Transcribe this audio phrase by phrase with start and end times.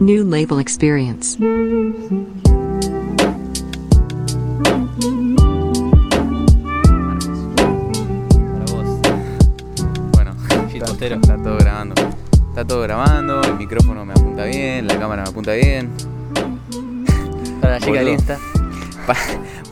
[0.00, 1.36] New label experience.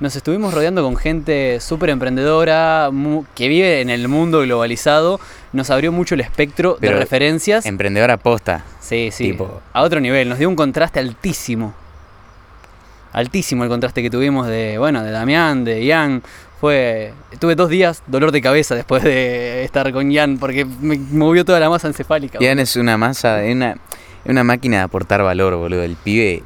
[0.00, 2.90] nos estuvimos rodeando con gente súper emprendedora,
[3.36, 5.20] que vive en el mundo globalizado,
[5.52, 7.64] nos abrió mucho el espectro Pero de referencias.
[7.66, 8.64] Emprendedora posta.
[8.80, 11.72] Sí, sí, tipo- a otro nivel, nos dio un contraste altísimo.
[13.12, 16.22] Altísimo el contraste que tuvimos de, bueno, de Damián, de Ian.
[16.62, 21.44] Fue, tuve dos días dolor de cabeza después de estar con Ian porque me movió
[21.44, 22.38] toda la masa encefálica.
[22.38, 23.78] Ian es una masa, es una,
[24.26, 25.82] una máquina de aportar valor, boludo.
[25.82, 26.44] El pibe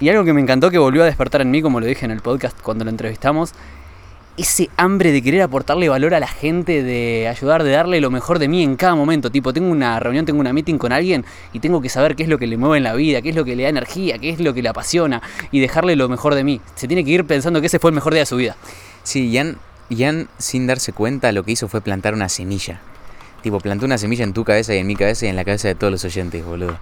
[0.00, 2.12] Y algo que me encantó que volvió a despertar en mí, como lo dije en
[2.12, 3.52] el podcast cuando lo entrevistamos,
[4.38, 8.38] ese hambre de querer aportarle valor a la gente, de ayudar, de darle lo mejor
[8.38, 9.30] de mí en cada momento.
[9.30, 12.30] Tipo, tengo una reunión, tengo una meeting con alguien y tengo que saber qué es
[12.30, 14.30] lo que le mueve en la vida, qué es lo que le da energía, qué
[14.30, 15.20] es lo que le apasiona
[15.52, 16.62] y dejarle lo mejor de mí.
[16.74, 18.56] Se tiene que ir pensando que ese fue el mejor día de su vida.
[19.04, 19.58] Sí, Ian,
[19.90, 22.80] Ian, sin darse cuenta, lo que hizo fue plantar una semilla.
[23.42, 25.68] Tipo, plantó una semilla en tu cabeza y en mi cabeza y en la cabeza
[25.68, 26.78] de todos los oyentes, boludo.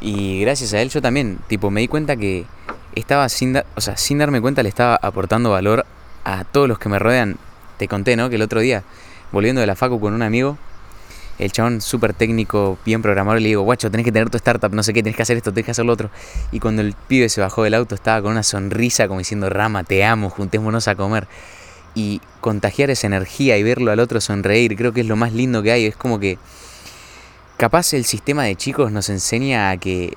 [0.00, 2.46] Y gracias a él yo también, tipo, me di cuenta que
[2.94, 5.84] estaba sin, o sea, sin darme cuenta le estaba aportando valor
[6.24, 7.36] a todos los que me rodean.
[7.78, 8.30] Te conté, ¿no?
[8.30, 8.84] Que el otro día,
[9.32, 10.56] volviendo de la facu con un amigo,
[11.40, 14.84] el chabón súper técnico, bien programador, le digo, guacho, tenés que tener tu startup, no
[14.84, 16.10] sé qué, tenés que hacer esto, tenés que hacer lo otro.
[16.52, 19.82] Y cuando el pibe se bajó del auto estaba con una sonrisa como diciendo, Rama,
[19.82, 21.26] te amo, juntémonos a comer
[21.96, 25.62] y contagiar esa energía y verlo al otro sonreír, creo que es lo más lindo
[25.62, 25.86] que hay.
[25.86, 26.38] Es como que
[27.56, 30.16] capaz el sistema de chicos nos enseña a que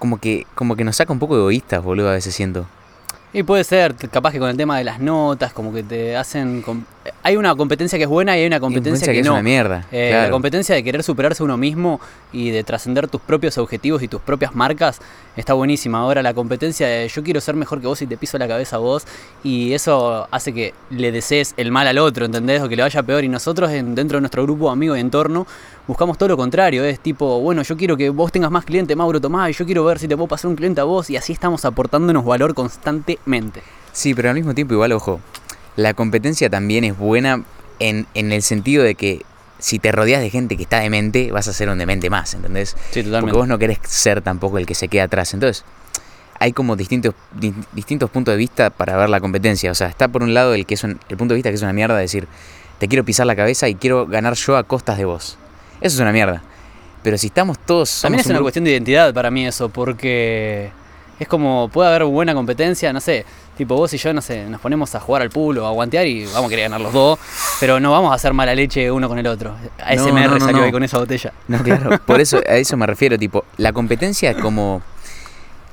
[0.00, 2.66] como que como que nos saca un poco egoístas, boludo, a veces siento.
[3.32, 6.64] Y puede ser, capaz que con el tema de las notas, como que te hacen...
[7.22, 9.32] Hay una competencia que es buena y hay una competencia que, es no.
[9.34, 9.86] una mierda.
[9.92, 12.00] Eh, La competencia de querer superarse uno mismo
[12.32, 15.00] y de trascender tus propios objetivos y tus propias marcas
[15.36, 15.98] está buenísima.
[16.00, 18.76] Ahora la competencia de yo quiero ser mejor que vos y te piso la cabeza
[18.76, 19.06] a vos
[19.44, 22.62] y eso hace que le desees el mal al otro, ¿entendés?
[22.62, 23.24] O que le vaya peor.
[23.24, 25.46] Y nosotros en- dentro de nuestro grupo de amigos y entorno
[25.86, 26.84] buscamos todo lo contrario.
[26.84, 29.84] Es tipo, bueno, yo quiero que vos tengas más clientes, Mauro, tomá, y yo quiero
[29.84, 33.62] ver si te puedo pasar un cliente a vos y así estamos aportándonos valor constantemente.
[33.92, 35.20] Sí, pero al mismo tiempo igual, ojo,
[35.80, 37.42] la competencia también es buena
[37.78, 39.22] en, en el sentido de que
[39.58, 42.76] si te rodeas de gente que está demente, vas a ser un demente más, ¿entendés?
[42.92, 45.34] Sí, Porque vos no querés ser tampoco el que se queda atrás.
[45.34, 45.64] Entonces,
[46.38, 49.70] hay como distintos, di- distintos puntos de vista para ver la competencia.
[49.70, 51.56] O sea, está por un lado el que es un- el punto de vista que
[51.56, 52.26] es una mierda, decir,
[52.78, 55.36] te quiero pisar la cabeza y quiero ganar yo a costas de vos.
[55.82, 56.42] Eso es una mierda.
[57.02, 58.00] Pero si estamos todos.
[58.02, 60.70] También es un una grupo- cuestión de identidad para mí eso, porque
[61.20, 63.26] es como puede haber buena competencia, no sé,
[63.56, 66.06] tipo vos y yo, no sé, nos ponemos a jugar al pool o a guantear
[66.06, 67.18] y vamos a querer ganar los dos,
[67.60, 69.54] pero no vamos a hacer mala leche uno con el otro.
[69.84, 71.32] ASMR No, no, no, salió ahí con esa botella.
[71.46, 74.82] No, claro, por eso a eso me refiero, tipo, la competencia como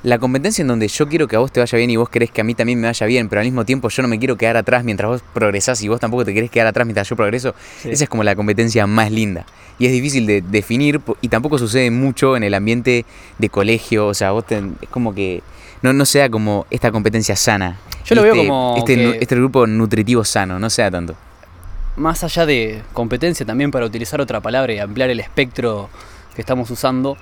[0.07, 2.31] la competencia en donde yo quiero que a vos te vaya bien y vos querés
[2.31, 4.38] que a mí también me vaya bien, pero al mismo tiempo yo no me quiero
[4.38, 7.53] quedar atrás mientras vos progresás y vos tampoco te querés quedar atrás mientras yo progreso.
[7.81, 7.90] Sí.
[7.91, 9.46] Esa es como la competencia más linda.
[9.79, 13.06] Y es difícil de definir y tampoco sucede mucho en el ambiente
[13.38, 15.43] de colegio, o sea, vos te- es como que
[15.82, 17.78] no, no sea como esta competencia sana.
[18.05, 21.16] Yo lo veo Este- como este, que- este grupo nutritivo sano, no sea tanto.
[21.97, 25.90] Más allá de competencia también para utilizar otra palabra y ampliar el espectro
[26.34, 27.17] que estamos usando,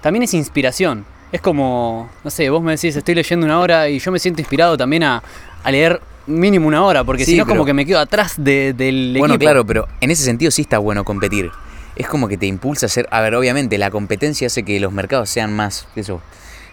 [0.00, 1.04] también es inspiración.
[1.32, 4.40] Es como, no sé, vos me decís, estoy leyendo una hora y yo me siento
[4.42, 5.22] inspirado también a,
[5.64, 8.34] a leer mínimo una hora, porque Sí, si no es como que me quedo atrás
[8.36, 9.46] de- del Bueno, equipo.
[9.46, 11.50] claro, pero en ese sentido sí está bueno competir.
[11.96, 13.08] Es como que te impulsa a ser.
[13.10, 15.86] A ver, obviamente, la competencia hace que los mercados sean más.
[15.96, 16.20] Eso.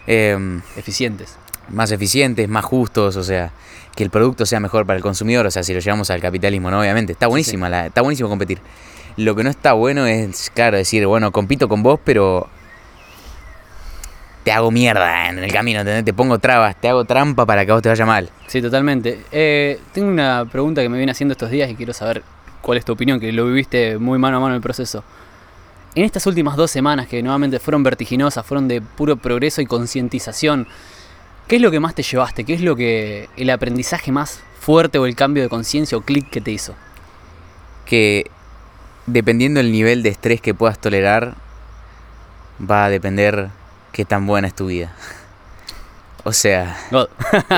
[0.06, 1.36] em, Eficientes.
[1.70, 3.52] más eficientes, más justos, o sea,
[3.94, 6.70] que el producto sea mejor para el consumidor, o sea, si lo llevamos al capitalismo,
[6.70, 6.80] ¿no?
[6.80, 8.58] Obviamente, está buenísima, la- está buenísimo competir.
[9.16, 12.48] Lo que no está bueno es, claro, decir, bueno, compito con vos, pero
[14.42, 16.04] te hago mierda en el camino, ¿entendés?
[16.04, 18.30] Te pongo trabas, te hago trampa para que a vos te vaya mal.
[18.46, 19.24] Sí, totalmente.
[19.30, 22.22] Eh, tengo una pregunta que me viene haciendo estos días y quiero saber
[22.62, 25.04] cuál es tu opinión, que lo viviste muy mano a mano en el proceso.
[25.94, 30.66] En estas últimas dos semanas que nuevamente fueron vertiginosas, fueron de puro progreso y concientización,
[31.48, 32.44] ¿qué es lo que más te llevaste?
[32.44, 36.30] ¿Qué es lo que el aprendizaje más fuerte o el cambio de conciencia o clic
[36.30, 36.74] que te hizo?
[37.84, 38.30] Que
[39.06, 41.34] dependiendo del nivel de estrés que puedas tolerar,
[42.60, 43.50] va a depender
[43.92, 44.92] qué tan buena es tu vida.
[46.24, 47.08] O sea, God.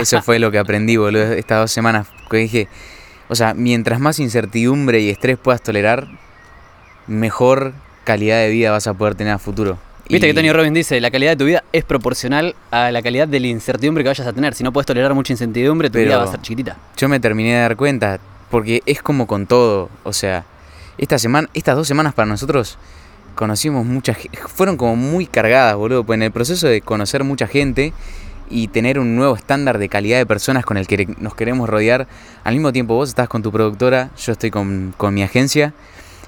[0.01, 2.07] eso fue lo que aprendí, boludo, estas dos semanas.
[2.31, 2.69] Que dije,
[3.29, 6.07] o sea, mientras más incertidumbre y estrés puedas tolerar,
[7.07, 7.73] mejor
[8.05, 9.79] calidad de vida vas a poder tener a futuro.
[10.09, 13.03] Viste Y que Tony Robbins dice, la calidad de tu vida es proporcional a la
[13.03, 14.55] calidad de la incertidumbre que vayas a tener.
[14.55, 16.77] Si no puedes tolerar mucha incertidumbre, tu Pero- vida va a ser chiquitita.
[16.97, 18.19] Yo me terminé de dar cuenta,
[18.51, 19.89] porque es como con todo.
[20.03, 20.45] O sea,
[20.99, 22.79] esta semana, estas dos semanas para nosotros
[23.35, 24.39] conocimos mucha gente.
[24.47, 26.05] Fueron como muy cargadas, boludo.
[26.05, 27.93] Pues en el proceso de conocer mucha gente
[28.51, 32.07] y tener un nuevo estándar de calidad de personas con el que nos queremos rodear.
[32.45, 35.73] Al mismo tiempo vos estás con tu productora, yo estoy con, con mi agencia.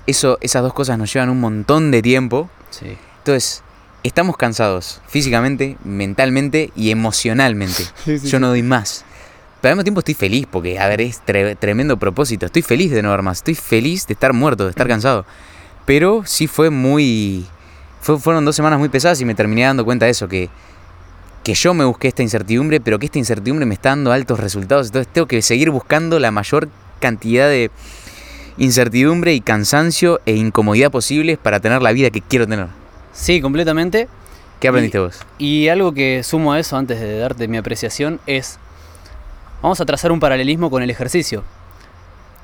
[0.07, 2.49] Eso, esas dos cosas nos llevan un montón de tiempo.
[2.71, 2.97] Sí.
[3.19, 3.63] Entonces,
[4.03, 7.85] estamos cansados físicamente, mentalmente y emocionalmente.
[8.25, 9.05] Yo no doy más.
[9.63, 12.45] Pero al mismo tiempo estoy feliz porque, a ver, es tre- tremendo propósito.
[12.45, 13.39] Estoy feliz de no dar más.
[13.39, 15.25] Estoy feliz de estar muerto, de estar cansado.
[15.87, 17.47] Pero sí fue muy...
[18.01, 20.49] fue- fueron dos semanas muy pesadas y me terminé dando cuenta de eso, que,
[21.43, 24.87] que yo me busqué esta incertidumbre, pero que esta incertidumbre me está dando altos resultados.
[24.89, 26.69] Entonces tengo que seguir buscando la mayor
[27.01, 27.71] cantidad de
[28.57, 32.69] incertidumbre y cansancio e incomodidad posibles para tener la vida que quiero tener.
[33.13, 34.09] Sí, completamente.
[34.61, 35.19] ¿Qué aprendiste vos?
[35.39, 38.59] Y algo que sumo a eso antes de darte mi apreciación es,
[39.61, 41.43] vamos a trazar un paralelismo con el ejercicio.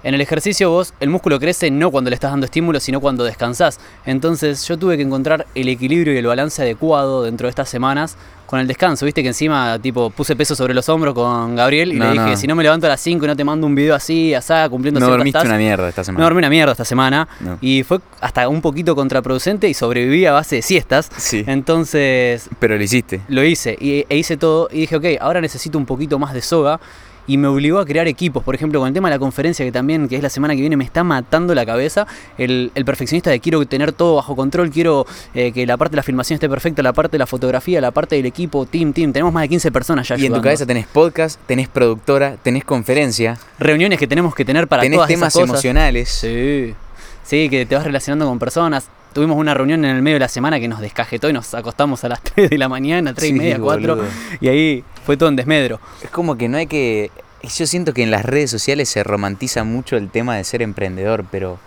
[0.03, 3.23] En el ejercicio vos, el músculo crece no cuando le estás dando estímulo, sino cuando
[3.25, 3.79] descansás.
[4.07, 8.17] Entonces yo tuve que encontrar el equilibrio y el balance adecuado dentro de estas semanas
[8.47, 9.05] con el descanso.
[9.05, 12.31] Viste que encima, tipo, puse peso sobre los hombros con Gabriel y No, le dije,
[12.31, 12.37] no.
[12.37, 14.69] si no me levanto a las 5 y no te mando un video así, asá,
[14.69, 16.25] cumpliendo No dormiste una mierda esta no semana.
[16.25, 17.29] dormí una mierda esta semana.
[17.39, 17.59] No.
[17.61, 21.11] Y fue hasta un poquito contraproducente y sobreviví a base de siestas.
[21.17, 21.45] Sí.
[21.47, 23.21] Entonces, Pero lo hiciste.
[23.29, 26.43] lo hice y, e hice todo y dije, ok, ahora necesito un poquito más de
[26.43, 26.81] soga
[27.31, 28.43] y me obligó a crear equipos.
[28.43, 30.61] Por ejemplo, con el tema de la conferencia que también, que es la semana que
[30.63, 32.05] viene, me está matando la cabeza.
[32.37, 35.99] El, el perfeccionista de quiero tener todo bajo control, quiero eh, que la parte de
[35.99, 39.13] la filmación esté perfecta, la parte de la fotografía, la parte del equipo, team, team.
[39.13, 42.65] Tenemos más de 15 personas ya Y en tu cabeza tenés podcast, tenés productora, tenés
[42.65, 45.51] conferencia, Reuniones que tenemos que tener para tenés todas temas esas cosas.
[45.51, 46.09] emocionales.
[46.09, 46.75] Sí.
[47.23, 48.89] Sí, que te vas relacionando con personas.
[49.13, 52.05] Tuvimos una reunión en el medio de la semana que nos descajetó y nos acostamos
[52.05, 53.97] a las 3 de la mañana, 3 y Sí, media, 4.
[53.97, 54.09] boludo.
[54.41, 55.81] Y ahí fue todo en desmedro.
[56.03, 57.11] Es como que no hay que...
[57.43, 61.25] Yo siento que en las redes sociales se romantiza mucho el tema de ser emprendedor,
[61.31, 61.59] pero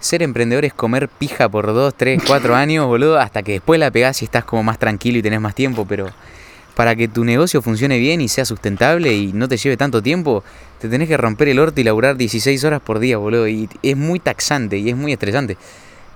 [0.00, 3.90] ser emprendedor es comer pija por 2, 3, 4 años, boludo, hasta que después la
[3.90, 6.08] pegás y estás como más tranquilo y tenés más tiempo, pero
[6.76, 10.44] para que tu negocio funcione bien y sea sustentable y no te lleve tanto tiempo,
[10.80, 13.96] te tenés que romper el orto y laburar 16 horas por día, boludo, y es
[13.96, 15.56] muy taxante y es muy estresante.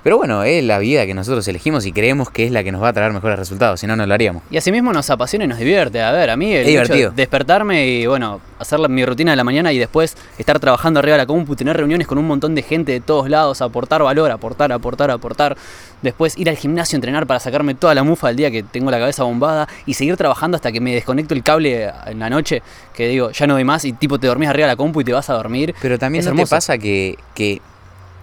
[0.02, 2.82] Pero bueno, es la vida que nosotros elegimos y creemos que es la que nos
[2.82, 4.43] va a traer mejores resultados, si no, no lo haríamos.
[4.50, 6.02] Y asimismo nos apasiona y nos divierte.
[6.02, 9.37] A ver, a mí el Es de despertarme y bueno, hacer la- mi rutina de
[9.37, 12.54] la mañana y después estar trabajando arriba de la compu, tener reuniones con un montón
[12.56, 15.56] de gente de todos lados, aportar valor, aportar, aportar, aportar.
[16.02, 18.90] Después ir al gimnasio a entrenar para sacarme toda la mufa del día que tengo
[18.90, 22.61] la cabeza bombada y seguir trabajando hasta que me desconecto el cable en la noche,
[22.92, 25.04] que digo, ya no doy más y tipo te dormís arriba de la compu y
[25.04, 25.76] te vas a dormir.
[25.80, 27.61] Pero también Es no te pasa que, que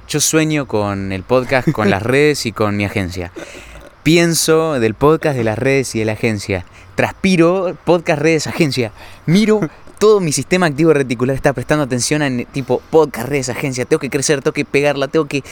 [0.10, 3.32] yo sueño con el podcast, con las redes y con mi agencia.
[4.04, 6.66] Pienso del podcast, de las redes y de la agencia.
[6.96, 8.92] Transpiro podcast, redes, agencia.
[9.26, 9.62] Miro
[10.00, 13.86] todo mi sistema activo reticular está prestando atención a tipo podcast, redes, agencia.
[13.86, 15.44] Tengo que crecer, tengo que pegarla, tengo que...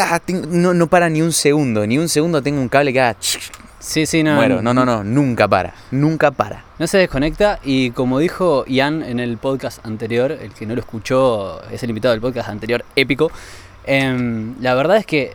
[0.00, 3.00] Ah, tengo- no, no para ni un segundo, ni un segundo tengo un cable que
[3.00, 3.16] haga...
[3.80, 4.34] Sí, sí, no.
[4.34, 6.64] Muero, no, no, no, nunca para, nunca para.
[6.78, 10.80] No se desconecta y como dijo Ian en el podcast anterior, el que no lo
[10.80, 13.30] escuchó es el invitado del podcast anterior, épico,
[13.86, 15.34] em, la verdad es que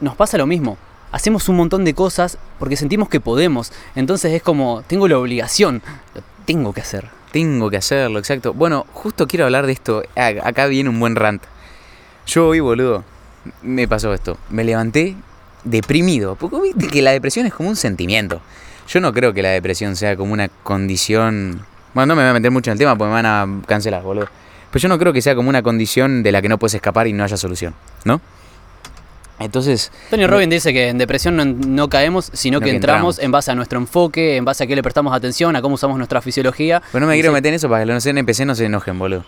[0.00, 0.76] nos pasa lo mismo.
[1.12, 3.72] Hacemos un montón de cosas porque sentimos que podemos.
[3.94, 5.82] Entonces es como, tengo la obligación,
[6.14, 7.08] lo tengo que hacer.
[7.32, 8.52] Tengo que hacerlo, exacto.
[8.52, 10.02] Bueno, justo quiero hablar de esto.
[10.16, 11.42] Acá viene un buen rant.
[12.26, 13.04] Yo hoy, boludo,
[13.62, 14.36] me pasó esto.
[14.50, 15.16] Me levanté
[15.64, 16.34] deprimido.
[16.36, 18.40] Porque viste que la depresión es como un sentimiento.
[18.88, 21.64] Yo no creo que la depresión sea como una condición...
[21.94, 24.02] Bueno, no me voy a meter mucho en el tema porque me van a cancelar,
[24.02, 24.28] boludo.
[24.70, 27.06] Pero yo no creo que sea como una condición de la que no puedes escapar
[27.06, 27.74] y no haya solución,
[28.04, 28.20] ¿no?
[29.40, 33.16] Entonces, Tony Robbins dice que en depresión no, no caemos, sino No que que entramos,
[33.16, 33.24] entramos.
[33.24, 35.96] en base a nuestro enfoque, en base a qué le prestamos atención, a cómo usamos
[35.96, 36.82] nuestra fisiología.
[36.90, 38.64] pues no me Y quiero sí, meter en eso para que los NPC no se
[38.64, 39.24] enojen, boludo.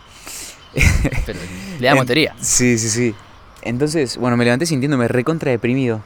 [1.27, 1.39] pero
[1.79, 2.35] le damos teoría.
[2.41, 3.15] Sí, sí, sí.
[3.63, 6.01] Entonces, bueno, me levanté sintiéndome recontra deprimido.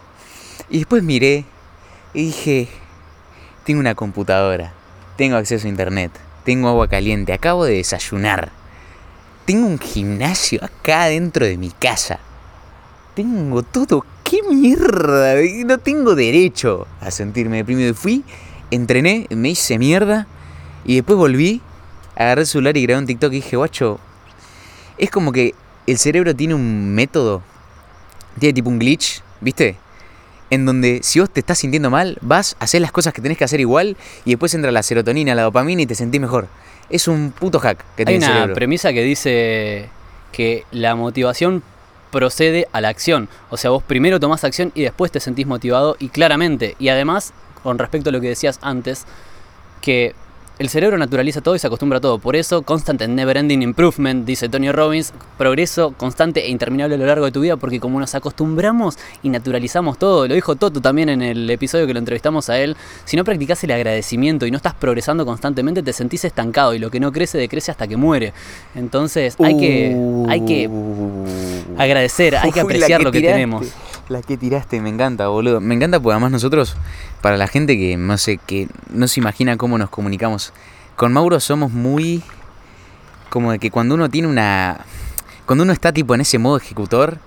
[0.71, 1.45] Y después miré
[2.15, 2.69] y dije,
[3.65, 4.73] tengo una computadora,
[5.17, 6.11] tengo acceso a internet,
[6.45, 8.53] tengo agua caliente, acabo de desayunar.
[9.45, 12.19] Tengo un gimnasio acá dentro de mi casa.
[13.15, 14.05] Tengo todo.
[14.23, 15.35] ¡Qué mierda!
[15.67, 17.95] No tengo derecho a sentirme deprimido.
[17.95, 18.25] Fui,
[18.71, 20.27] entrené, me hice mierda
[20.85, 21.61] y después volví,
[22.17, 24.01] agarré el celular y grabé un TikTok y dije, guacho,
[24.97, 25.55] es como que
[25.87, 27.43] el cerebro tiene un método,
[28.39, 29.77] tiene tipo un glitch, ¿viste?
[30.55, 33.37] En donde si vos te estás sintiendo mal, vas a hacer las cosas que tenés
[33.37, 36.47] que hacer igual y después entra la serotonina, la dopamina y te sentís mejor.
[36.91, 38.55] Es un puto hack que Hay tiene el una cerebro.
[38.55, 39.89] premisa que dice
[40.31, 41.65] que la motivación
[42.13, 43.29] procede a la acción.
[43.51, 46.77] O sea, vos primero tomás acción y después te sentís motivado y claramente.
[46.79, 47.33] Y además,
[47.65, 49.07] con respecto a lo que decías antes,
[49.81, 50.15] que
[50.59, 52.19] el cerebro naturaliza todo y se acostumbra a todo.
[52.19, 56.99] Por eso, constant and never ending improvement, dice Tony Robbins, progreso constante e interminable a
[56.99, 60.81] lo largo de tu vida, porque como nos acostumbramos y naturalizamos todo, lo dijo Toto
[60.81, 64.51] también en el episodio que lo entrevistamos a él, si no practicas el agradecimiento y
[64.53, 67.97] no estás progresando constantemente, te sentís estancado y lo que no crece decrece hasta que
[67.97, 68.33] muere.
[68.77, 69.97] Entonces, hay que,
[70.29, 71.25] hay que Uh.
[71.79, 73.67] agradecer, hay que Uy, apreciar lo que tiraste, tenemos.
[74.09, 75.61] La que tiraste, me encanta, boludo.
[75.61, 76.77] Me encanta porque además nosotros,
[77.23, 80.44] para la gente que no sé, que no se imagina cómo nos comunicamos,
[80.97, 82.23] con Mauro somos muy
[83.29, 84.85] como de que cuando uno tiene una.
[85.47, 87.19] Cuando uno está tipo en ese modo ejecutor,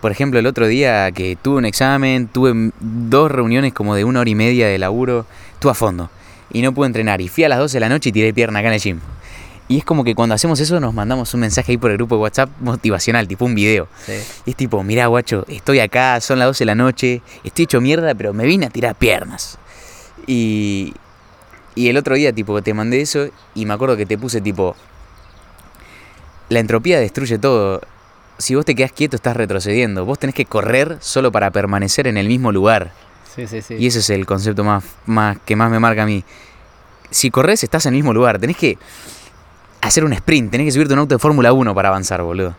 [0.00, 4.20] por ejemplo, el otro día que tuve un examen, tuve dos reuniones como de una
[4.20, 6.10] hora y media de laburo, estuve a fondo
[6.50, 7.20] y no pude entrenar.
[7.20, 9.00] Y fui a las 12 de la noche y tiré pierna acá en el gym.
[9.66, 12.14] Y es como que cuando hacemos eso nos mandamos un mensaje ahí por el grupo
[12.14, 13.88] de WhatsApp motivacional, tipo un video.
[14.06, 14.12] Sí.
[14.46, 17.80] Y es tipo, mirá, guacho, estoy acá, son las 12 de la noche, estoy hecho
[17.80, 19.58] mierda, pero me vine a tirar piernas.
[20.26, 20.94] Y,
[21.78, 24.74] y el otro día, tipo, te mandé eso y me acuerdo que te puse, tipo,
[26.48, 27.80] la entropía destruye todo.
[28.36, 30.04] Si vos te quedás quieto, estás retrocediendo.
[30.04, 32.90] Vos tenés que correr solo para permanecer en el mismo lugar.
[33.32, 33.74] Sí, sí, sí.
[33.78, 36.24] Y ese es el concepto más, más que más me marca a mí.
[37.12, 38.40] Si corres, estás en el mismo lugar.
[38.40, 38.76] Tenés que
[39.80, 42.56] hacer un sprint, tenés que subirte a un auto de Fórmula 1 para avanzar, boludo.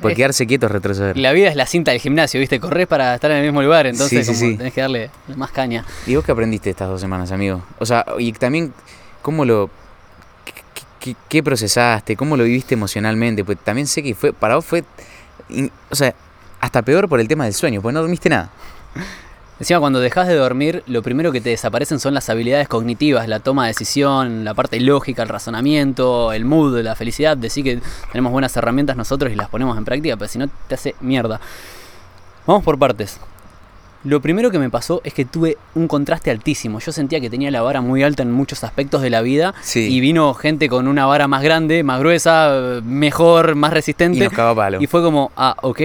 [0.00, 1.16] Porque Es- quedarse quieto es retroceder.
[1.16, 2.58] La vida es la cinta del gimnasio, ¿viste?
[2.60, 4.56] Corres para estar en el mismo lugar, entonces Sí, sí, como sí.
[4.58, 5.84] tenés que darle más caña.
[6.06, 7.62] ¿Y vos qué aprendiste estas dos semanas, amigo?
[7.78, 8.72] O sea, y también,
[9.22, 9.70] ¿cómo lo.
[10.44, 10.52] qué-
[11.00, 12.16] qué, qué procesaste?
[12.16, 13.44] ¿Cómo lo viviste emocionalmente?
[13.44, 14.32] Pues también sé que fue.
[14.32, 14.84] Para vos fue.
[15.48, 16.14] in- o sea,
[16.60, 18.50] hasta peor por el tema del sueño, pues no dormiste nada.
[19.62, 23.38] Encima, cuando dejas de dormir, lo primero que te desaparecen son las habilidades cognitivas, la
[23.38, 27.36] toma de decisión, la parte lógica, el razonamiento, el mood, la felicidad.
[27.36, 30.74] Decir que tenemos buenas herramientas nosotros y las ponemos en práctica, pero si no, te
[30.74, 31.40] hace mierda.
[32.44, 33.20] Vamos por partes.
[34.02, 36.80] Lo primero que me pasó es que tuve un contraste altísimo.
[36.80, 39.54] Yo sentía que tenía la vara muy alta en muchos aspectos de la vida.
[39.62, 39.94] Sí.
[39.94, 44.18] Y vino gente con una vara más grande, más gruesa, mejor, más resistente.
[44.18, 44.82] Y nos palo.
[44.82, 45.80] Y fue como, ah, ok.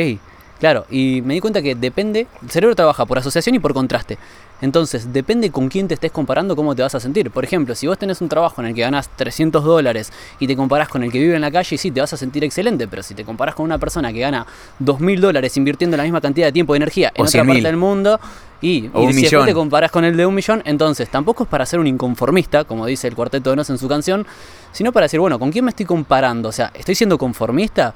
[0.59, 4.17] Claro, y me di cuenta que depende, el cerebro trabaja por asociación y por contraste.
[4.59, 7.29] Entonces, depende con quién te estés comparando, cómo te vas a sentir.
[7.29, 10.55] Por ejemplo, si vos tenés un trabajo en el que ganás 300 dólares y te
[10.55, 13.03] comparás con el que vive en la calle, sí, te vas a sentir excelente, pero
[13.03, 14.47] si te comparás con una persona que gana
[14.79, 17.47] 2.000 dólares invirtiendo la misma cantidad de tiempo y energía en O otra 100.000.
[17.47, 18.19] parte del mundo,
[18.59, 19.45] y, O y un si millón.
[19.45, 22.87] te comparás con el de un millón, entonces tampoco es para ser un inconformista, como
[22.87, 24.25] dice el Cuarteto de Nos en su canción,
[24.71, 26.49] sino para decir, bueno, ¿con quién me estoy comparando?
[26.49, 27.93] O sea, ¿estoy siendo conformista?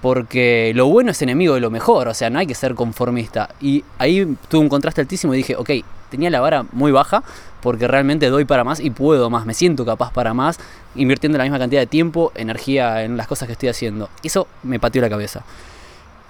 [0.00, 3.48] Porque lo bueno es enemigo de lo mejor, o sea, no hay que ser conformista.
[3.60, 5.70] Y ahí tuve un contraste altísimo y dije, ok,
[6.10, 7.22] tenía la vara muy baja
[7.60, 10.58] porque realmente doy para más y puedo más, me siento capaz para más,
[10.94, 14.08] invirtiendo la misma cantidad de tiempo, energía en las cosas que estoy haciendo.
[14.22, 15.42] Eso me pateó la cabeza.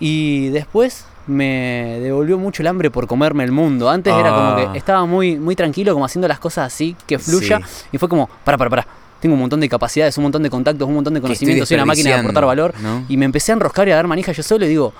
[0.00, 3.90] Y después me devolvió mucho el hambre por comerme el mundo.
[3.90, 4.72] Antes era como Ah.
[4.72, 7.60] que estaba muy, muy tranquilo, como haciendo las cosas así, que fluya.
[7.66, 7.86] Sí.
[7.92, 8.86] Y fue como, para, para, para.
[9.20, 11.86] Tengo un montón de capacidades, un montón de contactos, un montón de conocimientos, soy una
[11.86, 12.74] máquina de aportar valor.
[13.08, 14.92] Y me empecé a enroscar y a dar manija yo solo y digo,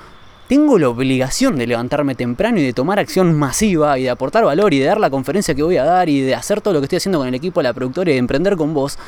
[0.48, 4.72] tengo la obligación de levantarme temprano y de tomar acción masiva y de aportar valor
[4.72, 6.84] y de dar la conferencia que voy a dar y de hacer todo lo que
[6.86, 8.98] estoy haciendo con el equipo de la productora y de emprender con vos,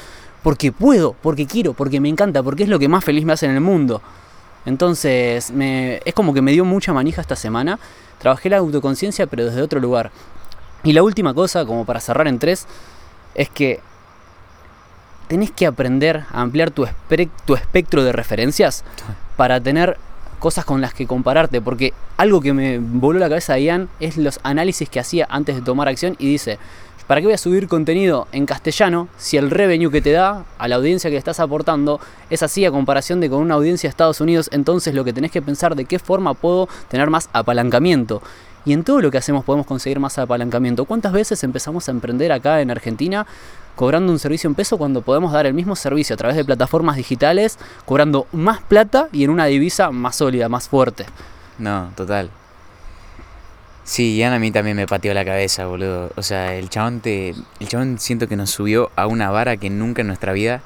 [0.43, 3.47] porque puedo, porque quiero, porque me encanta, porque es lo que más feliz me hace
[3.47, 4.03] en el mundo.
[4.67, 7.79] Entonces, me, es como que me dio mucha manija esta semana.
[8.19, 10.11] Trabajé la autoconciencia, pero desde otro lugar.
[10.85, 12.67] Y la última cosa, como para cerrar en tres,
[13.35, 13.81] es que
[15.31, 18.83] tenés que aprender a ampliar tu, espe- tu espectro de referencias
[19.37, 19.97] para tener
[20.41, 21.61] cosas con las que compararte.
[21.61, 25.55] Porque algo que me voló la cabeza a Ian es los análisis que hacía antes
[25.55, 26.59] de tomar acción y dice,
[27.07, 30.67] ¿para qué voy a subir contenido en castellano si el revenue que te da a
[30.67, 34.21] la audiencia que estás aportando es así a comparación de con una audiencia de Estados
[34.21, 34.51] Unidos?
[34.53, 38.21] Entonces lo que tenés que pensar de qué forma puedo tener más apalancamiento.
[38.67, 40.85] Y en todo lo que hacemos podemos conseguir más apalancamiento.
[40.85, 43.27] ¿Cuántas veces empezamos a emprender acá en Argentina
[43.77, 46.97] cobrando un servicio en peso cuando podemos dar el mismo servicio a través de plataformas
[46.97, 51.07] digitales, cobrando más plata y en una divisa más sólida, más fuerte?
[51.59, 52.31] No, total.
[53.85, 56.11] Sí, Ian a mí también me pateó la cabeza, boludo.
[56.17, 57.31] O sea, el chabón te.
[57.59, 60.61] El chabón siento que nos subió a una vara que nunca en nuestra vida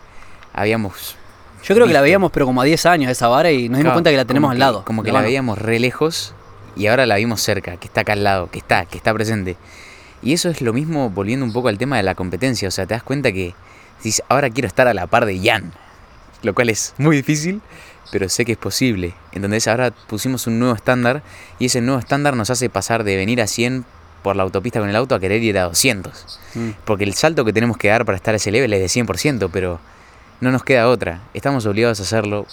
[0.52, 1.16] habíamos.
[1.64, 3.80] Yo creo que la veíamos, pero como a 10 años esa vara y nos dimos
[3.80, 4.84] Claro, cuenta que la tenemos al que- lado.
[4.84, 5.26] Como que la mano.
[5.28, 6.34] veíamos re lejos
[6.76, 9.56] y ahora la vimos cerca, que está acá al lado, que está, que está presente.
[10.24, 12.66] Y eso es lo mismo volviendo un poco al tema de la competencia.
[12.66, 13.54] O sea, te das cuenta que
[14.02, 15.72] dices, ahora quiero estar a la par de Jan.
[16.42, 17.60] Lo cual es muy difícil,
[18.10, 19.14] pero sé que es posible.
[19.32, 21.22] Entonces ahora pusimos un nuevo estándar
[21.58, 23.84] y ese nuevo estándar nos hace pasar de venir a 100
[24.22, 26.40] por la autopista con el auto a querer ir a 200.
[26.54, 26.70] Mm.
[26.86, 29.50] Porque el salto que tenemos que dar para estar a ese level es de 100%,
[29.52, 29.78] pero
[30.40, 31.20] no nos queda otra.
[31.34, 32.46] Estamos obligados a hacerlo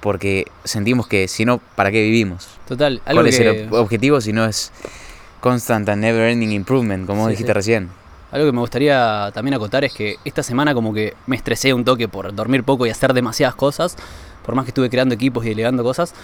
[0.00, 2.48] porque sentimos que si no, ¿para qué vivimos?
[2.66, 4.72] Total, algo ¿Cuál es el ob- objetivo si no es
[5.42, 7.54] constant and never ending improvement, como Sí, dijiste sí.
[7.54, 7.88] recién?
[8.30, 11.84] algo que me gustaría también acotar es que esta semana como que me estresé un
[11.84, 13.94] toque por dormir poco y hacer demasiadas cosas,
[14.42, 16.14] por más que estuve creando equipos y delegando cosas.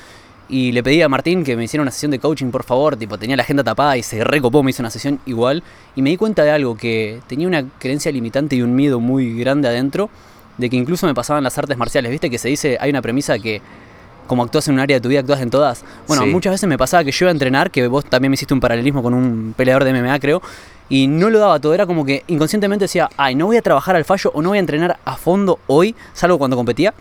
[0.49, 2.97] Y le pedí a Martín que me hiciera una sesión de coaching, por favor.
[2.97, 5.63] Tipo, tenía la agenda tapada y se recopó, me hizo una sesión igual.
[5.95, 9.39] Y me di cuenta de algo, que tenía una creencia limitante y un miedo muy
[9.39, 10.09] grande adentro,
[10.57, 12.11] de que incluso me pasaban las artes marciales.
[12.11, 13.61] ¿Viste que se dice, hay una premisa que
[14.29, 15.85] como actúas en un área de tu vida, actúas en todas?
[16.07, 16.29] Bueno, Sí.
[16.31, 18.61] muchas veces me pasaba que yo iba a entrenar, que vos también me hiciste un
[18.61, 20.41] paralelismo con un peleador de MMA, creo,
[20.89, 21.75] y no lo daba todo.
[21.75, 24.59] Era como que inconscientemente decía, ay, no voy a trabajar al fallo o no voy
[24.59, 26.95] a entrenar a fondo hoy, salvo cuando competía.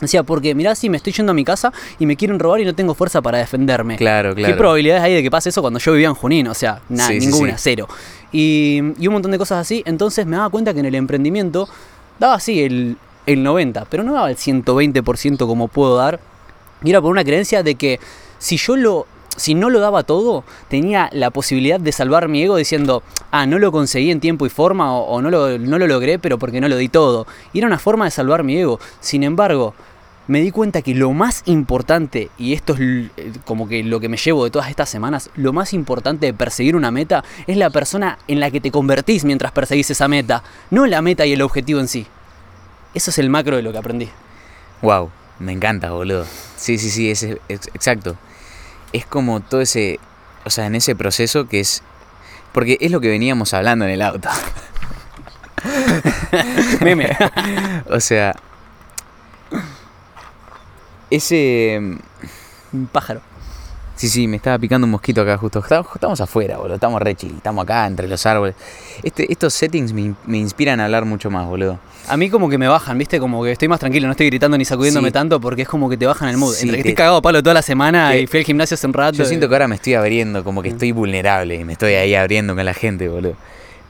[0.00, 2.64] Decía, porque mirá si me estoy yendo a mi casa y me quieren robar y
[2.64, 3.94] no tengo fuerza para defenderme.
[3.96, 4.52] Claro, claro.
[4.52, 6.48] ¿Qué probabilidades hay de que pase eso cuando yo vivía en Junín?
[6.48, 7.62] O sea, nada, Sí, ninguna, sí.
[7.62, 7.86] cero.
[8.32, 9.84] Y, y un montón de cosas así.
[9.86, 11.68] Entonces me daba cuenta que en el emprendimiento
[12.18, 16.18] daba así el, el 90%, pero no daba el 120% como puedo dar.
[16.84, 18.00] Y era por una creencia de que
[18.38, 19.06] si yo lo.
[19.34, 23.58] Si no lo daba todo, tenía la posibilidad de salvar mi ego diciendo, ah, no
[23.58, 26.68] lo conseguí en tiempo y forma o, no, lo, no lo logré, pero porque no
[26.68, 27.26] lo di todo.
[27.54, 28.78] Y era una forma de salvar mi ego.
[29.00, 29.72] Sin embargo,
[30.28, 34.08] me di cuenta que lo más importante, y esto es eh, como que lo que
[34.08, 37.70] me llevo de todas estas semanas, lo más importante de perseguir una meta es la
[37.70, 41.42] persona en la que te convertís mientras perseguís esa meta, no la meta y el
[41.42, 42.06] objetivo en sí.
[42.94, 44.08] Eso es el macro de lo que aprendí.
[44.82, 46.26] Wow, me encanta, boludo.
[46.56, 48.16] Sí, sí, sí, ex- exacto.
[48.92, 49.98] Es como todo ese,
[50.44, 51.82] o sea, en ese proceso que es,
[52.52, 54.28] porque es lo que veníamos hablando en el auto.
[56.80, 57.16] Meme.
[57.88, 58.34] O sea,
[61.10, 61.78] ese,
[62.72, 63.20] Un pájaro.
[64.08, 65.60] Sí, sí, me estaba picando un mosquito acá justo.
[65.60, 66.74] Estamos, afuera, boludo.
[66.74, 68.54] Estamos re chill, estamos acá entre los árboles.
[69.02, 71.78] Este, estos settings me, me inspiran a hablar mucho más, boludo.
[72.08, 73.20] A mí como que me bajan, ¿viste?
[73.20, 75.12] Como que estoy más tranquilo, no estoy gritando ni sacudiéndome Sí.
[75.12, 76.52] tanto porque es como que te bajan el mood.
[76.52, 78.44] Sí, Entre que te- estoy cagado a palo toda la semana te- y fui al
[78.44, 79.16] gimnasio hace un rato.
[79.18, 81.94] Yo y- siento que ahora me estoy abriendo, como que estoy vulnerable y me estoy
[81.94, 83.34] ahí abriendo con la gente, boludo.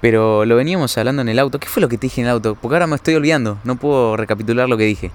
[0.03, 1.59] Pero lo veníamos hablando en el auto.
[1.59, 2.55] ¿Qué fue lo que te dije en el auto?
[2.61, 3.59] Porque ahora me estoy olvidando.
[3.65, 5.11] No puedo recapitular lo que dije.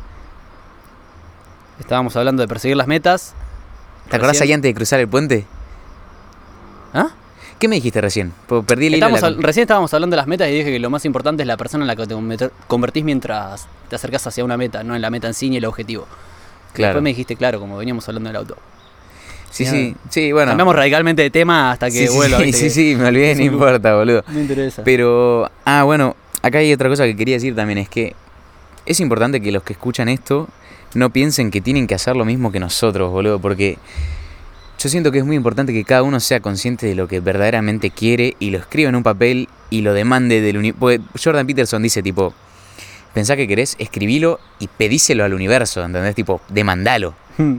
[1.80, 3.34] Estábamos hablando de perseguir las metas.
[4.10, 5.46] ¿Te acordás ahí antes de cruzar el puente?
[6.94, 7.10] ¿Ah?
[7.60, 8.34] ¿Qué me dijiste recién?
[8.48, 9.08] Porque Perdí el hilo.
[9.08, 11.06] de Estamos la- al- recién estábamos hablando de las metas y dije que lo más
[11.06, 14.58] importante es la persona en la que te conver- convertís mientras te acercas hacia una
[14.58, 16.06] meta, no en la meta en sí ni el objetivo.
[16.74, 16.90] Claro.
[16.90, 18.58] Después me dijiste, claro, como veníamos hablando del auto.
[19.50, 20.52] Sí, sí, sí, bueno.
[20.52, 22.38] Cambiamos radicalmente de tema hasta que sí, vuelva.
[22.40, 24.24] sí, sí, sí, me olvidé, no importa, boludo.
[24.28, 24.84] Me interesa.
[24.84, 28.14] Pero, ah, bueno, acá hay otra cosa que quería decir también, es que
[28.86, 30.48] es importante que los que escuchan esto
[30.94, 33.78] no piensen que tienen que hacer lo mismo que nosotros, boludo, porque
[34.80, 37.90] yo siento que es muy importante que cada uno sea consciente de lo que verdaderamente
[37.90, 41.04] quiere y lo escriba en un papel y lo demande del universo.
[41.22, 42.34] Jordan Peterson dice tipo,
[43.14, 46.14] pensá que querés, escribilo y pedíselo al universo, ¿entendés?
[46.14, 47.16] Tipo, demandalo.
[47.38, 47.58] Hmm.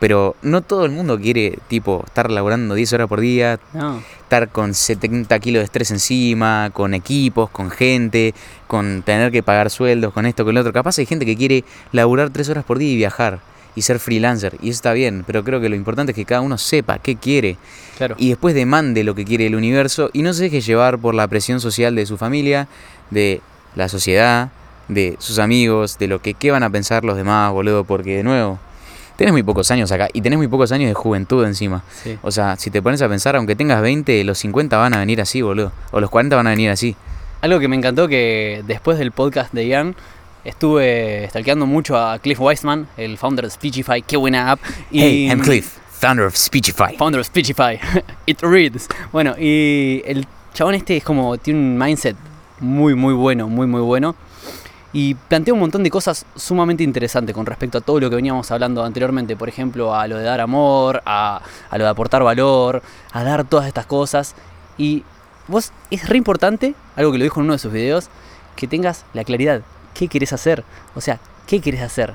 [0.00, 4.02] Pero no todo el mundo quiere, tipo, estar laburando 10 horas por día, No.
[4.26, 8.34] Estar con 70 kilos de estrés encima, con equipos, con gente,
[8.66, 10.72] con tener que pagar sueldos, con esto, con lo otro.
[10.72, 11.62] Capaz hay gente que quiere
[11.92, 13.38] laburar 3 horas por día y viajar
[13.76, 16.40] y ser freelancer, y eso está bien, pero creo que lo importante es que cada
[16.40, 17.56] uno sepa qué quiere
[17.98, 18.14] Claro.
[18.18, 21.28] y después demande lo que quiere el universo y no se deje llevar por la
[21.28, 22.68] presión social de su familia,
[23.10, 23.40] de
[23.74, 24.48] la sociedad,
[24.88, 28.22] de sus amigos, de lo que qué van a pensar los demás, boludo, porque de
[28.24, 28.58] nuevo,
[29.16, 31.82] tenés muy pocos años acá y tenés muy pocos años de juventud encima.
[32.02, 32.18] Sí.
[32.22, 35.20] O sea, si te pones a pensar, aunque tengas 20, los 50 van a venir
[35.20, 35.72] así, boludo.
[35.90, 36.96] O los 40 van a venir así.
[37.40, 39.94] Algo que me encantó que después del podcast de Ian
[40.44, 44.60] estuve stalkeando mucho a Cliff Weisman, el founder de Speechify, qué buena app.
[44.90, 46.96] Y, Hey, I'm Cliff, founder of Speechify.
[46.96, 47.78] Founder of Speechify.
[48.26, 48.88] It reads.
[49.12, 52.16] Bueno, y el chabón este es como, tiene un mindset
[52.60, 54.14] muy, muy bueno, muy, muy bueno.
[54.96, 58.50] Y plantea un montón de cosas sumamente interesantes con respecto a todo lo que veníamos
[58.50, 59.36] hablando anteriormente.
[59.36, 62.80] Por ejemplo, a lo de dar amor, a, a lo de aportar valor,
[63.12, 64.34] a dar todas estas cosas.
[64.78, 65.04] Y
[65.48, 68.08] vos, es re importante, algo que lo dijo en uno de sus videos,
[68.56, 69.60] que tengas la claridad.
[69.92, 70.64] ¿Qué querés hacer?
[70.94, 72.14] O sea, ¿qué querés hacer?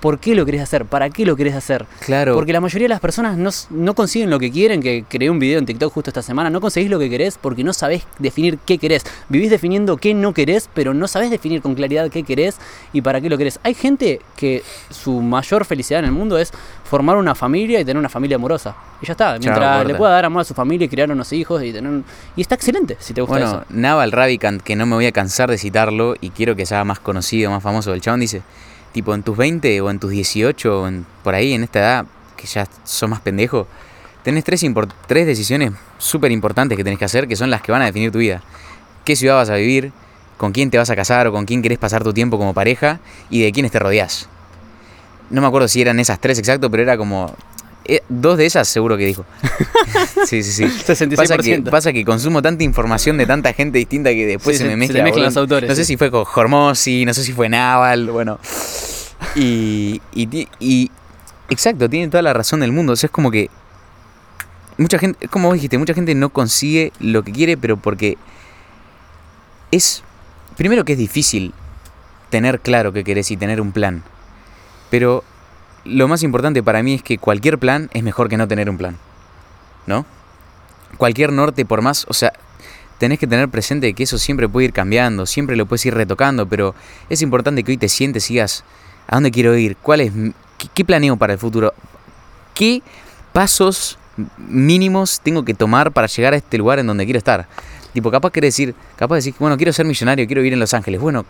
[0.00, 1.86] Por qué lo querés hacer, para qué lo querés hacer.
[2.04, 2.34] Claro.
[2.34, 5.38] Porque la mayoría de las personas no, no consiguen lo que quieren, que creé un
[5.38, 8.58] video en TikTok justo esta semana, no conseguís lo que querés porque no sabés definir
[8.64, 9.04] qué querés.
[9.28, 12.56] Vivís definiendo qué no querés, pero no sabés definir con claridad qué querés
[12.92, 13.60] y para qué lo querés.
[13.62, 16.52] Hay gente que su mayor felicidad en el mundo es
[16.84, 18.74] formar una familia y tener una familia amorosa.
[19.02, 21.62] Y ya está, mientras le pueda dar amor a su familia y criar unos hijos
[21.62, 22.04] y tener un-
[22.36, 23.64] Y está excelente si te gusta Bueno, eso.
[23.70, 26.98] Naval Ravikant, que no me voy a cansar de citarlo y quiero que sea más
[27.00, 28.42] conocido, más famoso, el chabón dice,
[28.92, 32.06] tipo en tus 20 o en tus 18 o en- por ahí en esta edad,
[32.36, 33.66] que ya sos más pendejo,
[34.22, 34.64] tenés tres,
[35.06, 38.10] tres decisiones súper importantes que tenés que hacer que son las que van a definir
[38.10, 38.42] tu vida.
[39.04, 39.92] ¿Qué ciudad vas a vivir?
[40.36, 43.00] ¿Con quién te vas a casar o con quién querés pasar tu tiempo como pareja?
[43.28, 44.28] Y de quiénes te rodeás.
[45.28, 47.34] No me acuerdo si eran esas tres exacto, pero era como...
[47.96, 49.24] eh, dos de esas seguro que dijo.
[50.26, 50.64] sí, sí, sí.
[50.64, 51.16] 66%.
[51.16, 54.64] Pasa que, pasa que consumo tanta información de tanta gente distinta que después Sí, se
[54.64, 55.02] se- me mezcla.
[55.02, 58.38] mezclan los autores, No sé si fue con Hormozy, no sé si fue Naval, bueno.
[59.34, 60.90] Y, y, y-
[61.50, 62.92] exacto, tiene toda la razón del mundo.
[62.92, 63.50] O sea, es como que
[64.78, 68.16] mucha gente, como vos dijiste, mucha gente no consigue lo que quiere, pero porque
[69.70, 70.02] es
[70.56, 71.52] primero que es difícil
[72.30, 74.02] tener claro qué querés y tener un plan.
[74.90, 75.24] Pero
[75.84, 78.78] lo más importante para mí es que cualquier plan es mejor que no tener un
[78.78, 78.96] plan.
[79.86, 80.04] ¿No?
[80.96, 82.32] Cualquier norte, por más, o sea,
[82.98, 86.46] tenés que tener presente que eso siempre puede ir cambiando, siempre lo puedes ir retocando,
[86.46, 86.74] pero
[87.08, 88.64] es importante que hoy te sientes y digas,
[89.08, 89.76] ¿a dónde quiero ir?
[89.76, 90.12] ¿Cuál es,
[90.74, 91.72] qué planeo para el futuro?
[92.54, 92.82] ¿Qué
[93.32, 93.98] pasos
[94.36, 97.48] mínimos tengo que tomar para llegar a este lugar en donde quiero estar?
[97.94, 100.74] Tipo, capaz querés decir, capaz de decir, bueno, quiero ser millonario, quiero vivir en Los
[100.74, 101.00] Ángeles.
[101.00, 101.24] Bueno,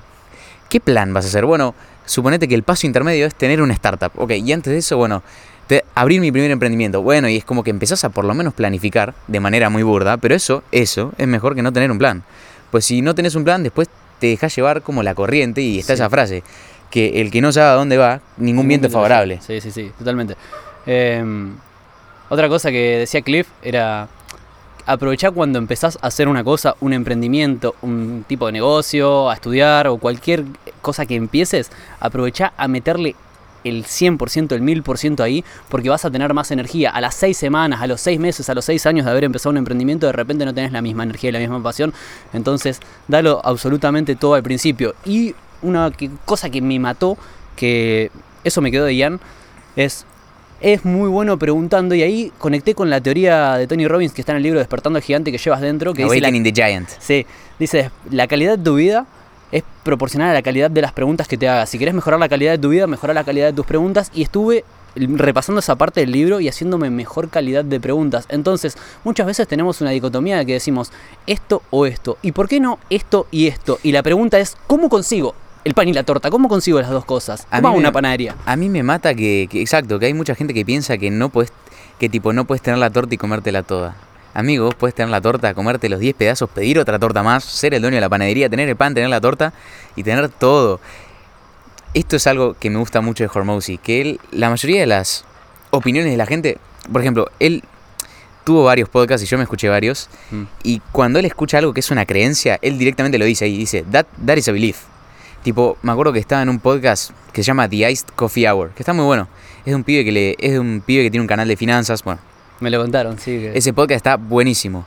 [0.69, 1.47] ¿qué plan vas a hacer?
[1.47, 4.13] Bueno, suponete que el paso intermedio es tener una startup.
[4.17, 5.23] Ok, y antes de eso, bueno,
[5.67, 7.03] te- abrir mi primer emprendimiento.
[7.03, 10.17] Bueno, y es como que empezás a por lo menos planificar de manera muy burda,
[10.17, 12.23] pero eso, eso es mejor que no tener un plan.
[12.71, 15.95] Pues si no tenés un plan, después te dejas llevar como la corriente y está
[15.95, 16.03] Sí.
[16.03, 16.43] esa frase,
[16.91, 19.41] que el que no sabe a dónde va, ningún viento es favorable.
[19.47, 20.37] Sí, sí, sí, totalmente.
[20.87, 21.25] Eh,
[22.29, 24.09] otra cosa que decía Cliff era
[24.93, 29.87] aprovechar cuando empezás a hacer una cosa, un emprendimiento, un tipo de negocio, a estudiar
[29.87, 30.45] o cualquier
[30.83, 33.15] cosa que empieces, aprovechá a meterle
[33.63, 36.91] el 100%, el 1000% ahí, porque vas a tener más energía.
[36.91, 39.51] A las seis semanas, a los seis meses, a los seis años de haber empezado
[39.51, 41.93] un emprendimiento, de repente no tenés la misma energía y la misma pasión.
[42.33, 44.95] Entonces, dalo absolutamente todo al principio.
[45.05, 45.93] Y una
[46.25, 47.17] cosa que me mató,
[47.55, 48.11] que
[48.43, 49.21] eso me quedó de Ian,
[49.77, 50.07] es
[50.61, 54.33] es muy bueno preguntando y ahí conecté con la teoría de Tony Robbins que está
[54.33, 56.89] en el libro Despertando al Gigante que llevas dentro, que dice la, Awakening the Giant.
[56.99, 57.27] sí,
[57.59, 59.07] dice la calidad de tu vida
[59.53, 61.69] es proporcional a la calidad de las preguntas que te hagas.
[61.69, 64.23] Si querés mejorar la calidad de tu vida, mejorar la calidad de tus preguntas y
[64.23, 68.27] estuve repasando esa parte del libro y haciéndome mejor calidad de preguntas.
[68.29, 70.93] Entonces, muchas veces tenemos una dicotomía de que decimos
[71.27, 72.19] esto o esto.
[72.23, 73.79] ¿Y por qué no esto y esto?
[73.83, 76.31] Y la pregunta es, ¿cómo consigo el pan y la torta?
[76.31, 77.47] ¿Cómo consigo las dos cosas?
[77.51, 78.35] A ¿Cómo hago mí me- una panadería?
[78.47, 81.29] A mí me mata que, que- exacto, que hay mucha gente que piensa que no
[81.29, 81.53] puedes,
[81.99, 83.95] que tipo no puedes tener la torta y comértela toda.
[84.33, 87.75] Amigo, vos puedes tener la torta, comerte los 10 pedazos, pedir otra torta más, ser
[87.75, 89.53] el dueño de la panadería, tener el pan, tener la torta
[89.97, 90.81] y tener todo.
[91.95, 95.25] Esto es algo que me gusta mucho de Hormozy, que él, la mayoría de las
[95.71, 96.59] opiniones de la gente,
[96.93, 97.65] por ejemplo, él
[98.45, 100.43] tuvo varios podcasts y yo me escuché varios, Mm.
[100.63, 103.85] y cuando él escucha algo que es una creencia, él directamente lo dice ahí, dice,
[103.91, 104.79] that, that is a belief.
[105.43, 108.71] Tipo, me acuerdo que estaba en un podcast que se llama The Iced Coffee Hour,
[108.71, 109.29] que está muy bueno.
[109.61, 111.57] Es de un pibe que le, es de un pibe que tiene un canal de
[111.57, 112.21] finanzas, bueno,
[112.61, 113.33] Me lo contaron, sí.
[113.39, 114.85] que- ese podcast está buenísimo.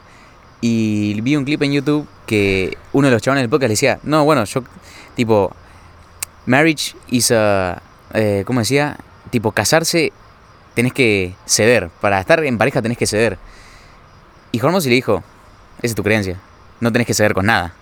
[0.62, 4.00] Y vi un clip en YouTube que uno de los chavales del podcast le decía,
[4.04, 4.64] no, bueno, yo,
[5.16, 5.52] tipo,
[6.46, 7.82] marriage is a,
[8.14, 8.98] eh, ¿cómo decía?
[9.30, 10.14] Tipo, casarse
[10.76, 11.90] tenés que ceder.
[12.02, 13.38] Para estar en pareja tenés que ceder.
[14.52, 15.24] Y Hormozy le dijo,
[15.80, 16.40] esa es tu creencia.
[16.80, 17.74] No tenés que ceder con nada.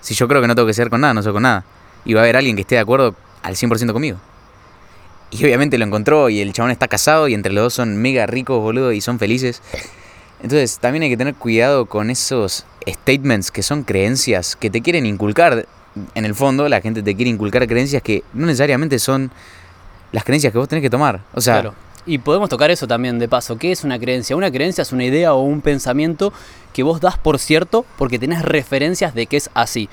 [0.00, 1.64] Si yo creo que no tengo que ceder con nada, no soy con nada.
[2.06, 4.18] Y va a haber alguien que esté de acuerdo al 100% conmigo.
[5.30, 8.26] Y obviamente lo encontró y el chabón está casado y entre los dos son mega
[8.26, 9.60] ricos, boludo, y son felices.
[10.42, 15.04] Entonces también hay que tener cuidado con esos statements que son creencias que te quieren
[15.04, 15.66] inculcar.
[16.14, 19.30] En el fondo la gente te quiere inculcar creencias que no necesariamente son
[20.12, 21.20] las creencias que vos tenés que tomar.
[21.34, 21.86] O sea, Claro.
[22.08, 23.58] Y podemos tocar eso también de paso.
[23.58, 24.36] ¿Qué es una creencia?
[24.36, 26.32] Una creencia es una idea o un pensamiento
[26.72, 29.88] que vos das por cierto porque tenés referencias de que es así.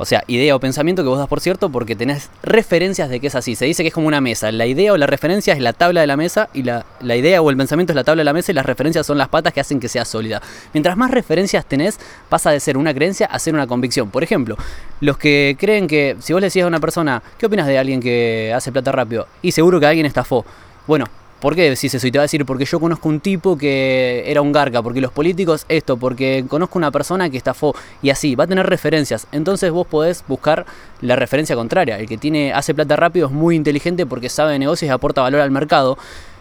[0.00, 3.26] O sea, idea o pensamiento que vos das por cierto porque tenés referencias de que
[3.26, 3.54] es así.
[3.54, 4.50] Se dice que es como una mesa.
[4.50, 7.50] La idea o la referencia es la tabla de la mesa y la, idea o
[7.50, 9.60] el pensamiento es la tabla de la mesa y las referencias son las patas que
[9.60, 10.40] hacen que sea sólida.
[10.72, 14.08] Mientras más referencias tenés, pasa de ser una creencia a ser una convicción.
[14.08, 14.56] Por ejemplo,
[15.02, 18.00] los que creen que si vos le decís a una persona, ¿qué opinas de alguien
[18.00, 19.28] que hace plata rápido?
[19.42, 20.46] Y seguro que alguien estafó.
[20.86, 21.04] Bueno,
[21.40, 22.06] ¿Por qué decís eso?
[22.06, 25.00] Y te va a decir, porque yo conozco un tipo que era un garca, porque
[25.00, 29.26] los políticos esto, porque conozco una persona que estafó, y así, va a tener referencias.
[29.32, 30.66] Entonces vos podés buscar
[31.00, 31.98] la referencia contraria.
[31.98, 35.22] El que tiene, hace plata rápido es muy inteligente porque sabe de negocios y aporta
[35.22, 35.96] valor al mercado.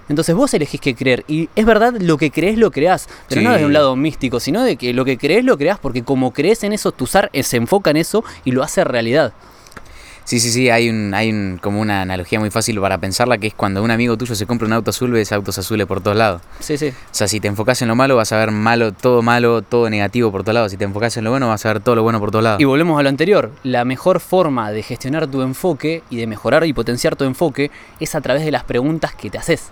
[0.10, 1.24] Entonces vos elegís qué creer.
[1.28, 3.08] Y es verdad, lo que crees lo creás.
[3.30, 6.04] Pero no desde un lado místico, sino de que lo que crees lo creás porque
[6.04, 9.34] como crees en eso, tu SAR se enfoca en eso y lo hace realidad.
[10.30, 13.48] Sí, sí, sí, hay un, hay un, como una analogía muy fácil para pensarla que
[13.48, 16.16] es cuando un amigo tuyo se compra un auto azul, ves autos azules por todos
[16.16, 16.44] lados.
[16.60, 16.90] Sí, sí.
[16.90, 19.90] O sea, si te enfocas en lo malo, vas a ver malo, todo malo, todo
[19.90, 20.72] negativo por todos lados.
[20.72, 22.62] Si te enfocas en lo bueno, vas a ver todo lo bueno por todos lados.
[22.62, 23.52] Y volvemos a lo anterior.
[23.64, 28.14] La mejor forma de gestionar tu enfoque y de mejorar y potenciar tu enfoque es
[28.14, 29.72] a través de las preguntas que te haces.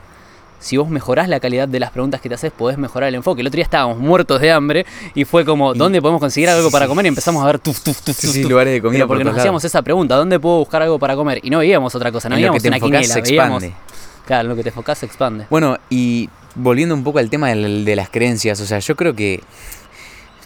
[0.60, 3.42] Si vos mejorás la calidad de las preguntas que te haces, podés mejorar el enfoque.
[3.42, 6.88] El otro día estábamos muertos de hambre y fue como, ¿dónde podemos conseguir algo para
[6.88, 7.06] comer?
[7.06, 8.50] Y empezamos a ver tuf, tuf, tuf, Sí, tuf, sí, tuf.
[8.52, 10.98] lugares de comida Pero por porque nos todos hacíamos esa pregunta, ¿dónde puedo buscar algo
[10.98, 11.40] para comer?
[11.44, 13.22] Y no veíamos otra cosa, no En lo que veíamos te una enfocás quiniela, se
[13.22, 13.64] veíamos...
[13.64, 13.88] expande.
[14.26, 15.46] Claro, en lo que te enfocás se expande.
[15.50, 19.16] Bueno, y volviendo un poco al tema del- de, las creencias, o sea, yo creo
[19.16, 19.42] que.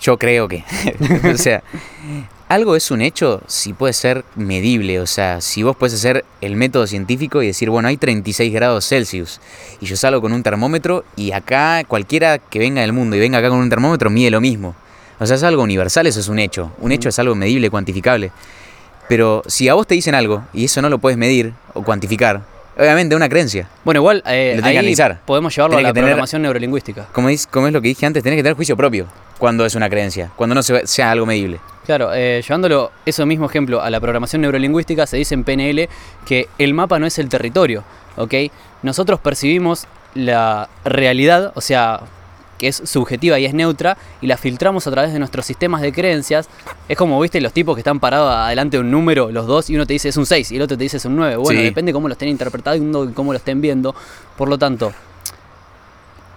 [0.01, 0.63] Yo creo que.
[1.33, 1.63] o sea,
[2.53, 4.99] algo es un hecho si puede ser medible.
[4.99, 8.85] O sea, si vos puedes hacer el método científico y decir, bueno, hay 36 grados
[8.85, 9.39] Celsius.
[9.79, 13.37] Y yo salgo con un termómetro y acá cualquiera que venga del mundo y venga
[13.37, 14.75] acá con un termómetro mide lo mismo.
[15.19, 16.73] O sea, es algo universal, eso es un hecho.
[16.79, 18.31] Un hecho es algo medible, cuantificable.
[19.07, 22.41] Pero si a vos te dicen algo y eso no lo puedes medir o cuantificar,
[22.81, 23.67] obviamente una creencia.
[23.85, 25.19] Bueno, igual eh, ahí analizar.
[25.25, 27.07] podemos llevarlo a la tener- programación neurolingüística.
[27.13, 29.75] Como es, como es lo que dije antes, tenés que tener juicio propio cuando es
[29.75, 31.59] una creencia, cuando no se- sea algo medible.
[31.85, 35.89] Claro, eh, llevándolo ese mismo ejemplo a la programación neurolingüística, se dice en PNL
[36.25, 37.83] que el mapa no es el territorio,
[38.17, 38.33] ¿ok?
[38.83, 42.01] Nosotros percibimos la realidad, o sea,
[42.61, 45.91] que es subjetiva y es neutra, y la filtramos a través de nuestros sistemas de
[45.91, 46.47] creencias.
[46.87, 49.75] Es como, viste, los tipos que están parados adelante de un número, los dos, y
[49.75, 51.37] uno te dice es un 6 y el otro te dice es un 9.
[51.37, 51.65] Bueno, Sí.
[51.65, 53.95] depende cómo lo estén interpretando y cómo lo estén viendo.
[54.37, 54.93] Por lo tanto,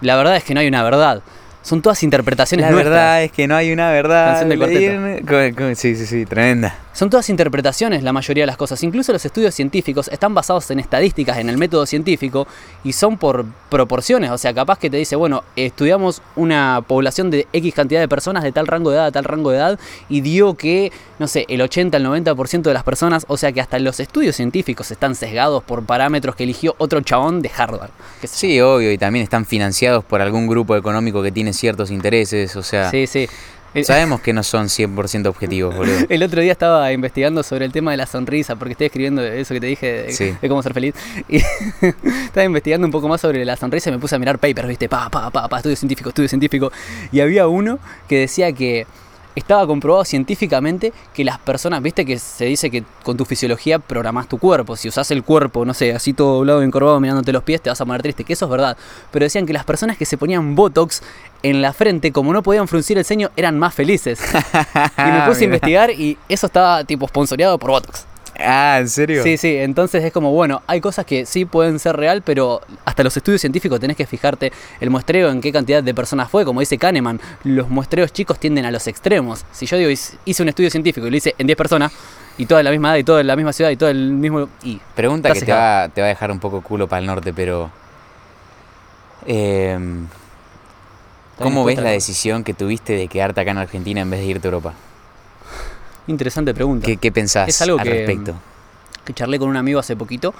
[0.01, 1.21] la verdad es que no hay una verdad.
[1.61, 2.91] Son todas interpretaciones La nuestras.
[2.93, 4.39] verdad es que no hay una verdad.
[4.39, 6.75] Canción del Sí, sí, sí, tremenda.
[6.95, 8.81] Son todas interpretaciones la mayoría de las cosas.
[8.81, 12.47] Incluso los estudios científicos están basados en estadísticas, en el método científico,
[12.85, 14.31] y son por proporciones.
[14.31, 18.43] O sea, capaz que te dice, bueno, estudiamos una población de X cantidad de personas
[18.43, 21.45] de tal rango de edad a tal rango de edad, y dio que, no sé,
[21.49, 25.15] el 80, el 90% de las personas, o sea que hasta los estudios científicos están
[25.15, 27.89] sesgados por parámetros que eligió otro chabón de Harvard.
[28.23, 32.63] Sí, obvio, y también están financiados por algún grupo económico que tiene ciertos intereses, o
[32.63, 33.27] sea, Sí, sí.
[33.75, 35.97] El- sabemos que no son 100% objetivos, boludo.
[36.09, 39.53] El otro día estaba investigando sobre el tema de la sonrisa, porque estoy escribiendo eso
[39.53, 40.33] que te dije de, Sí.
[40.41, 40.95] de cómo ser feliz.
[41.29, 41.37] Y
[42.25, 44.89] estaba investigando un poco más sobre la sonrisa y me puse a mirar papers, ¿viste?
[44.89, 46.71] Pa, pa, pa, pa, estudio científico, estudio científico.
[47.11, 48.87] Y había uno que decía que
[49.35, 54.27] estaba comprobado científicamente que las personas, viste que se dice que con tu fisiología programás
[54.27, 54.75] tu cuerpo.
[54.75, 57.69] Si usás el cuerpo, no sé, así todo doblado y encorvado mirándote los pies, te
[57.69, 58.23] vas a poner triste.
[58.23, 58.77] Que eso es verdad.
[59.11, 61.01] Pero decían que las personas que se ponían Botox
[61.43, 64.19] en la frente, como no podían fruncir el ceño, eran más felices.
[64.97, 68.05] Y me puse a investigar y eso estaba tipo sponsoreado por Botox.
[68.39, 69.23] Ah, ¿en serio?
[69.23, 73.03] Sí, sí, entonces es como, bueno, hay cosas que sí pueden ser real, pero hasta
[73.03, 76.59] los estudios científicos tenés que fijarte el muestreo en qué cantidad de personas fue, como
[76.59, 79.45] dice Kahneman, los muestreos chicos tienden a los extremos.
[79.51, 81.91] Si yo digo, hice un estudio científico y lo hice en 10 personas,
[82.37, 84.11] y toda en la misma edad, y toda en la misma ciudad, y todo el
[84.11, 84.49] mismo...
[84.63, 87.33] Y Pregunta que te va, te va a dejar un poco culo para el norte,
[87.33, 87.71] pero...
[89.25, 90.07] em,
[91.37, 94.47] ¿Cómo ves la decisión que tuviste de quedarte acá en Argentina en vez de irte
[94.47, 94.73] a Europa?
[96.07, 96.85] Interesante pregunta.
[96.85, 98.35] ¿Qué, qué pensás Es algo al que, respecto?
[99.03, 100.33] que charlé con un amigo hace poquito.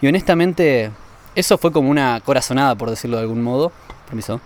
[0.00, 0.90] Y honestamente,
[1.34, 3.72] eso fue como una corazonada, por decirlo de algún modo.
[4.06, 4.40] Permiso.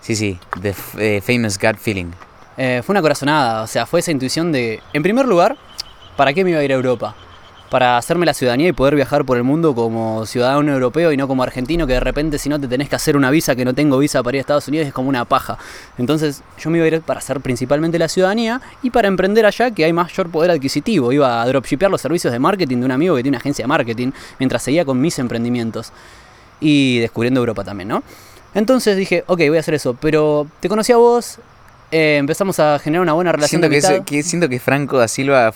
[0.00, 2.10] Sí, sí, the eh, famous gut feeling.
[2.56, 5.56] Eh, fue una corazonada, o sea, fue esa intuición de, en primer lugar,
[6.16, 7.14] ¿para qué me iba a ir a Europa?
[7.72, 11.26] Para hacerme la ciudadanía y poder viajar por el mundo como ciudadano europeo y no
[11.26, 13.72] como argentino, que de repente si no te tenés que hacer una visa, que no
[13.72, 15.56] tengo visa para ir a Estados Unidos, es como una paja.
[15.96, 19.70] Entonces yo me iba a ir para hacer principalmente la ciudadanía y para emprender allá
[19.70, 21.12] que hay mayor poder adquisitivo.
[21.12, 23.68] Iba a dropshipear los servicios de marketing de un amigo que tiene una agencia de
[23.68, 25.92] marketing, mientras seguía con mis emprendimientos.
[26.60, 28.02] Y descubriendo Europa también, ¿no?
[28.54, 31.38] Entonces dije, ok, voy a hacer eso, pero te conocí a vos,
[31.90, 35.54] eh, empezamos a generar una buena relación Siento que, de siento que Franco da Silva...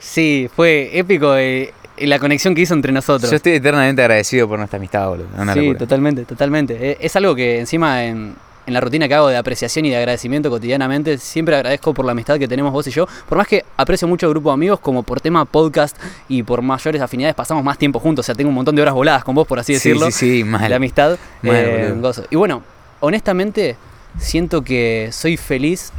[0.00, 3.30] Sí, fue épico eh, la conexión que hizo entre nosotros.
[3.30, 5.26] Yo estoy eternamente agradecido por nuestra amistad, boludo.
[5.38, 5.78] Una sí, locura.
[5.78, 6.76] totalmente, totalmente.
[6.92, 8.34] Eh, es algo que encima en,
[8.66, 12.12] en la rutina que hago de apreciación y de agradecimiento cotidianamente, siempre agradezco por la
[12.12, 13.06] amistad que tenemos vos y yo.
[13.28, 15.96] Por más que aprecio mucho el grupo de amigos, como por tema podcast
[16.28, 18.24] y por mayores afinidades, pasamos más tiempo juntos.
[18.24, 20.10] O sea, tengo un montón de horas voladas con vos, por así Sí, decirlo.
[20.10, 20.70] sí, sí, mal.
[20.70, 22.24] La amistad, Mal, eh, gozo.
[22.30, 22.62] Y bueno,
[23.00, 23.76] honestamente,
[24.18, 25.92] siento que soy feliz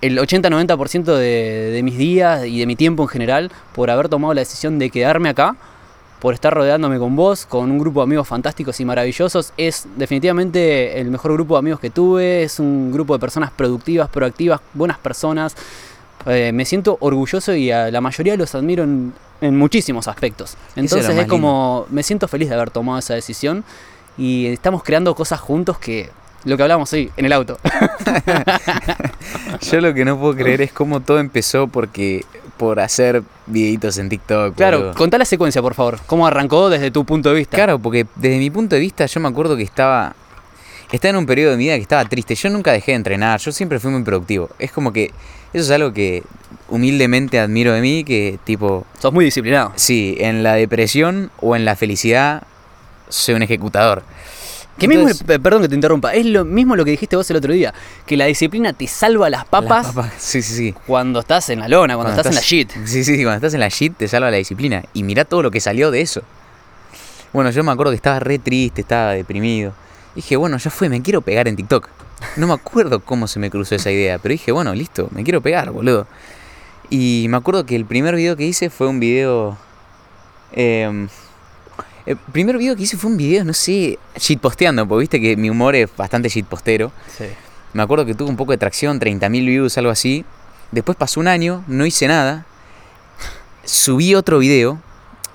[0.00, 4.34] el 80-90% de, de mis días y de mi tiempo en general por haber tomado
[4.34, 5.56] la decisión de quedarme acá
[6.20, 9.52] por estar rodeándome con vos, con un grupo de amigos fantásticos y maravillosos.
[9.56, 14.08] Es definitivamente el mejor grupo de amigos que tuve, es un grupo de personas productivas,
[14.08, 15.54] proactivas, buenas personas.
[16.26, 20.56] Eh, me siento orgulloso y a la mayoría los admiro en, en muchísimos aspectos.
[20.74, 23.64] Entonces es como, me siento feliz de haber tomado esa decisión
[24.16, 26.10] y estamos creando cosas juntos que,
[26.44, 27.58] lo que hablamos hoy en el auto.
[29.70, 32.24] Yo lo que no puedo creer es cómo todo empezó porque
[32.56, 34.56] por hacer videitos en TikTok.
[34.56, 34.94] claro, boludo.
[34.94, 35.98] contá la secuencia, por favor.
[36.06, 37.56] ¿Cómo arrancó desde tu punto de vista?
[37.56, 40.14] Claro, porque desde mi punto de vista yo me acuerdo que estaba
[40.90, 42.34] estaba en un periodo de mi vida que estaba triste.
[42.34, 44.48] Yo nunca dejé de entrenar, yo siempre fui muy productivo.
[44.58, 45.12] Es como que
[45.52, 46.22] eso es algo que
[46.68, 49.72] humildemente admiro de mí, que tipo, Sos muy disciplinado.
[49.76, 52.42] sí, en la depresión o en la felicidad
[53.08, 54.02] soy un ejecutador.
[54.78, 57.28] Que Entonces- mismo, eh, perdón que te interrumpa, es lo mismo lo que dijiste vos
[57.30, 57.74] el otro día,
[58.06, 60.74] que la disciplina te salva las papas Las papas, Sí, sí, sí.
[60.86, 62.70] cuando estás en la lona, cuando, estás, en la shit.
[62.84, 64.84] Sí, sí, sí, cuando estás en la shit te salva la disciplina.
[64.94, 66.22] Y mirá todo lo que salió de eso.
[67.32, 69.72] Bueno, yo me acuerdo que estaba re triste, estaba deprimido.
[70.14, 71.88] Dije, bueno, ya fue, me quiero pegar en TikTok.
[72.36, 75.40] No me acuerdo cómo se me cruzó esa idea, pero dije, bueno, listo, me quiero
[75.40, 76.06] pegar, boludo.
[76.90, 79.56] Y me acuerdo que el primer video que hice fue un video...
[80.52, 81.08] em,
[82.08, 85.50] el primer video que hice fue un video, no sé, shitposteando, porque viste que mi
[85.50, 86.90] humor es bastante shitpostero.
[87.74, 90.24] Me acuerdo que tuvo un poco de tracción, 30.000 views, algo así.
[90.70, 92.46] Después pasó un año, no hice nada.
[93.62, 94.80] Subí otro video,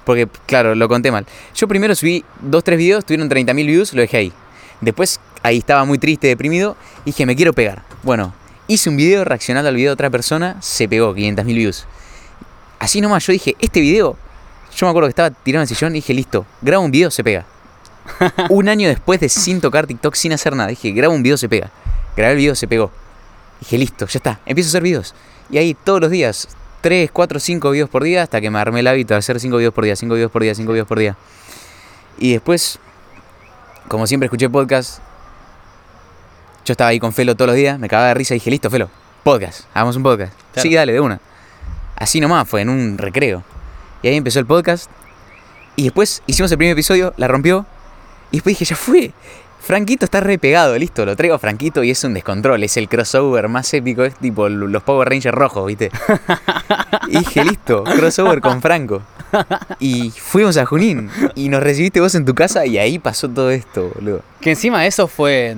[0.03, 1.27] porque claro, lo conté mal.
[1.53, 4.33] Yo primero subí dos, tres videos, tuvieron 30.000 views, lo dejé ahí.
[4.81, 7.83] Después ahí estaba muy triste, deprimido, y dije, me quiero pegar.
[8.01, 8.33] Bueno,
[8.67, 11.85] hice un video reaccionando al video de otra persona, se pegó, 500.000 views.
[12.79, 14.17] Así nomás, yo dije, este video,
[14.75, 17.11] yo me acuerdo que estaba tirado en el sillón y dije, listo, grabo un video,
[17.11, 17.45] se pega.
[18.49, 21.47] un año después de sin tocar TikTok, sin hacer nada, dije, grabo un video, se
[21.47, 21.71] pega.
[22.15, 22.91] Grabé el video, se pegó.
[23.59, 25.15] Dije, listo, ya está, empiezo a hacer videos.
[25.49, 26.49] Y ahí todos los días,
[26.81, 29.57] 3, 4, 5 videos por día, hasta que me armé el hábito de hacer 5
[29.57, 31.15] videos por día, 5 videos por día, 5 videos por día.
[32.17, 32.79] Y después,
[33.87, 34.99] como siempre escuché podcast,
[36.65, 38.69] yo estaba ahí con Felo todos los días, me cagaba de risa y dije, listo,
[38.69, 38.89] Felo,
[39.23, 40.33] podcast, hagamos un podcast.
[40.53, 40.69] Claro.
[40.69, 41.19] Sí, dale, de una.
[41.95, 43.43] Así nomás, fue en un recreo.
[44.03, 44.91] Y ahí empezó el podcast.
[45.75, 47.65] Y después hicimos el primer episodio, la rompió.
[48.29, 49.13] Y después dije, ya fue.
[49.63, 52.61] Franquito está re pegado, listo, lo traigo a Franquito y es un descontrol.
[52.63, 55.89] Es el crossover más épico, es tipo los Power Rangers rojos, ¿viste?
[57.07, 59.01] Y dije, listo, crossover con Franco.
[59.79, 63.51] Y fuimos a Junín y nos recibiste vos en tu casa y ahí pasó todo
[63.51, 64.21] esto, boludo.
[64.41, 65.55] Que encima de eso fue.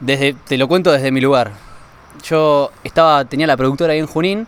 [0.00, 1.52] Desde, te lo cuento desde mi lugar.
[2.22, 4.46] Yo estaba, tenía la productora ahí en Junín.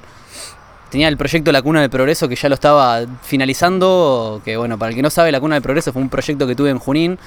[0.91, 4.41] Tenía el proyecto La Cuna del Progreso que ya lo estaba finalizando.
[4.45, 6.55] Que bueno, para el que no sabe, La Cuna del Progreso fue un proyecto que
[6.55, 7.19] tuve en Junín.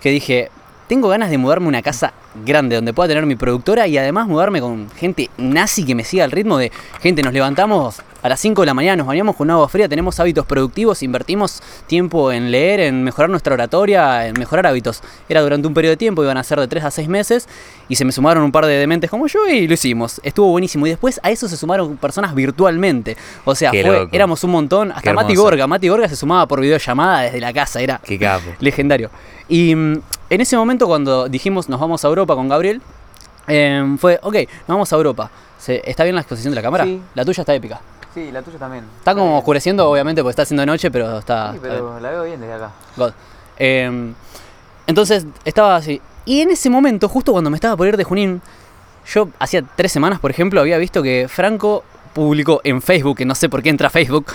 [0.00, 0.50] Que dije,
[0.88, 2.12] tengo ganas de mudarme a una casa
[2.44, 6.24] grande donde pueda tener mi productora y además mudarme con gente nazi que me siga
[6.24, 9.50] al ritmo de gente, nos levantamos a las 5 de la mañana, nos bañamos con
[9.50, 14.66] agua fría, tenemos hábitos productivos, invertimos tiempo en leer, en mejorar nuestra oratoria, en mejorar
[14.66, 15.02] hábitos.
[15.28, 17.46] Era durante un periodo de tiempo, iban a ser de 3 a 6 meses
[17.88, 20.20] y se me sumaron un par de dementes como yo y lo hicimos.
[20.24, 23.16] Estuvo buenísimo y después a eso se sumaron personas virtualmente.
[23.44, 25.34] O sea, fue- éramos un montón, hasta Mati.
[25.34, 28.50] Gorga, Mati Gorga se sumaba por videollamada desde la casa, era Qué capo.
[28.58, 29.10] legendario.
[29.48, 30.00] Y mm,
[30.34, 32.80] en ese momento cuando dijimos nos vamos a Europa con Gabriel,
[33.46, 34.34] em, fue, ok,
[34.66, 35.30] nos vamos a Europa.
[35.58, 36.84] Se- ¿Está bien la exposición de la cámara?
[36.84, 37.00] Sí.
[37.14, 37.80] La tuya está épica.
[38.12, 38.84] Sí, la tuya también.
[38.98, 41.50] Está como oscureciendo, obviamente, porque está haciendo noche, pero está...
[41.50, 42.70] Sí, está pero la veo bien desde acá.
[42.96, 43.12] God.
[43.58, 44.14] Em,
[44.86, 46.00] entonces estaba así.
[46.24, 48.40] Y en ese momento, justo cuando me estaba por ir de Junín,
[49.12, 53.34] yo hacía tres semanas, por ejemplo, había visto que Franco publicó en Facebook, que no
[53.34, 54.26] sé por qué entra a Facebook,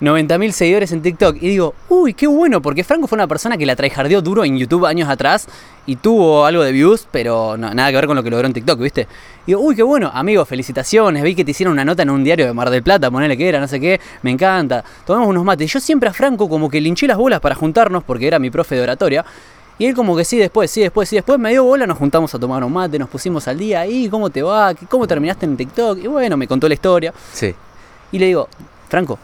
[0.00, 1.36] 90.000 seguidores en TikTok.
[1.36, 4.56] Y digo, uy, qué bueno, porque Franco fue una persona que la tryhardeó duro en
[4.58, 5.46] YouTube años atrás
[5.86, 8.52] y tuvo algo de views, pero no- nada que ver con lo que logró en
[8.54, 9.02] TikTok, ¿viste?
[9.46, 11.22] Y digo, uy, qué bueno, amigo, felicitaciones.
[11.22, 13.48] Vi que te hicieron una nota en un diario de Mar del Plata, ponele que
[13.48, 14.84] era, no sé qué, me encanta.
[15.06, 15.70] Tomemos unos mates.
[15.72, 18.50] Yo siempre a Franco como que le hinché las bolas para juntarnos, porque era mi
[18.50, 19.24] profe de oratoria.
[19.78, 22.34] Y él como que sí, después, sí, después, sí, después me dio bola, nos juntamos
[22.34, 25.46] a tomar un mate, nos pusimos al día, y cómo te va, ¿Qué- cómo terminaste
[25.46, 27.14] en TikTok, y bueno, me contó la historia.
[27.32, 27.54] Sí.
[28.12, 28.46] Y le digo,
[28.90, 29.18] Franco,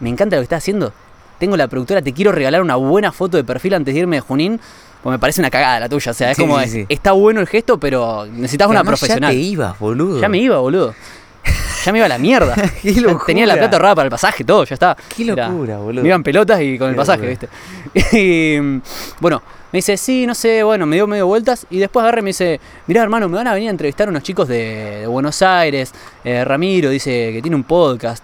[0.00, 0.92] me encanta lo que estás haciendo.
[1.38, 4.20] Tengo la productora, te quiero regalar una buena foto de perfil antes de irme de
[4.20, 4.60] Junín.
[5.02, 6.10] Pues me parece una cagada la tuya.
[6.10, 6.86] O sea, es Sí, como, sí, sí.
[6.90, 9.32] está bueno el gesto, pero necesitas una profesional.
[9.32, 10.20] Ya te ibas, boludo.
[10.20, 10.94] Ya me iba, boludo.
[11.86, 12.54] Ya me iba a la mierda.
[12.82, 13.24] Qué Ya locura.
[13.24, 14.94] Tenía la plata ahorrada para el pasaje, todo, ya está.
[15.16, 16.02] Qué Era- locura, boludo.
[16.02, 17.48] Me iban pelotas y con el pasaje, locura.
[17.94, 18.18] ¿viste?
[18.18, 18.82] Y mm,
[19.20, 21.66] bueno, me dice, sí, no sé, bueno, me dio medio vueltas.
[21.70, 24.22] Y después agarré y me dice, mirá, hermano, me van a venir a entrevistar unos
[24.22, 25.94] chicos de, de Buenos Aires.
[26.22, 28.22] Eh, Ramiro dice que tiene un podcast.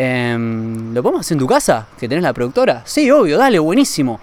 [0.00, 1.86] Em, ¿Lo podemos hacer en tu casa?
[1.98, 2.82] ¿Que tenés la productora?
[2.84, 4.20] Sí, obvio, dale, buenísimo.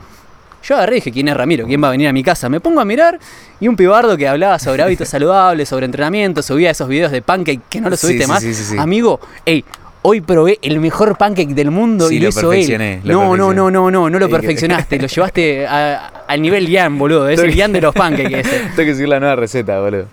[0.63, 1.67] Yo agarré y dije, ¿quién es Ramiro?
[1.67, 2.47] ¿Quién va a venir a mi casa?
[2.47, 3.19] Me pongo a mirar
[3.59, 7.59] y un pibardo que hablaba sobre hábitos saludables, sobre entrenamiento, subía esos videos de pancake
[7.69, 8.41] que no los Sí, subiste sí, más.
[8.41, 8.77] sí, sí, sí.
[8.77, 9.65] Amigo, ey,
[10.03, 12.59] hoy probé el mejor pancake del mundo y lo, lo hizo él.
[12.59, 13.55] perfeccioné, lo No, no, perfeccioné.
[13.57, 17.27] no, no, no, no lo que- perfeccionaste, lo llevaste a- al nivel Ian, boludo.
[17.27, 18.59] Es el Ian de los pancakes ese.
[18.75, 20.05] Tengo que seguir la nueva receta, boludo.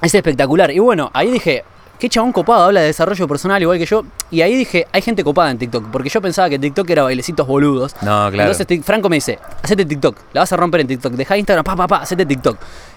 [0.00, 0.70] Es espectacular.
[0.70, 1.64] Y bueno, ahí dije,
[1.98, 4.04] qué chabón copado, habla de desarrollo personal igual que yo.
[4.30, 5.90] Y ahí dije, hay gente copada en TikTok.
[5.90, 7.94] Porque yo pensaba que TikTok era bailecitos boludos.
[8.02, 8.50] No, claro.
[8.52, 11.76] Entonces Franco me dice, hacete TikTok, la vas a romper en TikTok, deja Instagram, pa,
[11.76, 12.56] pa, pa, hacete TikTok.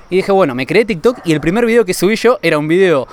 [0.10, 2.68] Y dije, bueno, me creé TikTok y el primer video que subí yo era un
[2.68, 3.08] video,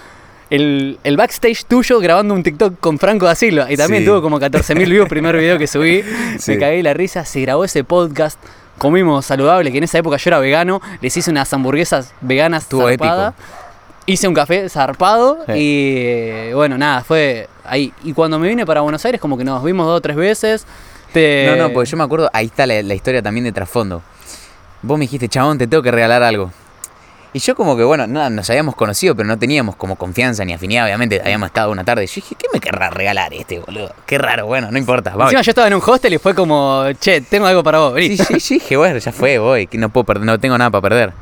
[0.50, 3.70] el, el backstage tuyo grabando un TikTok con Franco da Silva.
[3.70, 4.08] Y también Sí.
[4.08, 6.02] tuvo como 14.000 views el primer video que subí.
[6.38, 6.52] Sí.
[6.52, 8.38] Me cagué la risa, se grabó ese podcast.
[8.78, 12.88] Comimos saludable, que en esa época yo era vegano, les hice unas hamburguesas veganas Estuvo
[12.88, 13.34] zarpadas.
[14.10, 15.52] Hice un café zarpado Sí.
[15.52, 17.92] y eh, bueno, nada, fue ahí.
[18.04, 20.66] Y cuando me vine para Buenos Aires, como que nos vimos dos o tres veces.
[21.12, 21.46] Te...
[21.50, 24.02] No, no, porque yo me acuerdo, ahí está la, la historia también de trasfondo.
[24.80, 26.50] Vos me dijiste, chabón, te tengo que regalar algo.
[27.34, 30.54] Y yo como que, bueno, no, nos habíamos conocido, pero no teníamos como confianza ni
[30.54, 32.06] afinidad, obviamente, habíamos estado una tarde.
[32.06, 33.94] Yo dije, ¿qué me querrá regalar este, boludo?
[34.06, 35.26] Qué raro, bueno, no importa, vamos.
[35.26, 38.16] Encima yo estaba en un hostel y fue como, che, tengo algo para vos, vení.
[38.16, 40.70] Sí, sí, sí, dije, bueno, ya fue, voy, que no puedo perder, no tengo nada
[40.70, 41.12] para perder.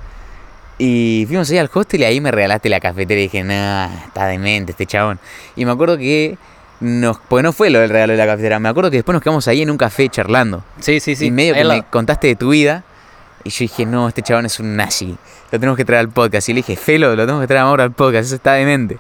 [0.79, 4.27] Y fuimos ahí al hostel y ahí me regalaste la cafetera y dije, nah, está
[4.27, 5.18] demente este chabón.
[5.55, 6.37] Y me acuerdo que
[6.81, 9.22] nos, porque no fue lo del regalo de la cafetera, me acuerdo que después nos
[9.22, 10.62] quedamos ahí en un café charlando.
[10.81, 11.27] Sí, sí, sí.
[11.27, 12.85] y medio que me contaste de tu vida.
[13.45, 15.16] Y yo dije, no, este chabón es un nazi.
[15.53, 16.49] Lo tenemos que traer al podcast.
[16.49, 18.27] Y le dije, Felo, lo tenemos que traer ahora al podcast.
[18.27, 18.99] Eso está demente.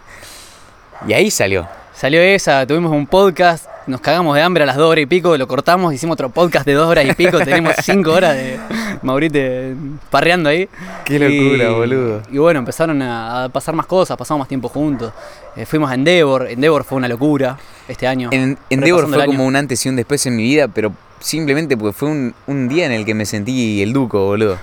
[1.06, 1.68] Y ahí salió.
[1.96, 5.36] Salió esa, tuvimos un podcast, nos cagamos de hambre a las dos horas y pico,
[5.38, 8.58] lo cortamos, hicimos otro podcast de dos horas y pico, tenemos cinco horas de
[9.02, 9.74] Maurite
[10.10, 10.68] parreando ahí.
[11.06, 12.22] Qué locura, Y- boludo.
[12.30, 15.10] Y bueno, empezaron a, a pasar más cosas, pasamos más tiempo juntos.
[15.56, 17.56] Eh, fuimos a Endeavor, Endeavor fue una locura
[17.88, 18.28] este año.
[18.30, 21.94] En Endeavor fue como un antes y un después en mi vida, pero simplemente porque
[21.94, 24.58] fue un, un día en el que me sentí el duco, boludo.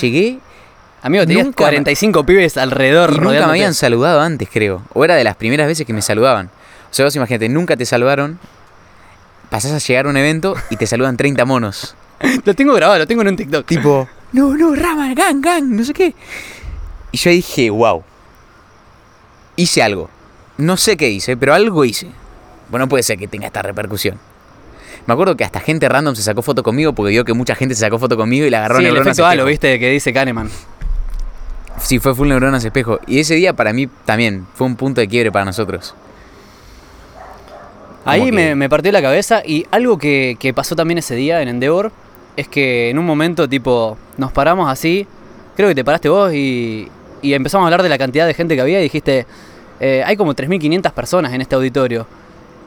[0.00, 0.38] Llegué
[1.02, 4.82] Amigo, tenías nunca- 45 pibes alrededor y nunca me habían saludado antes, creo.
[4.94, 6.50] O era de las primeras veces que me saludaban.
[6.90, 8.38] O sea, vos imagínate, nunca te saludaron.
[9.50, 11.94] Pasás a llegar a un evento y te saludan 30 monos.
[12.44, 13.64] Lo tengo grabado, lo tengo en un TikTok.
[13.66, 16.14] Tipo, no, no, Rama, gang, gang, no sé qué.
[17.12, 18.02] Y yo dije, wow.
[19.56, 20.10] Hice algo.
[20.56, 22.08] No sé qué hice, pero algo hice.
[22.70, 24.18] Bueno, no puede ser que tenga esta repercusión.
[25.06, 27.74] Me acuerdo que hasta gente random se sacó foto conmigo porque vio que mucha gente
[27.74, 29.48] se sacó foto conmigo y la agarró Sí, el neuronas efecto Halo, espejo.
[29.48, 30.50] viste, que dice Kahneman.
[31.80, 32.98] Sí, fue full neuronas espejo.
[33.06, 35.94] Y ese día para mí también fue un punto de quiebre para nosotros.
[38.10, 41.48] Ahí me, me partió la cabeza y algo que, que pasó también ese día en
[41.48, 41.92] Endeavor
[42.36, 45.06] es que en un momento, tipo, nos paramos así,
[45.56, 46.88] creo que te paraste vos y,
[47.22, 49.26] y empezamos a hablar de la cantidad de gente que había y dijiste,
[49.80, 52.06] eh, hay como 3.500 personas en este auditorio.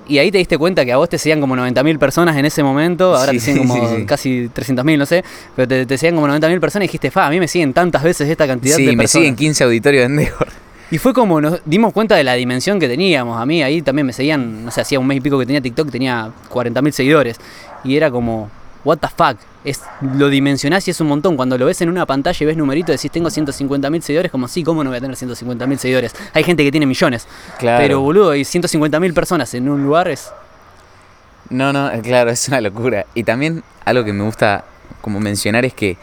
[0.08, 2.64] Y ahí te diste cuenta que a vos te seguían como 90.000 personas en ese
[2.64, 4.06] momento, ahora Sí, te siguen como sí, sí.
[4.06, 5.24] casi 300.000, no sé,
[5.56, 8.04] pero te, te seguían como 90.000 personas y dijiste, fa, a mí me siguen tantas
[8.04, 9.12] veces esta cantidad Sí, de me personas.
[9.24, 10.48] siguen 15 auditorios de Endeavor.
[10.92, 13.42] Y fue como nos dimos cuenta de la dimensión que teníamos.
[13.42, 15.62] A mí ahí también me seguían, no sé, hacía un mes y pico que tenía
[15.62, 17.38] TikTok, tenía 40.000 seguidores.
[17.86, 18.52] Y era como,
[18.84, 19.38] what the fuck.
[19.64, 21.38] Es, lo dimensionás y es un montón.
[21.38, 24.64] Cuando lo ves en una pantalla y ves numerito, decís tengo 150.000 seguidores, como sí,
[24.64, 26.14] ¿cómo no voy a tener 150.000 seguidores?
[26.34, 27.26] Hay gente que tiene millones.
[27.58, 27.82] Claro.
[27.82, 30.32] Pero boludo, hay 150.000 personas en un lugar es...
[31.50, 33.06] No, no, eh, claro, es una locura.
[33.14, 34.66] Y también algo que me gusta
[35.02, 35.98] como mencionar es que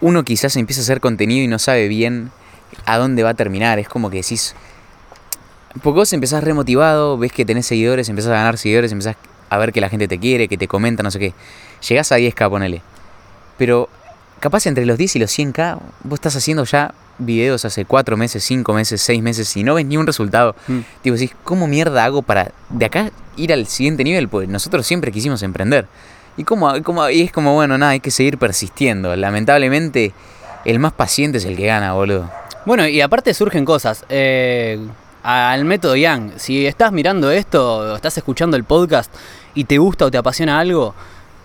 [0.00, 2.30] uno quizás empieza a hacer contenido y no sabe bien
[2.86, 3.78] a dónde va a terminar.
[3.78, 4.54] Es como que decís.
[5.82, 9.16] Porque vos empezás remotivado, ves que tenés seguidores, empezás a ganar seguidores, empezás
[9.50, 11.34] a ver que la gente te quiere, que te comenta, no sé qué.
[11.88, 12.82] Llegás a 10k, ponele.
[13.56, 13.88] Pero
[14.40, 18.42] capaz entre los 10 y los 100k, vos estás haciendo ya videos hace 4 meses,
[18.44, 20.56] 5 meses, 6 meses y no ves ni un resultado.
[20.66, 20.78] Mm.
[21.02, 24.28] Tipo, decís, ¿cómo mierda hago para de acá ir al siguiente nivel?
[24.28, 25.86] Pues nosotros siempre quisimos emprender.
[26.36, 29.14] Y, cómo, cómo- y es como, bueno, nada, hay que seguir persistiendo.
[29.14, 30.14] Lamentablemente,
[30.64, 32.30] el más paciente es el que gana, boludo.
[32.66, 34.04] Bueno, y aparte surgen cosas.
[34.08, 34.78] Eh,
[35.22, 39.12] al método Yang, si estás mirando esto, o estás escuchando el podcast
[39.54, 40.94] y te gusta o te apasiona algo,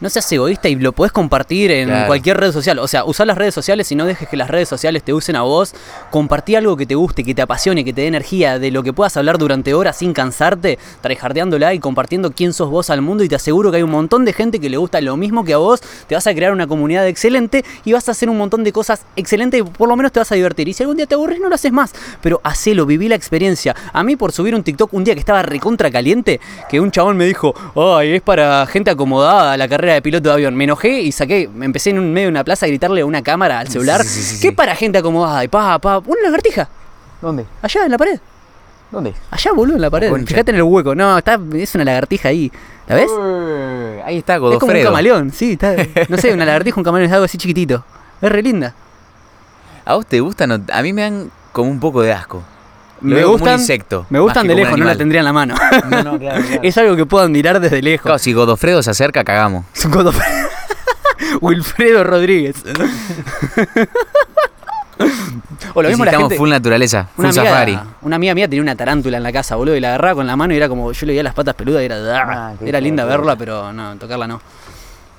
[0.01, 2.07] no seas egoísta y lo podés compartir en Claro.
[2.07, 2.79] cualquier red social.
[2.79, 5.35] O sea, usar las redes sociales y no dejes que las redes sociales te usen
[5.35, 5.73] a vos.
[6.11, 8.93] Compartí algo que te guste, que te apasione, que te dé energía, de lo que
[8.93, 13.23] puedas hablar durante horas sin cansarte, tryhardeándola y compartiendo quién sos vos al mundo.
[13.23, 15.53] Y te aseguro que hay un montón de gente que le gusta lo mismo que
[15.53, 15.81] a vos.
[16.07, 19.01] Te vas a crear una comunidad excelente y vas a hacer un montón de cosas
[19.15, 20.67] excelentes y por lo menos te vas a divertir.
[20.67, 21.93] Y si algún día te aburres, no lo haces más.
[22.21, 23.75] Pero hacelo, viví la experiencia.
[23.93, 26.39] A mí, por subir un TikTok un día que estaba recontra caliente,
[26.69, 30.29] que un chabón me dijo, ay, es para gente acomodada a la carrera de piloto
[30.29, 30.55] de avión.
[30.55, 33.05] Me enojé y saqué, me empecé en un medio de una plaza a gritarle a
[33.05, 34.01] una cámara al celular.
[34.03, 35.43] Sí, sí, sí, sí, ¿Qué para gente acomodada?
[35.43, 36.67] Y pa, pa, una lagartija.
[37.21, 37.45] ¿Dónde?
[37.61, 38.19] Allá en la pared.
[38.91, 39.13] ¿Dónde?
[39.31, 40.09] Allá, boludo, en la pared.
[40.09, 40.27] Concha.
[40.27, 40.95] Fíjate en el hueco.
[40.95, 42.51] No, está, es una lagartija ahí.
[42.87, 43.09] ¿La ves?
[44.05, 44.85] Ahí está, Es como un Godofredo.
[44.89, 45.53] camaleón, sí.
[45.53, 45.75] Está,
[46.07, 47.83] no sé, una lagartija, un camaleón es algo así chiquitito.
[48.21, 48.73] Es re linda.
[49.85, 50.65] ¿A vos te gustan?
[50.71, 52.43] A mí me dan como un poco de asco.
[53.01, 55.33] Lo me como un gustan, insecto, me gustan de lejos, no la tendría en la
[55.33, 55.55] mano.
[55.89, 56.59] No, no, claro, claro.
[56.63, 58.03] es algo que puedo admirar desde lejos.
[58.03, 59.65] Claro, si Godofredo se acerca, cagamos.
[59.89, 60.47] Godofredo.
[61.41, 62.55] Wilfredo Rodríguez.
[65.73, 66.37] o lo mismo la Necesitamos gente.
[66.37, 67.79] full naturaleza, full Una amiga, safari.
[68.01, 70.35] una amiga mía tenía una tarántula en la casa, boludo, y la agarraba con la
[70.37, 73.03] mano y era como, yo le veía las patas peludas y era, Ah, era linda
[73.05, 74.41] verla, pero no, tocarla no.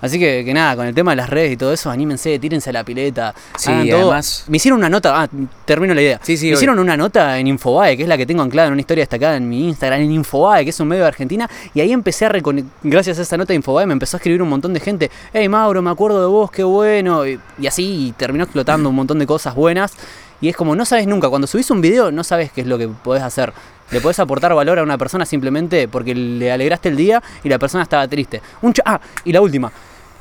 [0.01, 2.69] Así que, que nada, con el tema de las redes y todo eso, anímense, tírense
[2.71, 3.35] a la pileta.
[3.57, 5.29] Sí, además- Me hicieron una nota, ah,
[5.65, 6.21] termino la idea.
[6.23, 6.57] Sí, sí, Me obvio.
[6.59, 9.37] hicieron una nota en Infobae, que es la que tengo anclada en una historia destacada
[9.37, 12.29] en mi Instagram, en Infobae, que es un medio de Argentina, y ahí empecé a
[12.29, 15.11] reconectar, gracias a esa nota de Infobae, me empezó a escribir un montón de gente,
[15.33, 18.95] hey Mauro, me acuerdo de vos, qué bueno, y, y así y terminó explotando un
[18.97, 19.95] montón de cosas buenas,
[20.43, 22.77] y es como, no sabes nunca, cuando subís un video, no sabes qué es lo
[22.77, 23.55] que podés hacer.
[23.91, 27.59] Le podés aportar valor a una persona simplemente porque le alegraste el día y la
[27.59, 28.43] persona estaba triste.
[28.63, 29.71] Un cha- ah, y la última.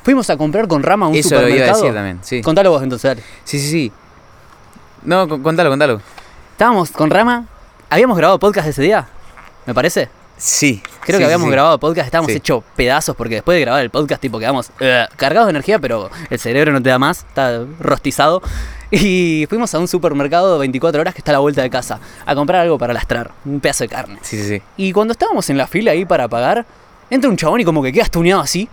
[0.04, 1.82] Fuimos a comprar con Rama a un Eso lo iba a supermercado.
[1.82, 2.42] decir también, sí.
[2.42, 3.22] Contalo vos entonces, dale.
[3.44, 3.92] Sí, sí, sí.
[5.02, 6.00] No, contalo, contalo.
[6.52, 7.44] Estábamos con Rama.
[7.90, 9.06] ¿Habíamos grabado podcast ese día?
[9.66, 10.08] ¿Me parece?
[10.36, 10.82] Sí.
[11.00, 11.50] Creo sí, que habíamos sí.
[11.52, 12.38] grabado podcast, estábamos Sí.
[12.38, 16.10] hechos pedazos porque después de grabar el podcast, tipo, quedamos eh, cargados de energía, pero
[16.30, 18.42] el cerebro no te da más, está rostizado.
[18.90, 22.34] Y fuimos a un supermercado 24 horas que está a la vuelta de casa a
[22.34, 24.18] comprar algo para lastrar, un pedazo de carne.
[24.22, 24.62] Sí, sí, sí.
[24.76, 26.64] Y cuando estábamos en la fila ahí para pagar,
[27.10, 28.68] entra un chabón y como que queda estuneado así,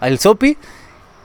[0.00, 0.56] al sopi,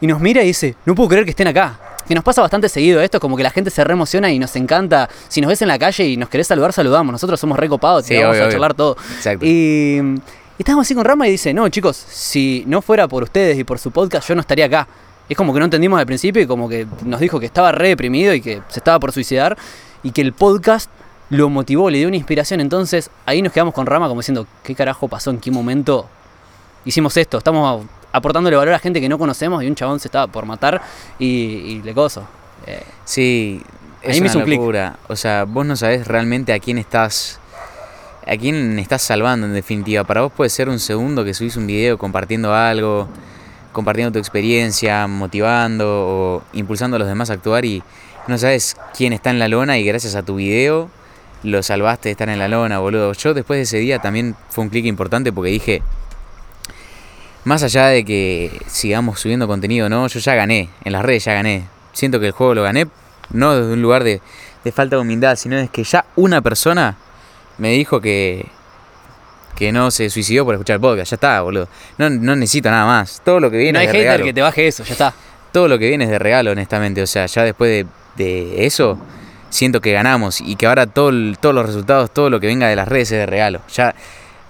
[0.01, 1.79] y nos mira y dice, no puedo creer que estén acá.
[2.05, 5.07] Que nos pasa bastante seguido esto, como que la gente se reemociona y nos encanta.
[5.29, 7.13] Si nos ves en la calle y nos querés saludar, saludamos.
[7.13, 8.51] Nosotros somos recopados, Sí, y vamos obvio, a obvio.
[8.51, 8.97] charlar todo.
[9.15, 9.45] Exacto.
[9.45, 13.57] Y, y estábamos así con Rama y dice, no chicos, si no fuera por ustedes
[13.57, 14.85] y por su podcast, yo no estaría acá.
[15.29, 17.89] Es como que no entendimos al principio y como que nos dijo que estaba re
[17.89, 19.57] deprimido y que se estaba por suicidar
[20.03, 20.89] y que el podcast
[21.29, 22.59] lo motivó, le dio una inspiración.
[22.59, 25.31] Entonces ahí nos quedamos con Rama como diciendo, ¿qué carajo pasó?
[25.31, 26.07] ¿En qué momento
[26.85, 27.37] hicimos esto?
[27.37, 30.81] Estamos aportándole valor a gente que no conocemos y un chabón se estaba por matar
[31.17, 32.23] y, y le coso.
[32.67, 33.61] Eh, Sí,
[34.01, 34.59] es me una un clic.
[34.59, 34.97] locura.
[35.07, 37.39] O sea, vos no sabés realmente a quién estás.
[38.27, 40.03] A quién estás salvando en definitiva.
[40.05, 43.07] Para vos puede ser un segundo que subís un video compartiendo algo,
[43.73, 47.83] compartiendo tu experiencia, motivando o impulsando a los demás a actuar y
[48.27, 50.89] no sabes quién está en la lona y gracias a tu video
[51.43, 53.11] lo salvaste de estar en la lona, boludo.
[53.13, 55.81] Yo después de ese día también fue un clic importante porque dije,
[57.43, 61.33] más allá de que sigamos subiendo contenido, no, yo ya gané, en las redes ya
[61.33, 61.67] gané.
[61.91, 62.87] Siento que el juego lo gané,
[63.31, 64.21] no desde un lugar de,
[64.63, 66.95] de falta de humildad, sino es que ya una persona
[67.57, 68.45] me dijo que,
[69.55, 71.11] que no se suicidó por escuchar el podcast.
[71.11, 71.67] Ya está, boludo.
[71.97, 73.21] No, no necesito nada más.
[73.23, 74.25] Todo lo que viene no hay es de hater regalo.
[74.25, 75.13] que te baje eso, ya está.
[75.51, 77.01] Todo lo que viene es de regalo, honestamente.
[77.01, 77.69] O sea, ya después
[78.17, 78.97] de, de eso,
[79.49, 82.67] siento que ganamos y que ahora todo el- todos los resultados, todo lo que venga
[82.67, 83.61] de las redes es de regalo.
[83.75, 83.93] Ya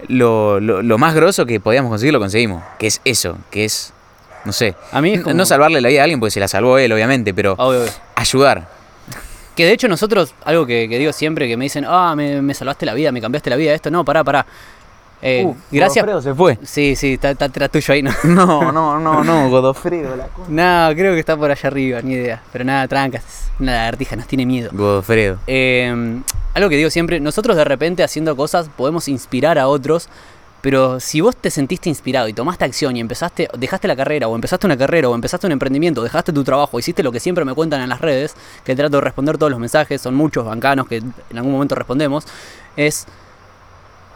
[0.07, 2.63] lo, lo, lo más grosso que podíamos conseguir lo conseguimos.
[2.79, 3.91] Que es eso, que es,
[4.45, 6.47] no sé, A mí no- como- no salvarle la vida a alguien porque se la
[6.47, 7.91] salvó él, obviamente, pero Obvio, obvio.
[8.15, 8.67] ayudar.
[9.55, 12.53] Que de hecho nosotros, algo que, que digo siempre, que me dicen, ah, me, me
[12.55, 14.45] salvaste la vida, me cambiaste la vida, esto, no, pará, pará.
[15.25, 16.23] Eh, gracias.
[16.23, 16.59] se fue.
[16.63, 18.11] Sí, sí, está, está atrás tuyo ahí, ¿no?
[18.25, 20.27] No, no, no, no, Godofredo, la
[20.89, 22.43] no, creo que está por allá arriba, ni idea.
[22.51, 24.69] Pero nada, trancas, una lagartija, nos tiene miedo.
[24.73, 25.39] Godofredo.
[25.47, 26.21] Eh,
[26.53, 30.09] algo que digo siempre, nosotros de repente haciendo cosas podemos inspirar a otros,
[30.61, 34.35] pero si vos te sentiste inspirado y tomaste acción y empezaste, dejaste la carrera o
[34.35, 37.53] empezaste una carrera o empezaste un emprendimiento, dejaste tu trabajo, hiciste lo que siempre me
[37.53, 40.97] cuentan en las redes, que trato de responder todos los mensajes, son muchos bancanos que
[40.97, 42.25] en algún momento respondemos,
[42.75, 43.07] es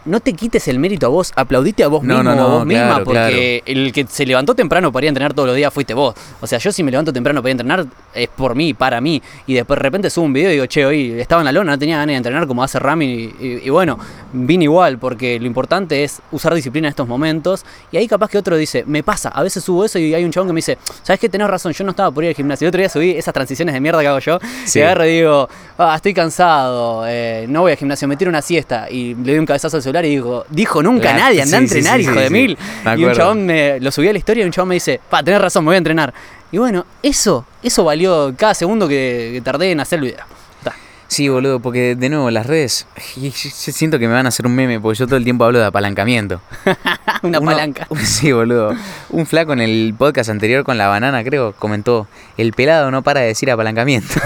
[0.08, 2.66] no te quites el mérito a vos, aplaudite a vos No, mismo no, a vos
[2.66, 5.72] misma, claro, porque el que se levantó temprano para ir a entrenar todos los días
[5.74, 6.16] fuiste vos.
[6.42, 9.00] O sea, yo si me levanto temprano para ir a entrenar es por mí, para
[9.02, 9.22] mí.
[9.46, 11.74] Y después de repente subo un video y digo, che, hoy estaba en la lona,
[11.74, 13.06] no tenía ganas de entrenar como hace Rami.
[13.06, 14.00] Y, y- y bueno,
[14.34, 17.66] vine igual, porque lo importante es usar disciplina en estos momentos.
[17.92, 20.32] Y ahí capaz que otro dice, me pasa, a veces subo eso y hay un
[20.32, 21.30] chabón que me dice, ¿sabes qué?
[21.30, 22.66] Tenés razón, yo no estaba por ir al gimnasio.
[22.66, 24.40] El otro día subí esas transiciones de mierda que hago yo.
[24.66, 24.80] Sí.
[24.80, 28.42] Y agarro y digo, ah, estoy cansado, eh, no voy al gimnasio, me tiro una
[28.42, 28.90] siesta.
[28.90, 31.60] Y le doy un cabezazo al celular y digo, dijo nunca La- nadie, anda a
[31.62, 32.58] sí, entrenar, sí, hijo de mil.
[32.98, 35.24] Y un chabón me lo subí a la historia y un chabón me dice, pa,
[35.24, 36.14] tenés razón, me voy a entrenar.
[36.52, 40.24] Y bueno, eso, eso valió cada segundo que, que tardé en hacer el video.
[40.64, 40.74] Ta.
[41.10, 42.88] Sí, boludo, porque de nuevo las redes,
[43.18, 45.60] yo siento que me van a hacer un meme, porque yo todo el tiempo hablo
[45.60, 46.40] de apalancamiento.
[47.24, 47.88] Una Uno- palanca.
[48.04, 48.74] Sí, boludo.
[49.10, 53.20] Un flaco en el podcast anterior con la banana, creo, comentó, el pelado no para
[53.22, 54.14] de decir apalancamiento.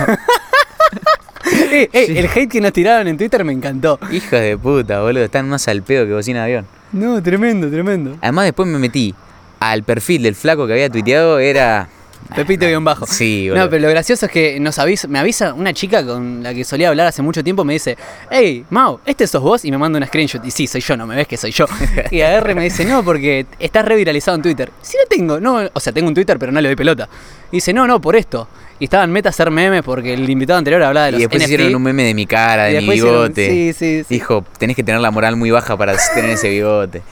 [1.94, 4.00] Eh, El hate que nos tiraron en Twitter me encantó.
[4.12, 6.68] Hijo de puta, boludo, están más al pedo que bocina de avión.
[6.92, 8.18] No, tremendo, tremendo.
[8.22, 9.14] Además después me metí
[9.60, 11.88] al perfil del flaco que había tuiteado, era...
[12.36, 13.06] Pepito bien bajo.
[13.08, 13.64] Sí, boludo.
[13.66, 16.64] No, pero lo gracioso es que nos avisa, me avisa una chica con la que
[16.64, 17.98] solía hablar hace mucho tiempo, me dice,
[18.30, 19.66] hey, Mau, ¿este sos vos?
[19.66, 20.46] Y me manda una screenshot.
[20.46, 21.66] Y sí, soy yo, no me ves que soy yo.
[22.12, 24.72] Y agarre y me dice, no, porque estás reviralizado en Twitter.
[24.82, 27.10] Si no tengo, no, o sea, tengo un Twitter, pero no le doy pelota.
[27.52, 28.48] Y dice, no, no, por esto.
[28.82, 31.40] Y estaban meta a hacer memes porque el invitado anterior hablaba de los Y después
[31.44, 31.54] NFT.
[31.54, 33.48] hicieron un meme de mi cara, de mi hicieron- bigote.
[33.48, 34.06] sí, sí, sí.
[34.16, 37.04] Dijo, tenés que tener la moral muy baja para tener ese bigote.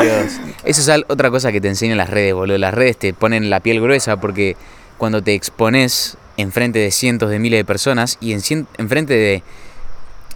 [0.00, 0.40] Dios.
[0.64, 2.56] Eso es al- otra cosa que te enseñan las redes, boludo.
[2.56, 4.56] Las redes te ponen la piel gruesa porque
[4.96, 9.42] cuando te expones enfrente de cientos de miles de personas y en cien- enfrente de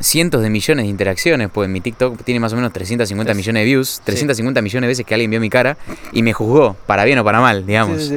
[0.00, 3.60] cientos de millones de interacciones, pues mi TikTok tiene más o menos 350 Tres- millones
[3.62, 5.78] de views, 350 millones de veces que alguien vio mi cara
[6.12, 8.10] y me juzgó, para bien o para mal, digamos.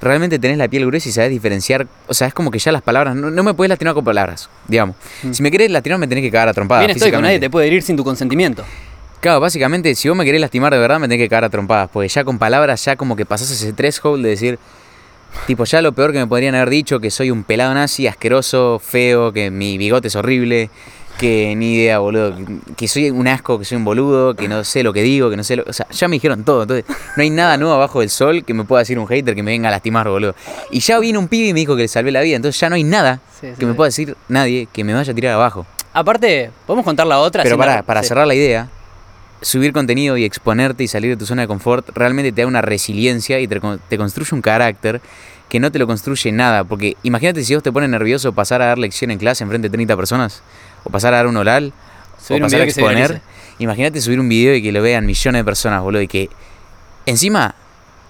[0.00, 1.86] Realmente tenés la piel gruesa y sabes diferenciar.
[2.06, 3.16] O sea, es como que ya las palabras.
[3.16, 4.96] No, no me puedes lastimar con palabras, digamos.
[5.22, 5.32] Mm.
[5.32, 6.86] Si me querés lastimar, me tenés que cagar a trompadas.
[6.86, 7.46] Bien estoy, nadie físicamente.
[7.46, 8.64] te puede herir sin tu consentimiento.
[9.20, 11.88] Claro, básicamente, si vos me querés lastimar de verdad, me tenés que cagar a trompadas.
[11.90, 14.58] Porque ya con palabras, ya como que pasás ese threshold de decir.
[15.46, 18.80] Tipo, ya lo peor que me podrían haber dicho, que soy un pelado nazi, asqueroso,
[18.82, 20.70] feo, que mi bigote es horrible,
[21.18, 22.34] que ni idea, boludo,
[22.76, 25.36] que- soy un asco, que soy un boludo, que no sé lo que digo, que
[25.36, 25.64] no sé lo...
[25.66, 26.84] O sea, ya me dijeron todo, entonces
[27.16, 29.50] no hay nada nuevo abajo del sol que me pueda decir un hater que me
[29.50, 30.34] venga a lastimar, boludo.
[30.70, 32.68] Y ya vino un pibe y me dijo que le salvé la vida, entonces ya
[32.68, 35.34] no hay nada Sí, sí, que me pueda decir nadie que me vaya a tirar
[35.34, 35.66] abajo.
[35.92, 37.42] Aparte, podemos contar la otra.
[37.42, 38.68] Pero para, para cerrar la idea,
[39.40, 42.60] subir contenido y exponerte y salir de tu zona de confort realmente te da una
[42.62, 45.00] resiliencia y te, te construye un carácter
[45.48, 46.64] que no te lo construye nada.
[46.64, 49.68] Porque imagínate si vos te pones nervioso pasar a dar lección en clase en frente
[49.68, 50.42] de 30 personas,
[50.86, 51.72] o pasar a dar un oral,
[52.18, 53.20] Subir o pasar a exponer.
[53.58, 56.28] Imagínate subir un video y que lo vean millones de personas, boludo, y que
[57.06, 57.54] encima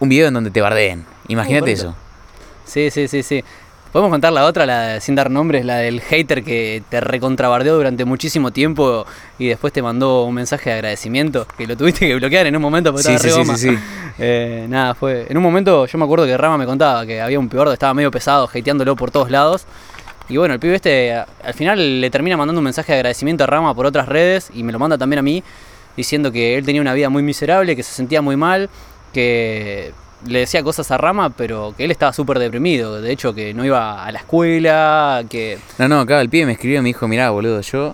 [0.00, 1.04] un video en donde te bardeen.
[1.28, 1.94] Imagínate eso.
[2.64, 3.44] Sí, sí, sí, sí.
[3.92, 7.76] Podemos contar la otra, la de- sin dar nombres, la del hater que te recontrabardeó
[7.76, 9.06] durante muchísimo tiempo
[9.38, 12.60] y después te mandó un mensaje de agradecimiento, que lo tuviste que bloquear en un
[12.62, 13.56] momento porque Sí, estaba sí, re sí, goma.
[13.56, 13.82] sí, sí.
[14.18, 15.26] Eh, nada, fue.
[15.30, 17.94] En un momento yo me acuerdo que Rama me contaba que había un peor, estaba
[17.94, 19.64] medio pesado, hateándolo por todos lados.
[20.28, 23.46] Y bueno, el pibe este al final le termina mandando un mensaje de agradecimiento a
[23.46, 25.42] Rama por otras redes y me lo manda también a mí,
[25.96, 28.68] diciendo que él tenía una vida muy miserable, que se sentía muy mal,
[29.12, 29.92] que
[30.26, 33.00] le decía cosas a Rama, pero que él estaba súper deprimido.
[33.00, 35.58] De hecho, que no iba a la escuela, que.
[35.78, 37.92] No, no, claro, el pibe me escribió y me dijo, mirá, boludo, yo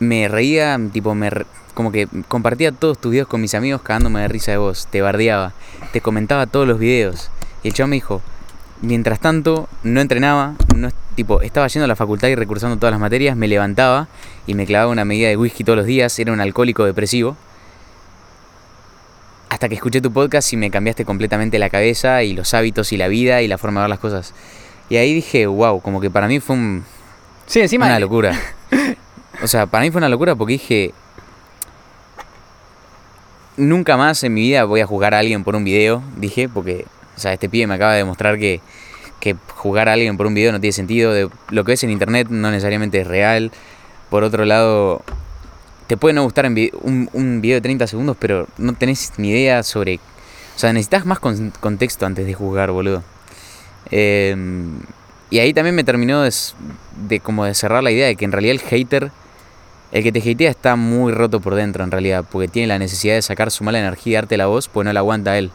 [0.00, 4.20] me reía, tipo, me re- como que compartía todos tus videos con mis amigos cagándome
[4.20, 5.52] de risa de vos, te bardeaba,
[5.92, 7.30] te comentaba todos los videos.
[7.62, 8.20] Y el chavo me dijo,
[8.80, 13.00] mientras tanto, no entrenaba, no, tipo, estaba yendo a la facultad y recursando todas las
[13.00, 14.08] materias, me levantaba
[14.46, 17.36] y me clavaba una medida de whisky todos los días, era un alcohólico depresivo.
[19.50, 22.96] Hasta que escuché tu podcast y me cambiaste completamente la cabeza y los hábitos y
[22.96, 24.34] la vida y la forma de ver las cosas.
[24.90, 26.84] Y ahí dije, wow, como que para mí fue un,
[27.46, 27.86] Sí, encima.
[27.86, 28.38] una locura.
[29.40, 30.94] O sea, para mí fue una locura porque dije.
[33.56, 36.86] Nunca más en mi vida voy a juzgar a alguien por un video, dije, porque,
[37.18, 38.60] o sea, este pibe me acaba de demostrar que,
[39.20, 41.12] que jugar a alguien por un video no tiene sentido.
[41.12, 43.50] De, lo que ves en internet no necesariamente es real.
[44.08, 45.02] Por otro lado,
[45.88, 49.30] te puede no gustar en un, un video de 30 segundos, pero no tenés ni
[49.30, 49.96] idea sobre.
[49.96, 53.02] O sea, necesitas más con- contexto antes de juzgar, boludo.
[53.90, 54.36] Eh,
[55.30, 58.52] y ahí también me terminó de como de cerrar la idea de que en realidad
[58.52, 59.10] el hater,
[59.92, 63.14] el que te hatea está muy roto por dentro en realidad, porque tiene la necesidad
[63.14, 65.50] de sacar su mala energía y darte la voz, pues no la aguanta él.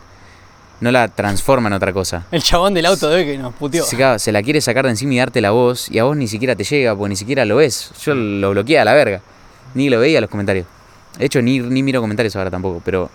[0.84, 2.25] No la transforma en otra cosa.
[2.29, 3.86] El chabón del auto de que nos puteó.
[3.86, 6.27] Se, se la quiere sacar de encima y darte la voz, y a vos ni
[6.27, 7.91] siquiera te llega, porque ni siquiera lo ves.
[8.03, 9.21] Yo lo bloqueé a la verga.
[9.75, 10.67] Ni lo veía los comentarios.
[11.17, 13.09] De hecho, ni, ni miro comentarios ahora tampoco, pero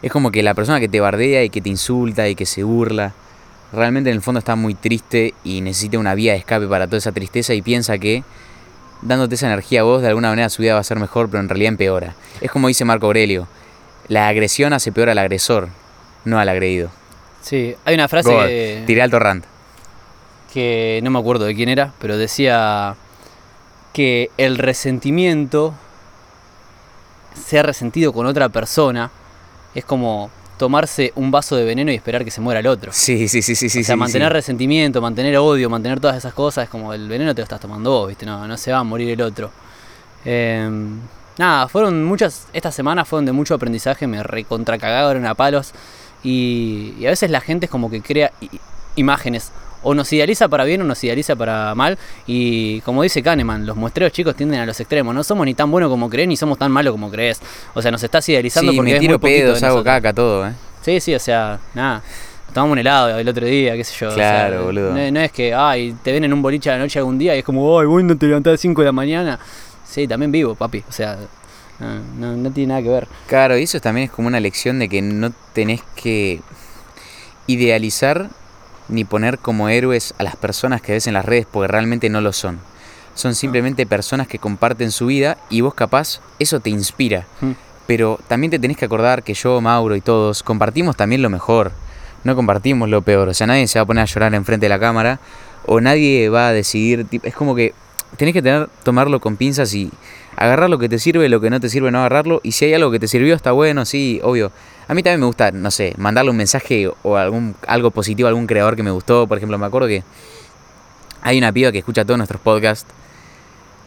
[0.00, 2.62] es como que la persona que te bardea y que te insulta y que se
[2.62, 3.12] burla,
[3.70, 6.96] realmente en el fondo está muy triste y necesita una vía de escape para toda
[6.96, 8.24] esa tristeza y piensa que
[9.02, 11.42] dándote esa energía a vos, de alguna manera su vida va a ser mejor, pero
[11.42, 12.14] en realidad empeora.
[12.40, 13.46] Es como dice Marco Aurelio,
[14.08, 15.68] la agresión hace peor al agresor,
[16.26, 16.90] no al agredido.
[17.40, 19.44] Sí, hay una frase God, que, Tiré alto rant.
[20.52, 22.96] que no me acuerdo de quién era, pero decía
[23.92, 25.72] que el resentimiento,
[27.34, 29.10] ser resentido con otra persona,
[29.74, 32.90] es como tomarse un vaso de veneno y esperar que se muera el otro.
[32.92, 33.80] Sí, sí, sí, sí, sí.
[33.80, 34.32] o sea, sí, mantener sí.
[34.32, 37.90] resentimiento, mantener odio, mantener todas esas cosas, es como el veneno te lo estás tomando
[37.90, 38.26] vos, ¿viste?
[38.26, 39.50] No, no se va a morir el otro.
[40.24, 40.68] Eh,
[41.38, 45.72] nada, fueron muchas, estas semanas fueron de mucho aprendizaje, me recontracagaron a palos
[46.22, 48.32] y, y a veces la gente es como que crea
[48.96, 49.52] imágenes.
[49.82, 51.96] O nos idealiza para bien o nos idealiza para mal.
[52.26, 55.14] Y como dice Kahneman, los muestreos chicos tienden a los extremos.
[55.14, 57.40] No somos ni tan buenos como crees, ni somos tan malos como crees.
[57.74, 60.48] O sea, nos estás idealizando Sí, porque me es muy tiro pedos, hago caca, todo,
[60.48, 60.52] ¿eh?
[60.82, 62.02] Sí, sí, o sea, nada.
[62.52, 64.08] Tomamos un helado el otro día, qué sé yo.
[64.08, 64.92] o sea, Claro, boludo.
[64.92, 67.36] No, no es que, ay, te ven en un boliche a la noche algún día
[67.36, 69.38] y es como, ay, vos no te levantás a las 5 de la mañana.
[69.84, 70.82] Sí, también vivo, papi.
[70.88, 71.16] O sea,
[71.78, 73.08] no, no, no tiene nada que ver.
[73.26, 76.40] Claro, y eso también es como una lección de que no tenés que
[77.46, 78.30] idealizar
[78.88, 82.20] ni poner como héroes a las personas que ves en las redes porque realmente no
[82.20, 82.60] lo son.
[83.14, 87.26] Son simplemente personas que comparten su vida y vos capaz eso te inspira.
[87.40, 87.52] Mm.
[87.86, 91.72] Pero también te tenés que acordar que yo, Mauro y todos compartimos también lo mejor.
[92.24, 93.28] no compartimos lo peor.
[93.28, 95.20] O sea, nadie se va a poner a llorar enfrente de la cámara
[95.64, 97.06] o nadie va a decidir.
[97.22, 97.72] Es como que
[98.16, 99.90] tenés que tener, tomarlo con pinzas y
[100.36, 102.40] agarrar lo que te sirve, lo que no te sirve, no agarrarlo.
[102.42, 104.52] Y si hay algo que te sirvió, está bueno, sí, obvio.
[104.88, 108.30] A mí también me gusta, no sé, mandarle un mensaje o algún, algo positivo a
[108.30, 109.26] algún creador que me gustó.
[109.26, 110.04] Por ejemplo, me acuerdo que
[111.22, 112.86] hay una piba que escucha todos nuestros podcasts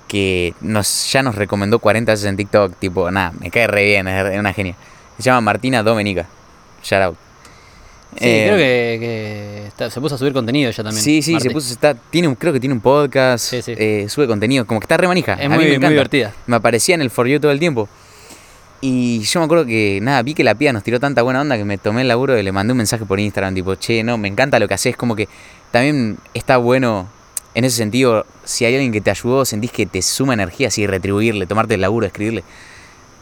[0.08, 2.76] que nos, ya nos recomendó 40 veces en TikTok.
[2.78, 4.76] Tipo, nada, me cae re bien, es una genia.
[5.18, 6.28] Se llama Martina Domenica.
[6.84, 7.29] Shout out.
[8.18, 11.03] Sí, Eh, creo que, que está- se puso a subir contenido ya también.
[11.03, 13.74] Sí, sí, se puso, está, tiene un, creo que tiene un podcast, Sí, sí.
[13.78, 15.34] eh, sube contenido, como que está re manija.
[15.36, 15.89] Es a mí muy- me muy encanta.
[15.89, 16.34] divertida.
[16.47, 17.88] Me aparecía en el For You todo el tiempo.
[18.82, 21.57] Y yo me acuerdo que, nada, vi que la piba nos tiró tanta buena onda
[21.57, 24.18] que me tomé el laburo y le mandé un mensaje por Instagram, tipo, che, no,
[24.18, 25.28] me encanta lo que haces, como que
[25.72, 27.07] también está bueno,
[27.53, 30.88] en ese sentido, si hay alguien que te ayudó, sentís que te suma energía, así,
[30.88, 32.43] retribuirle, tomarte el laburo, escribirle.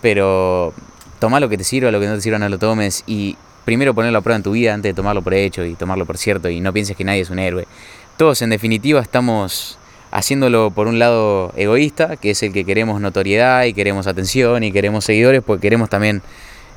[0.01, 0.73] Pero
[1.19, 3.35] toma lo que te sirva, lo que no te sirva no lo tomes y
[3.68, 6.18] primero ponerlo a prueba en tu vida antes de tomarlo por hecho y tomarlo por
[6.18, 7.68] cierto y no pienses que nadie es un héroe.
[8.15, 9.78] Todos en definitiva estamos
[10.09, 14.72] haciéndolo por un lado egoísta, que es el que queremos notoriedad y queremos atención y
[14.72, 16.22] queremos seguidores, porque queremos también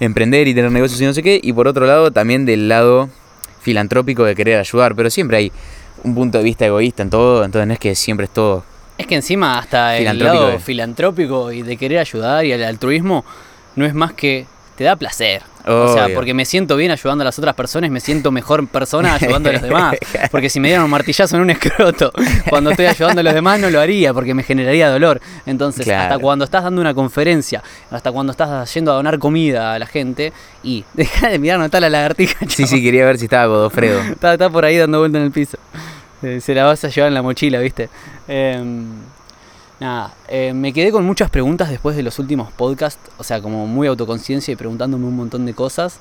[0.00, 3.08] emprender y tener negocios y no sé qué, y por otro lado también del lado
[3.60, 5.52] filantrópico de querer ayudar, pero siempre hay
[6.02, 8.64] un punto de vista egoísta en todo, entonces no es que siempre es todo
[8.98, 13.24] Es que encima hasta el lado filantrópico y de querer ayudar y el altruismo
[13.76, 14.46] no es más que
[14.80, 15.42] te da placer.
[15.66, 19.12] O sea, porque me siento bien ayudando a las otras personas, me siento mejor persona
[19.12, 19.94] ayudando a los demás.
[20.30, 22.10] Porque si me dieran un martillazo en un escroto
[22.48, 25.20] cuando estoy ayudando a los demás no lo haría porque me generaría dolor.
[25.44, 26.04] Entonces, Claro.
[26.04, 29.84] hasta cuando estás dando una conferencia, hasta cuando estás yendo a donar comida a la
[29.84, 32.38] gente y deja de mirar no está la lagartija.
[32.48, 34.00] Sí, sí, quería ver si estaba Godofredo.
[34.00, 35.58] Está, está por ahí dando vuelta en el piso.
[36.22, 37.90] Eh, se la vas a llevar en la mochila, ¿viste?
[38.28, 38.86] Em,
[39.80, 43.66] nada, eh, me quedé con muchas preguntas después de los últimos podcasts, o sea, como
[43.66, 45.98] muy autoconciencia y preguntándome un montón de cosas.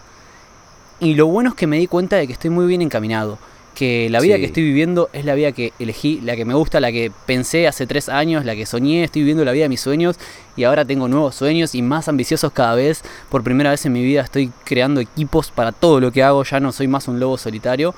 [1.00, 3.38] Y lo bueno es que me di cuenta de que estoy muy bien encaminado.
[3.76, 4.42] Que la vida Sí.
[4.42, 7.66] que estoy viviendo es la vida que elegí, la que me gusta, la que pensé
[7.68, 10.18] hace tres años, la que soñé, estoy viviendo la vida de mis sueños
[10.58, 13.04] y ahora tengo nuevos sueños y más ambiciosos cada vez.
[13.30, 16.60] Por primera vez en mi vida estoy creando equipos para todo lo que hago, ya
[16.60, 17.96] no soy más un lobo solitario.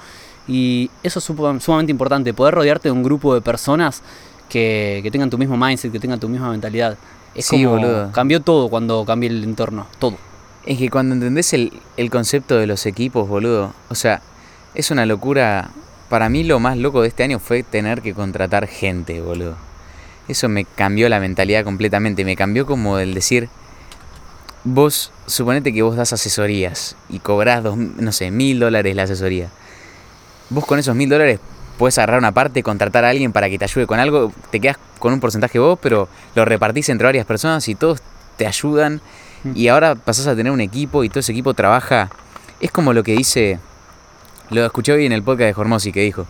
[0.48, 4.04] Y eso es sumamente importante, poder rodearte de un grupo de personas
[4.52, 6.97] que, que tengan tu mismo mindset, que tengan tu misma mentalidad.
[7.34, 8.12] Es Sí, como boludo.
[8.12, 10.18] cambió todo cuando cambié el entorno, todo.
[10.66, 14.22] Es que cuando entendés el, el concepto de los equipos, boludo, o sea,
[14.76, 15.70] es una locura.
[16.10, 19.56] Para mí lo más loco de este año fue tener que contratar gente, boludo.
[20.28, 22.26] Eso me cambió la mentalidad completamente.
[22.26, 23.47] Me cambió como el decir,
[24.66, 29.47] vos, suponete que vos das asesorías y cobrás, dos, no sé, mil dólares la asesoría.
[30.49, 31.39] Vos con esos mil dólares
[31.78, 34.78] puedes agarrar una parte, contratar a alguien para que te ayude con algo, te quedas
[34.99, 38.01] con un porcentaje vos, pero lo repartís entre varias personas y todos
[38.38, 39.01] te ayudan.
[39.43, 39.51] Mm.
[39.55, 42.09] Y ahora pasás a tener un equipo y todo ese equipo trabaja.
[42.59, 43.59] Es como lo que dice,
[44.49, 46.28] lo escuché hoy en el podcast de Hormosi que dijo,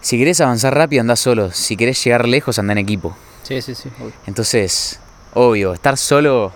[0.00, 3.16] si querés avanzar rápido andá solo, si querés llegar lejos anda en equipo.
[3.42, 3.88] Sí, sí, sí.
[4.00, 4.12] obvio.
[4.26, 4.98] Entonces,
[5.34, 6.52] obvio, estar solo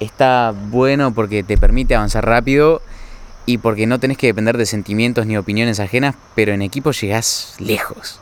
[0.00, 2.82] está bueno porque te permite avanzar rápido
[3.46, 7.54] y porque no tenés que depender de sentimientos ni opiniones ajenas, pero en equipo llegás
[7.58, 8.20] lejos.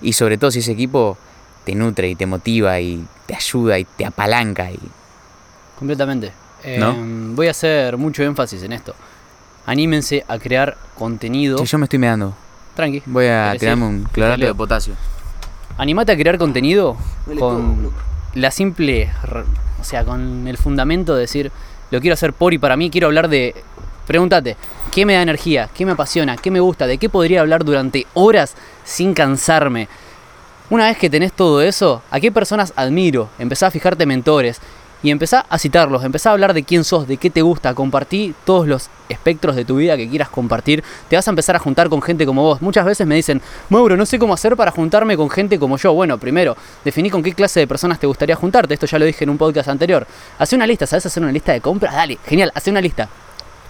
[0.00, 1.16] Y sobre todo si ese equipo
[1.64, 4.80] te nutre y te motiva y te ayuda y te apalanca y
[5.78, 6.32] Completamente.
[6.78, 6.90] ¿No?
[6.92, 8.94] Em, voy a hacer mucho énfasis en esto.
[9.66, 11.58] Anímense a crear contenido.
[11.58, 12.34] Che, yo me estoy medando.
[12.74, 13.02] Tranqui.
[13.06, 13.90] Voy a ¿Querés tirarme ir?
[13.90, 14.94] un clorato de potasio.
[15.76, 16.96] Animate a crear contenido
[17.38, 17.90] con
[18.34, 19.10] la simple,
[19.80, 21.50] o sea, con el fundamento de decir,
[21.90, 23.54] lo quiero hacer por y para mí, quiero hablar de,
[24.06, 24.56] pregúntate,
[24.90, 25.68] ¿qué me da energía?
[25.74, 26.36] ¿Qué me apasiona?
[26.36, 26.86] ¿Qué me gusta?
[26.86, 29.88] ¿De qué podría hablar durante horas sin cansarme?
[30.70, 33.28] Una vez que tenés todo eso, ¿a qué personas admiro?
[33.38, 34.60] Empezá a fijarte mentores
[35.02, 38.34] y empezá a citarlos, empezá a hablar de quién sos, de qué te gusta, compartí
[38.44, 40.82] todos los espectros de tu vida que quieras compartir.
[41.08, 42.62] Te vas a empezar a juntar con gente como vos.
[42.62, 45.92] Muchas veces me dicen, Mauro, no sé cómo hacer para juntarme con gente como yo.
[45.92, 48.74] Bueno, primero, definí con qué clase de personas te gustaría juntarte.
[48.74, 50.06] Esto ya lo dije en un podcast anterior.
[50.38, 51.94] Hacé una lista, ¿sabes hacer una lista de compras?
[51.94, 53.08] Dale, genial, hacé una lista.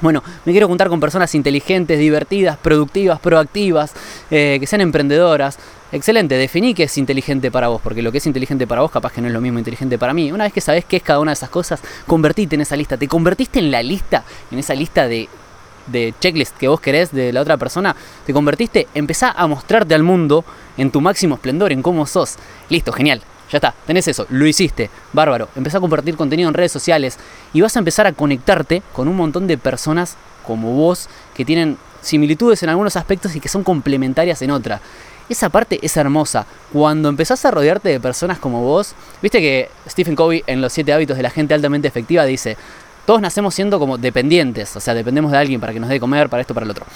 [0.03, 3.95] Bueno, me quiero juntar con personas inteligentes, divertidas, productivas, proactivas,
[4.33, 5.61] eh, que sean emprendedoras.
[5.93, 9.13] Excelente, definí qué es inteligente para vos, porque lo que es inteligente para vos capaz
[9.13, 10.33] que no es lo mismo inteligente para mí.
[10.33, 12.97] Una vez que sabés qué es cada una de esas cosas, convertite en esa lista.
[12.97, 15.29] Te convertiste en la lista, en esa lista de,
[15.87, 17.95] de checklist que vos querés de la otra persona.
[18.27, 20.45] Te convertiste, empezá a mostrarte al mundo
[20.77, 22.39] en tu máximo esplendor, en cómo sos.
[22.71, 23.23] Listo, genial.
[23.53, 25.51] Ya está, tenés eso, lo hiciste, bárbaro.
[25.55, 27.19] Empezá a compartir contenido en redes sociales
[27.53, 31.77] y vas a empezar a conectarte con un montón de personas como vos que tienen
[32.01, 34.81] similitudes en algunos aspectos y que son complementarias en otra.
[35.29, 36.47] Esa parte es hermosa.
[36.73, 40.91] Cuando empezás a rodearte de personas como vos, viste que Stephen Covey en Los 7
[40.95, 42.57] hábitos de la gente altamente efectiva dice,
[43.05, 46.31] todos nacemos siendo como dependientes, o sea, dependemos de alguien para que nos dé comer,
[46.31, 46.87] para esto, para el otro.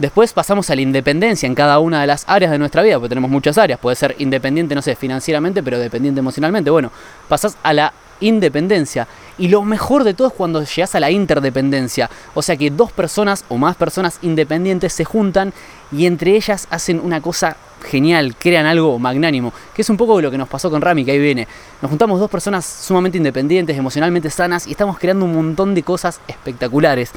[0.00, 3.10] Después pasamos a la independencia en cada una de las áreas de nuestra vida, porque
[3.10, 3.78] tenemos muchas áreas.
[3.78, 6.70] Puede ser independiente, no sé, financieramente, pero dependiente emocionalmente.
[6.70, 6.90] Bueno,
[7.28, 9.06] pasás a la independencia.
[9.36, 12.08] Y lo mejor de todo es cuando llegas a la interdependencia.
[12.32, 15.52] O sea que dos personas o más personas independientes se juntan
[15.92, 19.52] y entre ellas hacen una cosa genial, crean algo magnánimo.
[19.74, 21.46] Que es un poco lo que nos pasó con Rami, que ahí viene.
[21.82, 26.20] Nos juntamos dos personas sumamente independientes, emocionalmente sanas y estamos creando un montón de cosas
[26.26, 27.12] espectaculares.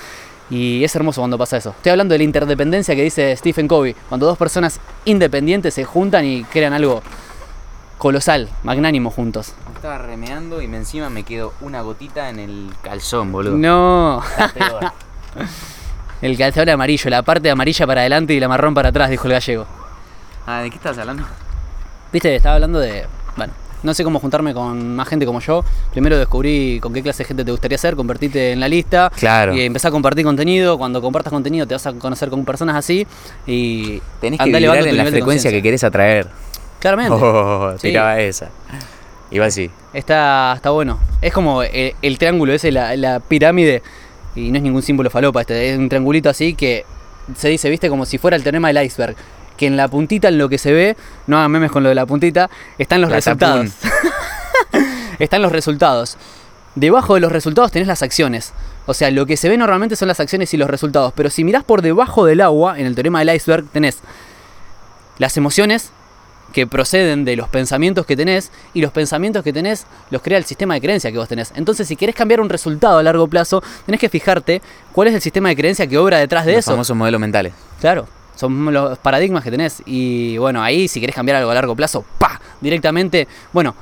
[0.49, 1.71] Y es hermoso cuando pasa eso.
[1.71, 3.95] Estoy hablando de la interdependencia que dice Stephen Covey.
[4.09, 7.01] Cuando dos personas independientes se juntan y crean algo
[7.97, 9.53] colosal, magnánimo juntos.
[9.75, 13.57] Estaba remeando y me encima me quedó una gotita en el calzón, boludo.
[13.57, 14.21] No.
[14.23, 14.91] Está peor.
[16.21, 19.33] El calzón amarillo, la parte amarilla para adelante y la marrón para atrás, dijo el
[19.33, 19.65] gallego.
[20.47, 21.25] ah, ¿de qué estás hablando?
[22.13, 23.05] Viste, estaba hablando de.
[23.35, 23.51] Bueno,
[23.83, 25.63] no sé cómo juntarme con más gente como yo.
[25.91, 29.11] Primero descubrí con qué clase de gente te gustaría ser, convertirte en la lista.
[29.15, 29.53] Claro.
[29.53, 30.77] Y empezar a compartir contenido.
[30.77, 33.05] Cuando compartas contenido te vas a conocer con personas así.
[33.45, 34.01] Y.
[34.21, 36.27] Tenés que vibrar en la frecuencia que querés atraer.
[36.79, 37.13] Claramente.
[37.21, 37.89] Oh, Sí.
[37.89, 38.49] tiraba esa.
[39.31, 39.69] Igual sí.
[39.93, 40.99] Está, está bueno.
[41.21, 43.81] Es como el, el triángulo ese, la, la pirámide.
[44.35, 45.69] Y no es ningún símbolo falopa este.
[45.71, 46.85] Es un triangulito así que
[47.35, 49.15] se dice, viste, como si fuera el teorema del iceberg.
[49.63, 51.95] Que en la puntita, en lo que se ve, no hagan memes con lo de
[51.95, 53.71] la puntita, están los La resultados.
[55.19, 56.17] están los resultados.
[56.75, 58.51] Debajo de los resultados tenés las acciones.
[58.87, 61.13] O sea, lo que se ve normalmente son las acciones y los resultados.
[61.15, 63.99] Pero si mirás por debajo del agua, en el teorema del iceberg, tenés
[65.17, 65.91] las emociones
[66.51, 70.43] que proceden de los pensamientos que tenés y los pensamientos que tenés los crea el
[70.43, 71.53] sistema de creencia que vos tenés.
[71.55, 74.61] Entonces, si querés cambiar un resultado a largo plazo, tenés que fijarte
[74.91, 76.71] cuál es el sistema de creencia que obra detrás de Los eso.
[76.71, 77.53] famosos modelos mentales.
[77.79, 79.81] Claro, son los paradigmas que tenés.
[79.85, 82.39] Y bueno, ahí si querés cambiar algo a largo plazo, ¡pa!
[82.61, 83.75] Directamente, bueno,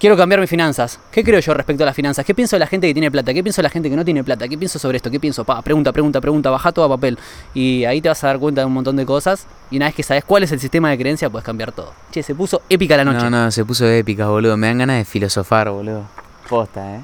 [0.00, 0.98] quiero cambiar mis finanzas.
[1.12, 2.24] ¿Qué creo yo respecto a las finanzas?
[2.24, 3.32] ¿Qué pienso de la gente que tiene plata?
[3.34, 4.48] ¿Qué pienso de la gente que no tiene plata?
[4.48, 5.10] ¿Qué pienso sobre esto?
[5.10, 5.44] ¿Qué pienso?
[5.44, 7.18] Pa, pregunta, pregunta, pregunta, baja todo a papel.
[7.54, 9.46] Y ahí te vas a dar cuenta de un montón de cosas.
[9.70, 11.92] Y una vez que sabes cuál es el sistema de creencia, puedes cambiar todo.
[12.10, 13.18] Che, se puso épica la noche.
[13.18, 14.56] No, no, se puso épica, boludo.
[14.56, 16.04] Me dan ganas de filosofar, boludo.
[16.48, 17.00] Posta, eh.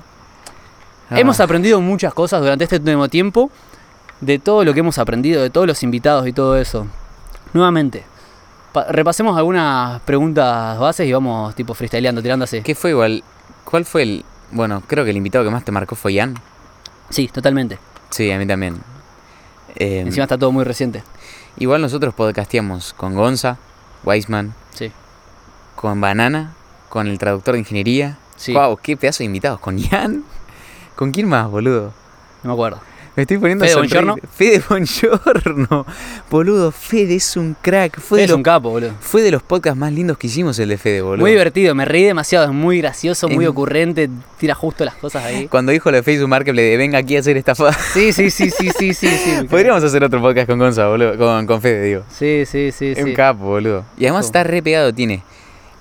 [1.10, 1.20] Ah.
[1.20, 3.50] Hemos aprendido muchas cosas durante este último tiempo,
[4.20, 6.86] de todo lo que hemos aprendido, de todos los invitados y todo eso.
[7.52, 8.04] Nuevamente,
[8.72, 12.62] pa- repasemos algunas preguntas bases y vamos tipo freestyleando, tirando así.
[12.62, 13.22] ¿Qué fue igual?
[13.64, 14.24] ¿Cuál fue el...?
[14.52, 16.34] Bueno, creo que el invitado que más te marcó fue Ian.
[17.10, 17.78] Sí, totalmente.
[18.10, 18.76] Sí, a mí también.
[19.74, 21.02] Eh, Encima está todo muy reciente.
[21.58, 23.56] Igual nosotros podcasteamos con Gonza,
[24.04, 24.92] Weisman, Sí.
[25.74, 26.52] con Banana,
[26.88, 28.18] con el traductor de ingeniería.
[28.36, 28.52] Sí.
[28.52, 29.58] Wow, qué pedazo de invitados.
[29.60, 30.22] ¿Con Ian?
[30.94, 31.92] ¿Con quién más, boludo?
[32.42, 32.80] No me acuerdo.
[33.16, 33.76] Me estoy poniendo Fede.
[33.76, 34.16] Bongiorno.
[34.34, 35.86] Fede Bongiorno.
[36.30, 37.98] Boludo, Fede es un crack.
[37.98, 38.92] Fue, de es los, un capo, boludo.
[39.00, 41.22] fue de los podcasts más lindos que hicimos el de Fede, boludo.
[41.22, 45.24] Muy divertido, me reí demasiado, es muy gracioso, muy En- ocurrente, tira justo las cosas
[45.24, 45.48] ahí.
[45.48, 47.72] Cuando dijo lo de Facebook Marketplace de venga aquí a hacer estafa.
[47.94, 49.44] Sí, sí, sí, sí, sí, sí, sí.
[49.50, 51.16] Podríamos hacer otro podcast con Gonza, boludo.
[51.16, 52.02] Con, con Fede, digo.
[52.10, 53.02] Sí, sí, sí, Es sí.
[53.04, 53.84] un capo, boludo.
[53.96, 55.22] Y además está re pegado, tiene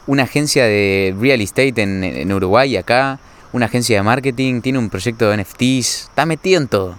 [0.08, 3.20] una agencia de real estate en, en Uruguay acá,
[3.52, 6.96] una agencia de marketing, tiene un proyecto de NFTs, está metido en todo.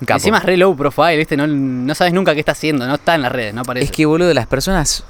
[0.00, 0.18] Capo.
[0.18, 1.36] Encima es re low profile, ¿viste?
[1.36, 3.84] No, no sabes nunca qué está haciendo, no está en las redes, no aparece.
[3.84, 5.04] es que, boludo, las personas...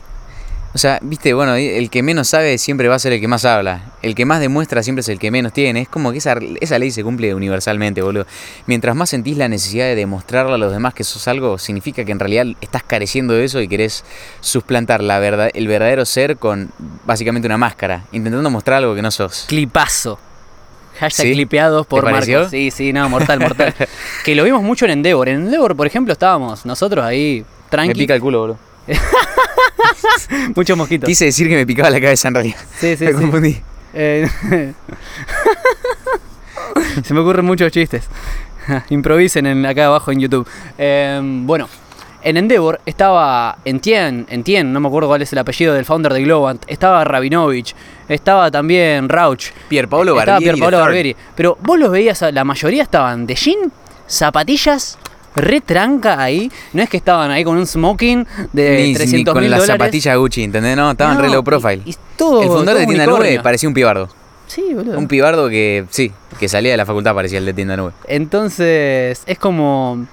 [0.72, 3.45] O sea, viste, bueno, el que menos sabe siempre va a ser el que más
[3.45, 3.86] habla.
[4.03, 5.80] El que más demuestra siempre es el que menos tiene.
[5.80, 8.24] Es como que esa, esa ley se cumple universalmente, boludo.
[8.66, 12.12] Mientras más sentís la necesidad de demostrarle a los demás que sos algo, significa que
[12.12, 14.05] en realidad estás careciendo de eso y querés
[14.41, 16.70] suplantar la verdad, el verdadero ser con
[17.05, 19.47] básicamente una máscara, intentando mostrar algo que no sos.
[19.49, 20.20] Clipazo.
[21.01, 21.32] Hashtag ¿Sí?
[21.32, 22.11] clipeados por ¿Te?
[22.12, 22.51] Marcos.
[22.51, 23.74] Sí, sí, no, mortal, mortal.
[24.24, 25.28] que lo vimos mucho en Endeavor.
[25.30, 28.59] En Endeavor, por ejemplo, estábamos nosotros ahí, Me tranqui, pica el culo, boludo.
[30.55, 31.09] muchos mosquitos.
[31.09, 32.59] Quise decir que me picaba la cabeza en realidad.
[32.78, 33.18] Sí, sí, me sí.
[33.18, 33.61] confundí.
[33.94, 34.28] Eh,
[37.03, 38.05] Se me ocurren muchos chistes.
[38.90, 40.46] Improvisen en, acá abajo en YouTube.
[40.78, 41.68] Eh, bueno,
[42.22, 46.22] en Endeavor estaba Entien, Entien, no me acuerdo cuál es el apellido del founder de
[46.22, 46.62] Globant.
[46.68, 47.74] Estaba Rabinovich,
[48.14, 49.46] estaba también Rauch.
[49.68, 50.54] Pierpaolo estaba Barbieri.
[50.54, 50.86] Pierpaolo the third.
[50.86, 51.16] Barbieri.
[51.34, 53.72] Pero vos los veías, la mayoría estaban de jean,
[54.06, 54.98] zapatillas,
[55.36, 56.50] retranca ahí.
[56.72, 59.61] No es que estaban ahí con un smoking de Ni, ni 300 con mil las
[59.61, 59.80] dólares.
[59.82, 60.76] zapatillas Gucci, ¿entendés?
[60.76, 61.82] No, estaban No, re low profile.
[61.84, 64.08] y- y todo- el fundador todo de Tienda Nube parecía un pibardo.
[64.46, 64.98] Sí, boludo.
[64.98, 67.92] Un pibardo que, sí, que salía de la facultad parecía el de Tienda Nube.
[68.08, 70.06] Entonces, es como.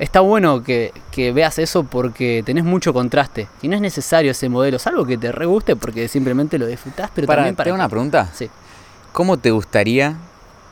[0.00, 3.46] Está bueno que, que veas eso porque tenés mucho contraste.
[3.62, 7.10] Y no es necesario ese modelo, salvo que te re guste porque simplemente lo disfrutás,
[7.14, 7.64] pero Para, también para.
[7.64, 8.30] ¿te hago una que- pregunta?
[8.34, 8.50] Sí.
[9.12, 10.16] ¿Cómo te gustaría,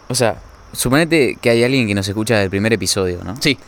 [0.08, 0.36] o sea,
[0.72, 3.34] suponete que hay alguien que nos escucha del primer episodio, ¿no?
[3.40, 3.58] Sí,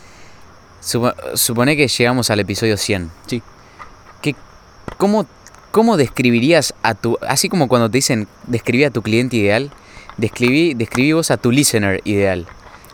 [0.83, 3.11] Supo- supone que llegamos al episodio 100.
[3.27, 3.43] sí.
[4.23, 4.35] ¿Qué,
[4.97, 5.27] cómo,
[5.73, 9.71] ¿Cómo describirías a tu, así como cuando te dicen describí a tu cliente ideal,
[10.17, 12.47] describí, describí vos a tu listener ideal?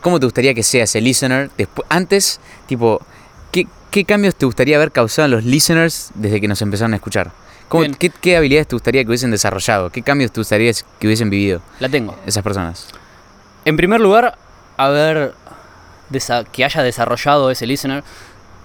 [0.07, 2.39] ¿Cómo te gustaría que sea ese listener después, antes,
[2.69, 3.05] tipo,
[3.51, 6.97] ¿qué, ¿qué cambios te gustaría haber causado en los listeners desde que nos empezaron a
[6.99, 7.33] escuchar?
[7.69, 7.97] ¿Cómo- Bien.
[7.97, 9.91] qué, qué habilidades te gustaría que hubiesen desarrollado?
[9.91, 12.17] ¿Qué cambios te gustaría que hubiesen vivido La tengo.
[12.25, 12.87] esas personas?
[13.65, 14.39] En primer lugar,
[14.77, 15.35] haber
[16.53, 18.05] que haya desarrollado ese listener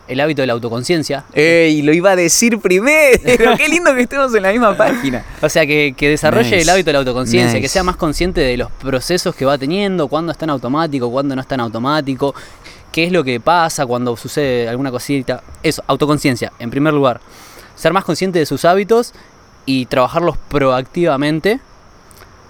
[0.08, 1.24] el hábito de la autoconciencia.
[1.34, 1.82] ¡Ey!
[1.82, 3.20] Lo iba a decir primero.
[3.58, 5.24] ¡Qué lindo que estemos en la misma página!
[5.42, 6.62] O sea, que, que desarrolle Nice.
[6.62, 10.08] el hábito de la autoconciencia, que sea más consciente de los procesos que va teniendo,
[10.08, 12.36] cuándo está en automático, cuándo no está en automático,
[12.92, 15.44] qué es lo que pasa cuando sucede alguna cosita.
[15.64, 17.22] Eso, autoconciencia, en primer lugar.
[17.76, 19.14] Ser más consciente de sus hábitos
[19.66, 21.60] y trabajarlos proactivamente.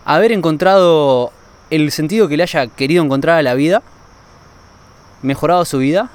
[0.03, 1.31] Haber encontrado
[1.69, 3.83] el sentido que le haya querido encontrar a la vida,
[5.21, 6.09] mejorado su vida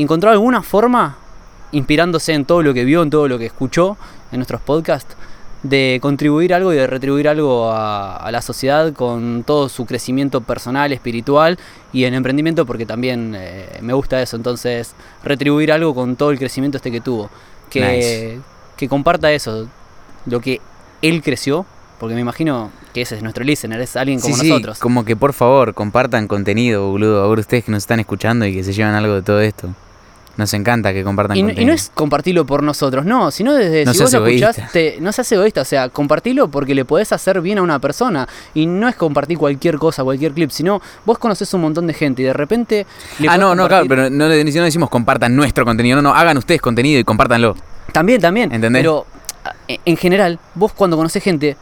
[0.00, 1.18] y encontrado alguna forma,
[1.72, 3.98] inspirándose en todo lo que vio, en todo lo que escuchó
[4.32, 5.14] en nuestros podcasts,
[5.62, 10.40] de contribuir algo y de retribuir algo a, a la sociedad con todo su crecimiento
[10.40, 11.58] personal, espiritual
[11.92, 14.36] y en emprendimiento, porque también eh, me gusta eso.
[14.36, 17.28] Entonces, retribuir algo con todo el crecimiento este que tuvo.
[17.68, 18.40] Que, Nice.
[18.78, 19.68] que comparta eso,
[20.24, 20.62] lo que
[21.02, 21.66] él creció,
[21.98, 24.78] porque me imagino que ese es nuestro listener, es alguien como sí, nosotros.
[24.78, 27.22] Sí, como que por favor compartan contenido, boludo.
[27.22, 29.68] Ahora ustedes que nos están escuchando y que se llevan algo de todo esto.
[30.40, 31.68] Nos encanta que compartan Y, no- y contenido.
[31.70, 35.30] no es compartirlo por nosotros, no, sino desde No si vos lo escuchaste, no seas
[35.32, 38.26] egoísta, o sea, compartirlo porque le podés hacer bien a una persona.
[38.54, 42.22] Y no es compartir cualquier cosa, cualquier clip, sino vos conoces un montón de gente
[42.22, 42.86] y de repente.
[43.18, 46.38] le Ah, no, no, claro, pero no, no decimos compartan nuestro contenido, no, no, hagan
[46.38, 47.54] ustedes contenido y compártanlo.
[47.92, 48.52] También, también.
[48.52, 48.80] ¿Entendés?
[48.82, 49.06] Pero
[49.84, 51.56] en general, vos cuando conocés gente,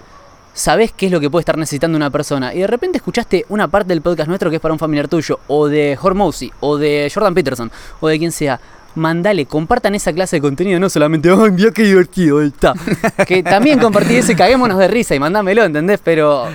[0.59, 2.53] sabés qué es lo que puede estar necesitando una persona.
[2.53, 5.39] Y de repente escuchaste una parte del podcast nuestro que es para un familiar tuyo,
[5.47, 8.61] o de Hormozy, o de Jordan Peterson, o de quien sea.
[8.95, 12.43] Mandale, compartan esa clase de contenido, no solamente, ¡ay, mira qué divertido!
[12.43, 12.75] Está.
[13.29, 16.01] que también compartí eso y caguémonos de risa y mandámelo, ¿entendés?
[16.03, 16.47] Pero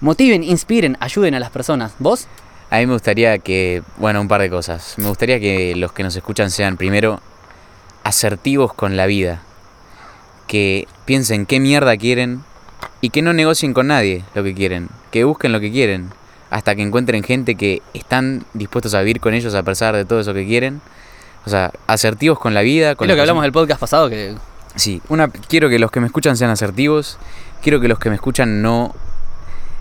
[0.00, 1.94] motiven, inspiren, ayuden a las personas.
[1.98, 2.26] ¿Vos?
[2.68, 4.94] A mí me gustaría que, bueno, un par de cosas.
[4.98, 7.20] Me gustaría que los que nos escuchan sean primero
[8.04, 9.40] asertivos con la vida.
[10.46, 12.42] Que piensen qué mierda quieren
[13.00, 14.88] y que no negocien con nadie lo que quieren.
[15.10, 16.10] Que busquen lo que quieren
[16.50, 20.20] hasta que encuentren gente que están dispuestos a vivir con ellos a pesar de todo
[20.20, 20.82] eso que quieren.
[21.46, 22.94] O sea, asertivos con la vida.
[22.94, 24.34] Con es lo que hablamos del podcast pasado, que
[24.74, 27.18] Sí, una, quiero que los que me escuchan sean asertivos.
[27.62, 28.94] Quiero que los que me escuchan no,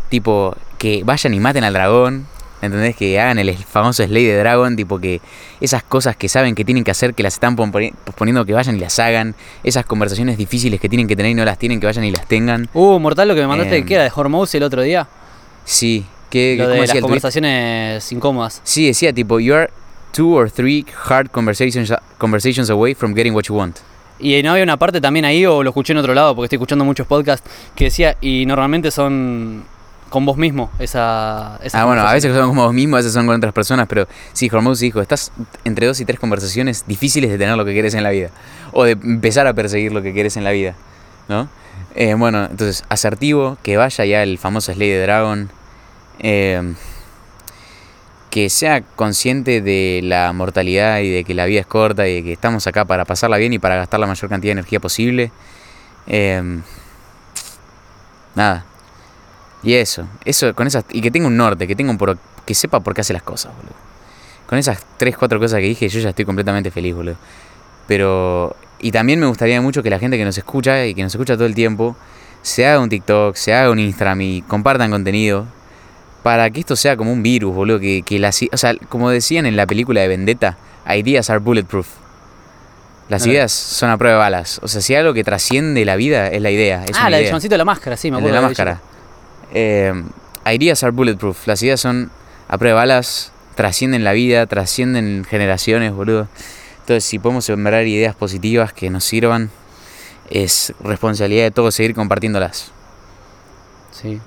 [0.10, 2.26] tipo, que vayan y maten al dragón.
[2.62, 2.96] ¿Entendés?
[2.96, 5.20] Que hagan el famoso Slay de Dragon, tipo que
[5.62, 8.76] esas cosas que saben que tienen que hacer, que las están posponi- posponiendo, que vayan
[8.76, 9.36] y las hagan.
[9.64, 12.28] Esas conversaciones difíciles que tienen que tener y no las tienen, que vayan y las
[12.28, 12.68] tengan.
[12.74, 15.08] Uh, Mortal, lo que me mandaste Em, que era de Hormozy el otro día.
[15.64, 18.62] Sí, que, Lo ¿cómo de las conversaciones incómodas.
[18.64, 19.70] Sí, decía tipo, you are
[20.12, 23.78] two or three hard conversations, conversations away from getting what you want.
[24.20, 26.58] Y no había una parte también ahí, o lo escuché en otro lado, porque estoy
[26.58, 29.64] escuchando muchos podcasts, que decía, y normalmente son
[30.12, 31.56] con vos mismo, esa...
[31.56, 34.08] Ah, bueno, a veces son como vos mismo, a veces son con otras personas, pero
[34.34, 35.32] sí, Hormozy dijo, estás
[35.64, 38.30] entre dos y tres conversaciones difíciles de tener lo que quieres en la vida.
[38.74, 40.76] O de empezar a perseguir lo que quieres en la vida,
[41.30, 41.48] ¿no?
[41.96, 45.50] Eh, bueno, entonces, asertivo, que vaya ya el famoso Slay de Dragon.
[46.20, 46.76] eh,
[48.32, 52.24] que sea consciente de la mortalidad y de que la vida es corta y de
[52.24, 55.32] que estamos acá para pasarla bien y para gastar la mayor cantidad de energía posible.
[56.08, 56.42] Eh,
[58.34, 58.66] nada.
[59.64, 62.56] Y eso, eso con esas y que tenga un norte, que tenga un por- que
[62.56, 63.76] sepa por qué hace las cosas, boludo.
[64.48, 67.16] Con esas tres, cuatro cosas que dije, yo ya estoy completamente feliz, boludo.
[67.88, 71.14] Pero y también me gustaría mucho que la gente que nos escucha y que nos
[71.14, 71.96] escucha todo el tiempo
[72.42, 75.46] se haga un TikTok, se haga un Instagram y compartan contenido
[76.24, 79.46] para que esto sea como un virus, boludo, que, que las o sea, como decían
[79.46, 80.58] en la película de Vendetta,
[80.88, 81.88] ideas are bulletproof.
[83.10, 84.60] Las ideas son a prueba de balas.
[84.64, 86.86] O sea, si algo que trasciende la vida es la idea.
[86.86, 87.32] Es ah, una la idea.
[87.32, 88.36] choncito de la máscara, sí, me El acuerdo.
[88.36, 88.82] de la de máscara.
[89.52, 89.94] Eh,
[90.46, 91.48] ideas are bulletproof.
[91.48, 92.12] Las ideas son
[92.48, 96.28] a prueba de balas, trascienden la vida, trascienden generaciones, boludo.
[96.80, 99.50] Entonces, si podemos sembrar ideas positivas que nos sirvan,
[100.30, 102.72] es responsabilidad de todos seguir compartiéndolas.
[103.92, 104.20] Sí.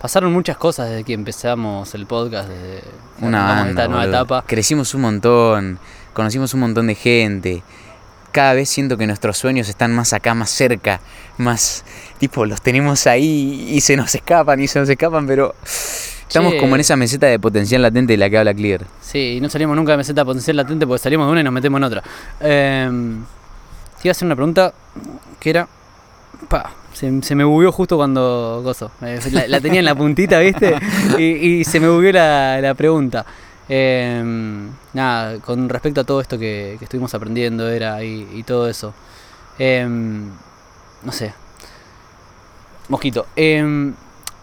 [0.00, 2.82] Pasaron muchas cosas desde que empezamos el podcast, desde
[3.20, 4.16] Una banda, esta nueva boludo.
[4.16, 4.44] etapa.
[4.46, 5.78] Crecimos un montón,
[6.12, 7.62] conocimos un montón de gente.
[8.34, 11.00] Cada vez siento que nuestros sueños están más acá, más cerca,
[11.38, 11.84] más
[12.18, 16.58] tipo los tenemos ahí y se nos escapan y se nos escapan, pero estamos Che.
[16.58, 18.86] como en esa meseta de potencial latente de la que habla Clear.
[19.00, 21.52] Sí, y no salimos nunca de meseta potencial latente porque salimos de una y nos
[21.52, 22.02] metemos en otra.
[22.40, 22.88] Eh,
[24.02, 24.74] te iba a hacer una pregunta
[25.38, 25.68] que era.
[26.48, 28.62] Pa, se, se me bugueó justo cuando.
[28.64, 28.90] Gozo.
[29.02, 30.74] Eh, La, la tenía en la puntita, ¿viste?
[31.18, 31.22] Y,
[31.60, 33.24] y se me bugueó la, la pregunta.
[33.68, 34.22] Eh,
[34.92, 38.92] nada, con respecto a todo esto que, que estuvimos aprendiendo era y, y todo eso.
[39.58, 41.32] Eh, no sé.
[42.88, 43.26] Mosquito.
[43.36, 43.92] eh,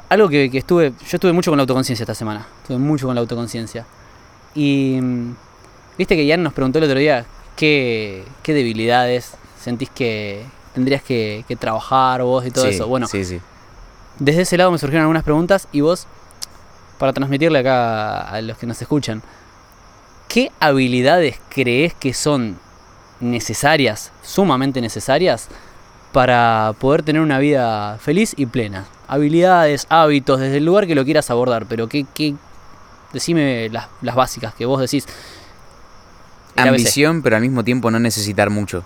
[0.09, 0.91] algo que, que estuve.
[1.07, 2.45] Yo estuve mucho con la autoconciencia esta semana.
[2.63, 3.85] Estuve mucho con la autoconciencia.
[4.55, 4.99] Y.
[5.97, 10.43] Viste que Ian nos preguntó el otro día qué, qué debilidades sentís que
[10.73, 12.87] tendrías que, que trabajar vos y todo Sí, eso.
[12.87, 13.39] Bueno, Sí, sí.
[14.17, 16.07] desde ese lado me surgieron algunas preguntas y vos,
[17.01, 19.23] para transmitirle acá a los que nos escuchan,
[20.27, 22.59] ¿qué habilidades crees que son
[23.19, 25.47] necesarias, sumamente necesarias,
[26.11, 28.85] para poder tener una vida feliz y plena?
[29.07, 32.35] Habilidades, hábitos, desde el lugar que lo quieras abordar, pero ¿qué, qué?
[33.11, 35.07] decime las, las básicas que vos decís.
[36.55, 38.83] Ambición, pero al mismo tiempo no necesitar mucho.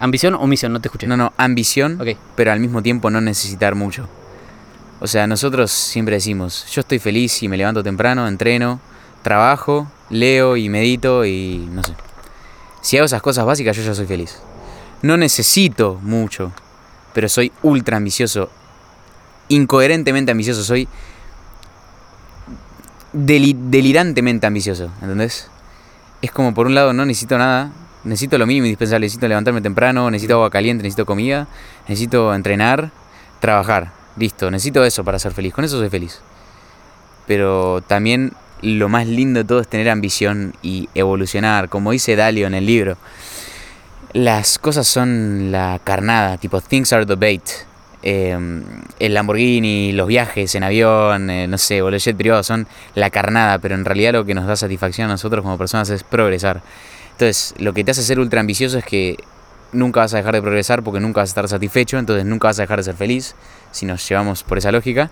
[0.00, 0.72] ¿Ambición o misión?
[0.72, 1.06] No te escuché.
[1.06, 2.16] No, no, ambición, Ok.
[2.36, 4.08] pero al mismo tiempo no necesitar mucho.
[5.00, 8.80] O sea, nosotros siempre decimos, yo estoy feliz y me levanto temprano, entreno,
[9.22, 11.94] trabajo, leo y medito y no sé.
[12.80, 14.38] Si hago esas cosas básicas, yo ya soy feliz.
[15.02, 16.52] No necesito mucho,
[17.12, 18.50] pero soy ultra ambicioso,
[19.48, 20.88] incoherentemente ambicioso, soy
[23.12, 25.50] deli- delirantemente ambicioso, ¿entendés?
[26.22, 27.70] Es como por un lado no necesito nada,
[28.04, 31.46] necesito lo mínimo indispensable, necesito levantarme temprano, necesito agua caliente, necesito comida,
[31.88, 32.90] necesito entrenar,
[33.40, 36.20] trabajar, listo, necesito eso para ser feliz, con eso soy feliz.
[37.26, 42.46] Pero también lo más lindo de todo es tener ambición y evolucionar, como dice Dalio
[42.46, 42.96] en el libro.
[44.12, 47.42] Las cosas son la carnada, tipo things are the bait.
[48.06, 48.38] Eh,
[48.98, 53.08] el Lamborghini, los viajes en avión, eh, no sé, o el jet privado son la
[53.08, 56.62] carnada, pero en realidad lo que nos da satisfacción a nosotros como personas es progresar.
[57.12, 59.16] Entonces, lo que te hace ser ultra ambicioso es que
[59.74, 62.58] nunca vas a dejar de progresar porque nunca vas a estar satisfecho, entonces nunca vas
[62.58, 63.34] a dejar de ser feliz,
[63.72, 65.10] si nos llevamos por esa lógica.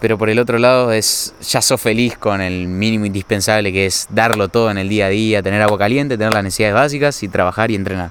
[0.00, 4.06] Pero por el otro lado es, ya sos feliz con el mínimo indispensable que es
[4.10, 7.28] darlo todo en el día a día, tener agua caliente, tener las necesidades básicas y
[7.28, 8.10] trabajar y entrenar.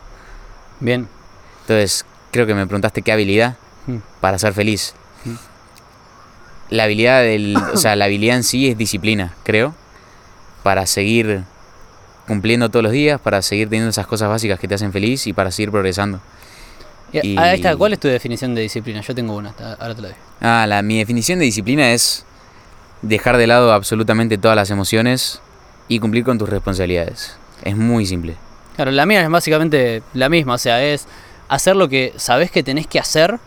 [0.80, 1.08] Bien.
[1.62, 3.56] Entonces, creo que me preguntaste qué habilidad
[3.90, 3.98] Mm.
[4.22, 4.94] para ser feliz.
[5.26, 5.36] Mm.
[6.70, 9.74] La habilidad del, o sea, la habilidad en sí es disciplina, creo,
[10.62, 11.44] para seguir
[12.30, 15.34] cumpliendo todos los días, para seguir teniendo esas cosas básicas que te hacen feliz y
[15.34, 16.22] para seguir progresando.
[17.12, 19.02] Y- Y- Ahí está, ¿cuál es tu definición de disciplina?
[19.02, 20.18] Yo tengo una, ahora te la doy.
[20.40, 22.24] Ah, la, mi definición de disciplina es
[23.02, 25.42] dejar de lado absolutamente todas las emociones
[25.88, 27.36] y cumplir con tus responsabilidades.
[27.64, 28.36] Es muy simple.
[28.76, 31.08] Claro, la mía es básicamente la misma, o sea, es
[31.50, 33.40] hacer lo que sabes que tenés que hacer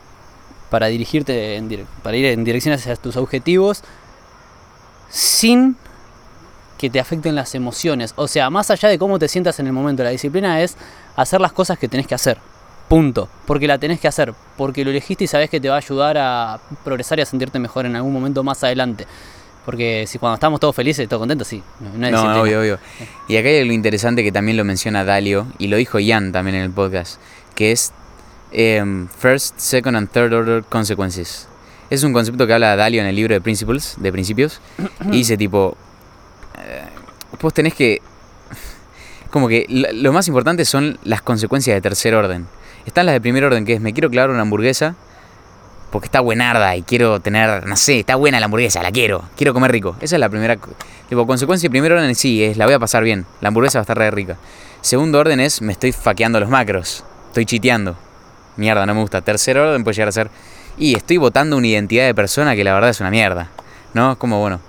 [0.71, 3.83] para dirigirte, en dire- para ir en dirección hacia tus objetivos
[5.11, 5.77] sin
[6.83, 8.13] que te afecten las emociones.
[8.17, 10.77] O sea, más allá de cómo te sientas en el momento, la disciplina es
[11.15, 12.39] hacer las cosas que tenés que hacer.
[12.89, 13.29] Punto.
[13.47, 14.35] Porque la tenés que hacer.
[14.57, 17.61] Porque lo elegiste y sabes que te va a ayudar a progresar y a sentirte
[17.61, 19.07] mejor en algún momento más adelante.
[19.65, 21.63] Porque si cuando estamos todos felices, todos contentos, sí.
[21.79, 22.81] No, no obvio, obvio.
[23.29, 26.57] Y acá hay algo interesante que también lo menciona Dalio y lo dijo Ian también
[26.57, 27.21] en el podcast,
[27.55, 27.93] que es
[28.51, 31.47] em, First, Second and Third Order Consequences.
[31.91, 34.61] Es un concepto que habla Dalio en el libro de Principles, de Principios,
[35.07, 35.77] y dice tipo,
[37.43, 38.01] vos tenés que...
[39.31, 42.47] Como que lo, más importante son las consecuencias de tercer orden.
[42.85, 44.95] Están las de primer orden, que es me quiero clavar una hamburguesa
[45.91, 49.53] porque está buenarda y quiero tener, no sé, está buena la hamburguesa, la quiero, quiero
[49.53, 49.97] comer rico.
[50.01, 50.59] Esa es la primera,
[51.09, 53.83] tipo, consecuencia de primer orden sí, es la voy a pasar bien, la hamburguesa va
[53.83, 54.39] a estar re rica.
[54.81, 57.97] Segundo orden es me estoy faqueando los macros, estoy chiteando.
[58.57, 59.23] Mierda, no me gusta.
[59.23, 60.31] Tercer orden puede llegar a ser,
[60.79, 63.49] y estoy votando una identidad de persona que la verdad es una mierda,
[63.95, 64.13] ¿no?
[64.13, 64.61] Es como, bueno.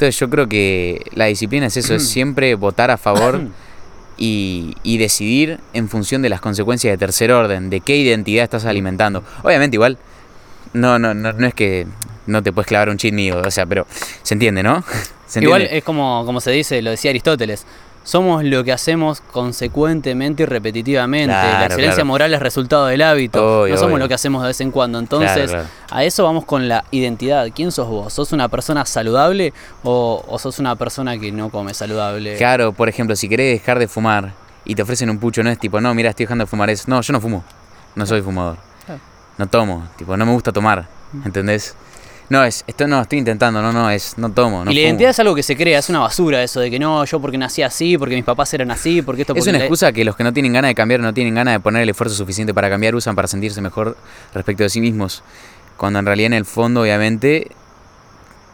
[0.00, 3.42] Entonces yo creo que la disciplina es eso, es siempre votar a favor
[4.16, 8.64] y, y decidir en función de las consecuencias de tercer orden, de qué identidad estás
[8.64, 9.22] alimentando.
[9.42, 9.98] Obviamente igual,
[10.72, 11.86] no, no, no, no es que
[12.26, 13.86] no te puedes clavar un cheat o sea, pero
[14.22, 14.82] se entiende, ¿no?
[15.26, 17.66] ¿Se Igual es como, como se dice, lo decía Aristóteles.
[18.10, 21.28] Somos lo que hacemos consecuentemente y repetitivamente.
[21.32, 22.06] la excelencia claro.
[22.06, 23.60] moral es resultado del hábito.
[23.62, 24.04] Obvio, no somos obvio.
[24.04, 24.98] lo que hacemos de vez en cuando.
[24.98, 25.68] Entonces, claro.
[25.90, 27.46] a eso vamos con la identidad.
[27.54, 28.12] ¿Quién sos vos?
[28.12, 29.52] ¿Sos una persona saludable
[29.84, 32.36] o, o sos una persona que no come saludable?
[32.36, 34.32] Claro, por ejemplo, si querés dejar de fumar
[34.64, 36.88] y te ofrecen un pucho, no es tipo, no, mira, estoy dejando de fumar, es,
[36.88, 37.44] no, yo no fumo,
[37.94, 38.56] no soy fumador,
[38.86, 39.00] Claro.
[39.38, 40.88] no tomo, tipo, no me gusta tomar,
[41.24, 41.76] ¿entendés?
[42.30, 44.86] No, es, esto no, estoy intentando, no, no, es, no tomo, no y la fumo.
[44.86, 47.36] identidad es algo que se crea, es una basura eso de que no, yo porque
[47.36, 50.04] nací así, porque mis papás eran así, porque esto Es porque una la- excusa que
[50.04, 52.54] los que no tienen ganas de cambiar, no tienen ganas de poner el esfuerzo suficiente
[52.54, 53.96] para cambiar, usan para sentirse mejor
[54.32, 55.22] respecto de sí mismos.
[55.76, 57.48] Cuando en realidad en el fondo, obviamente,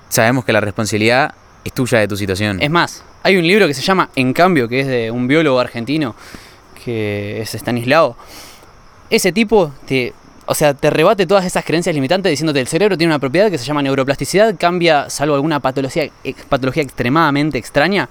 [0.09, 1.35] sabemos que la responsabilidad
[1.65, 2.61] es tuya de tu situación.
[2.63, 5.59] Es más, hay un libro que se llama En cambio, que es de un biólogo
[5.61, 6.15] argentino,
[6.85, 8.17] que es Stanislao.
[9.11, 10.13] Ese tipo te,
[10.47, 13.59] o sea, te rebate todas esas creencias limitantes diciéndote el cerebro tiene una propiedad que
[13.59, 18.09] se llama neuroplasticidad, cambia, salvo alguna patología, ex- patología extremadamente extraña,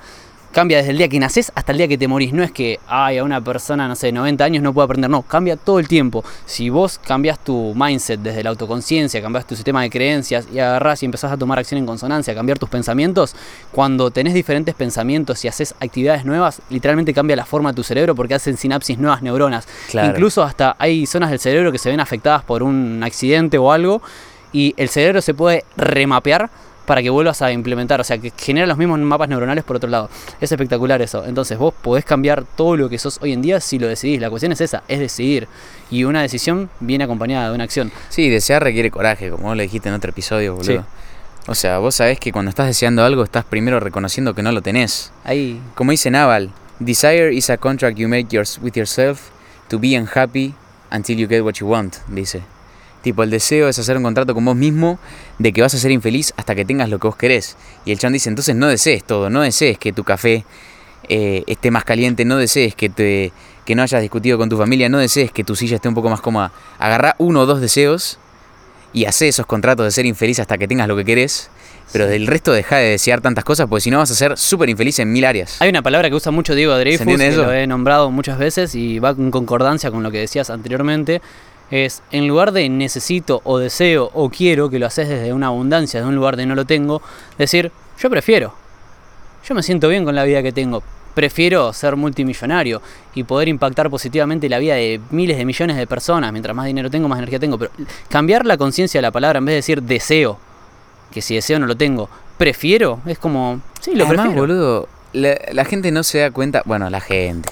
[0.56, 2.32] cambia desde el día que naces hasta el día que te morís.
[2.32, 5.10] No es que, ay, a una persona, no sé, 90 años no puede aprender.
[5.10, 6.24] No, cambia todo el tiempo.
[6.46, 11.04] Si vos cambias tu mindset desde la autoconciencia, cambias tu sistema de creencias y agarrás
[11.04, 13.36] y empezás a tomar acción en consonancia, a cambiar tus pensamientos,
[13.74, 18.16] cuando tenés diferentes pensamientos y haces actividades nuevas, literalmente cambia la forma de tu cerebro
[18.16, 19.68] porque hacen sinapsis nuevas neuronas.
[19.90, 20.12] Claro.
[20.12, 24.02] Incluso hasta hay zonas del cerebro que se ven afectadas por un accidente o algo
[24.54, 26.50] y el cerebro se puede remapear
[26.86, 29.90] para que vuelvas a implementar, o sea, que genera los mismos mapas neuronales por otro
[29.90, 30.10] lado.
[30.40, 31.26] Es espectacular eso.
[31.26, 34.22] Entonces vos podés cambiar todo lo que sos hoy en día si lo decidís.
[34.22, 35.48] La cuestión es esa, es decidir.
[35.90, 37.92] Y una decisión viene acompañada de una acción.
[38.10, 40.82] Sí, desear requiere coraje, como vos le dijiste en otro episodio, boludo.
[40.82, 40.86] Sí.
[41.48, 44.62] O sea, vos sabés que cuando estás deseando algo, estás primero reconociendo que no lo
[44.62, 45.12] tenés.
[45.24, 49.30] Ahí, Como dice Naval, desire is a contract you make yours with yourself
[49.70, 50.56] to be unhappy
[50.92, 52.42] until you get what you want, dice.
[53.06, 54.98] Tipo, el deseo es hacer un contrato con vos mismo
[55.38, 57.56] de que vas a ser infeliz hasta que tengas lo que vos querés.
[57.86, 60.44] Y el chan dice, entonces no desees todo, no desees que tu café
[61.08, 63.32] eh, esté más caliente, no desees que, te,
[63.64, 66.10] que no hayas discutido con tu familia, no desees que tu silla esté un poco
[66.10, 66.52] más cómoda.
[66.80, 68.18] Agarrá uno o dos deseos
[68.92, 71.52] y hacé esos contratos de ser infeliz hasta que tengas lo que querés.
[71.92, 74.72] Pero del resto deja de desear tantas cosas, porque si no vas a ser súper
[74.72, 75.62] infeliz en mil áreas.
[75.62, 77.44] Hay una palabra que usa mucho Diego Dreyfus, que eso?
[77.44, 81.22] lo he nombrado muchas veces y va en concordancia con lo que decías anteriormente.
[81.72, 86.00] Es en lugar de necesito o deseo o quiero, que lo haces desde una abundancia,
[86.00, 87.02] de un lugar de no lo tengo,
[87.38, 88.54] decir yo prefiero.
[89.48, 90.84] Yo me siento bien con la vida que tengo.
[91.14, 92.82] Prefiero ser multimillonario
[93.14, 96.32] y poder impactar positivamente la vida de miles de millones de personas.
[96.32, 97.58] Mientras más dinero tengo, más energía tengo.
[97.58, 97.72] Pero
[98.10, 100.38] cambiar la conciencia de la palabra en vez de decir deseo,
[101.12, 104.42] que si deseo no lo tengo, prefiero, es como, sí, lo Además, prefiero.
[104.42, 106.62] boludo, la, la gente no se da cuenta.
[106.66, 107.50] Bueno, la gente.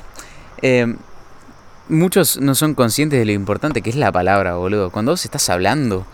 [0.61, 0.93] Eh,
[1.93, 4.89] muchos no son conscientes de lo importante que es la palabra, boludo.
[4.89, 6.05] Cuando vos estás hablando,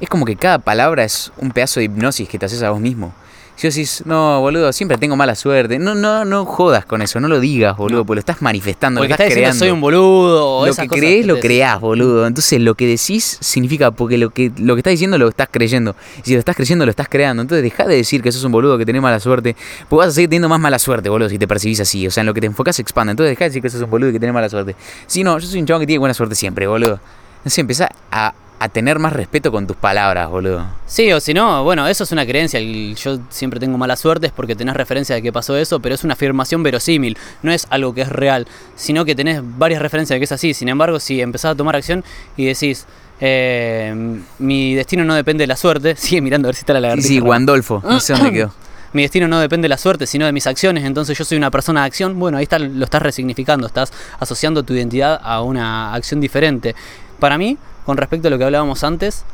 [0.00, 2.80] es como que cada palabra es un pedazo de hipnosis que te haces a vos
[2.80, 3.14] mismo.
[3.58, 5.80] Si vos decís, no, boludo, siempre tengo mala suerte.
[5.80, 8.04] No, no, no jodas con eso, no lo digas, boludo, No.
[8.06, 9.64] porque lo estás manifestando, Porque lo está estás diciendo creando.
[9.64, 12.24] soy un boludo o lo que crees que lo creás, boludo.
[12.28, 15.96] Entonces lo que decís significa porque lo que lo que estás diciendo lo estás creyendo.
[16.18, 17.42] Y si lo estás creyendo lo estás creando.
[17.42, 19.56] Entonces deja de decir que sos un boludo que tenés mala suerte.
[19.88, 22.06] Porque vas a seguir teniendo más mala suerte, boludo, si te percibís así.
[22.06, 23.10] O sea, en lo que te enfocas se expande.
[23.10, 24.76] Entonces deja de decir que sos un boludo y que tenés mala suerte.
[25.08, 27.00] Si no, yo soy un chabón que tiene buena suerte siempre, boludo.
[27.38, 30.66] Entonces empezá a, a tener más respeto con tus palabras, boludo.
[30.86, 32.58] Sí, o si no, bueno, eso es una creencia.
[32.60, 36.02] yo siempre tengo mala suerte es porque tenés referencia de que pasó eso, pero es
[36.02, 37.16] una afirmación verosímil.
[37.42, 40.54] No es algo que es real, sino que tenés varias referencias de que es así.
[40.54, 42.02] Sin embargo, si empezás a tomar acción
[42.36, 42.86] y decís,
[43.20, 46.78] eh, mi destino no depende de la suerte, sigue mirando a ver si está la
[46.78, 47.08] Sí, lagartija.
[47.08, 47.82] sí, Guandolfo.
[47.84, 48.52] No sé dónde quedó.
[48.92, 51.50] mi destino no depende de la suerte, sino de mis acciones, entonces yo soy una
[51.50, 55.92] persona de acción, bueno, ahí está, lo estás resignificando, estás asociando tu identidad a una
[55.94, 56.74] acción diferente.
[57.20, 59.24] Para mí, con respecto a lo que hablábamos antes,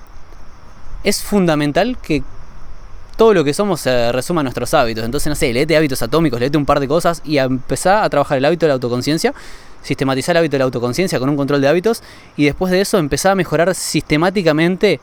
[1.03, 2.23] es fundamental que
[3.17, 5.05] todo lo que somos se resuma a nuestros hábitos.
[5.05, 8.11] Entonces, no sé, leete hábitos atómicos, leete un par de cosas y a empezar a
[8.11, 9.35] trabajar el hábito de la autoconciencia,
[9.83, 12.03] sistematizar el hábito de la autoconciencia con un control de hábitos
[12.37, 15.01] y después de eso empezar a mejorar sistemáticamente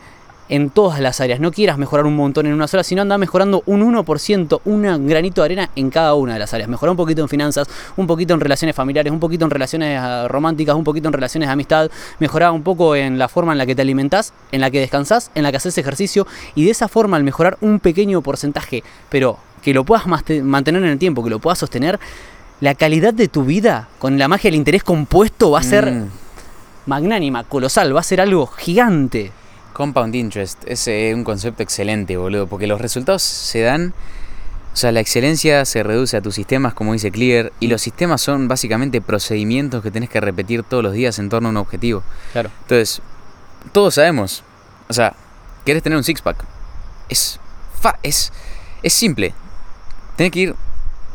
[0.52, 1.40] en todas las áreas.
[1.40, 5.42] No quieras mejorar un montón en una sola, sino anda mejorando un 1%, un granito
[5.42, 6.70] de arena en cada una de las áreas.
[6.70, 10.28] Mejorar un poquito en finanzas, un poquito en relaciones familiares, un poquito en relaciones ah,
[10.28, 11.90] románticas, un poquito en relaciones de amistad.
[12.20, 15.32] Mejorar un poco en la forma en la que te alimentás, en la que descansás,
[15.36, 16.28] en la que haces ejercicio.
[16.54, 20.90] Y de esa forma, al mejorar un pequeño porcentaje, pero que lo puedas mantener en
[20.90, 21.98] el tiempo, que lo puedas sostener,
[22.60, 26.10] la calidad de tu vida con la magia del interés compuesto va a ser Mm.
[26.88, 29.32] magnánima, colosal, va a ser algo gigante.
[29.82, 33.96] Compound interest es eh, un concepto excelente, boludo, porque los resultados se dan,
[34.74, 38.22] o sea, la excelencia se reduce a tus sistemas, como dice Clear, y los sistemas
[38.22, 42.04] son básicamente procedimientos que tenés que repetir todos los días en torno a un objetivo.
[42.32, 42.52] Claro.
[42.62, 43.02] Entonces,
[43.72, 44.44] todos sabemos,
[44.88, 45.16] o sea,
[45.66, 46.46] querés tener un six-pack,
[47.10, 47.40] es,
[47.82, 48.32] fa es,
[48.84, 49.34] es simple,
[50.16, 50.56] tenés que ir,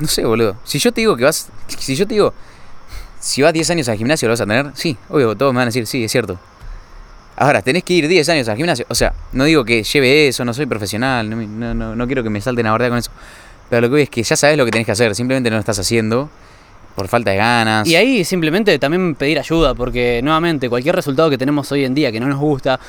[0.01, 2.35] no sé, boludo, si yo te digo que vas, si yo te digo,
[3.21, 5.67] si vas 10 años al gimnasio lo vas a tener, sí, obvio, todos me van
[5.67, 6.37] a decir, sí, es cierto.
[7.37, 8.87] Ahora, tenés que ir 10 años al gimnasio.
[8.89, 12.23] O sea, no digo que lleve eso, no soy profesional, no, no, no, no quiero
[12.23, 13.11] que me salten a bordar con eso.
[13.69, 15.57] Pero lo que voy es que ya sabes lo que tenés que hacer, simplemente no
[15.57, 16.31] lo estás haciendo
[16.95, 17.87] por falta de ganas.
[17.87, 22.11] Y ahí simplemente también pedir ayuda, porque nuevamente cualquier resultado que tenemos hoy en día
[22.11, 22.81] que no nos gusta,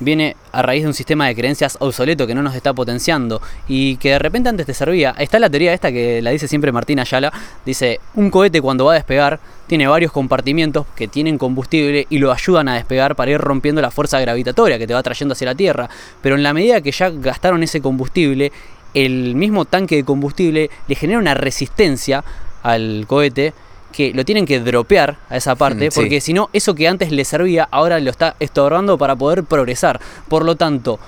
[0.00, 3.96] viene a raíz de un sistema de creencias obsoleto que no nos está potenciando y
[3.96, 5.14] que de repente antes te servía.
[5.18, 7.32] Está la teoría esta que la dice siempre Martín Ayala,
[7.64, 12.32] dice, un cohete cuando va a despegar tiene varios compartimientos que tienen combustible y lo
[12.32, 15.54] ayudan a despegar para ir rompiendo la fuerza gravitatoria que te va trayendo hacia la
[15.54, 15.88] Tierra,
[16.22, 18.52] pero en la medida que ya gastaron ese combustible,
[18.92, 22.22] el mismo tanque de combustible le genera una resistencia
[22.62, 23.54] al cohete
[23.94, 26.00] que lo tienen que dropear a esa parte, Mm, sí.
[26.00, 30.00] porque si no, eso que antes le servía, ahora lo está estorbando para poder progresar.
[30.28, 30.98] Por lo tanto,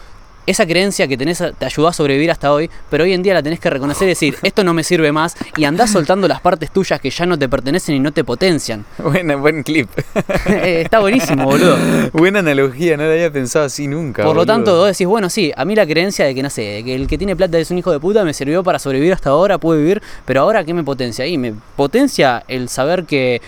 [0.47, 3.43] esa creencia que tenés te ayudó a sobrevivir hasta hoy, pero hoy en día la
[3.43, 6.71] tenés que reconocer y decir, esto no me sirve más, y andás soltando las partes
[6.71, 8.85] tuyas que ya no te pertenecen y no te potencian.
[8.99, 9.89] Buena, buen clip.
[10.47, 11.77] Eh, Está buenísimo, boludo.
[12.13, 14.23] Buena analogía, no la había pensado así nunca.
[14.25, 16.63] Por lo tanto, vos decís, bueno, sí, a mí la creencia de que, no sé,
[16.63, 19.13] de que el que tiene plata es un hijo de puta me sirvió para sobrevivir
[19.13, 21.27] hasta ahora, puedo vivir, pero ahora, ¿qué me potencia?
[21.27, 23.41] Y me potencia el saber que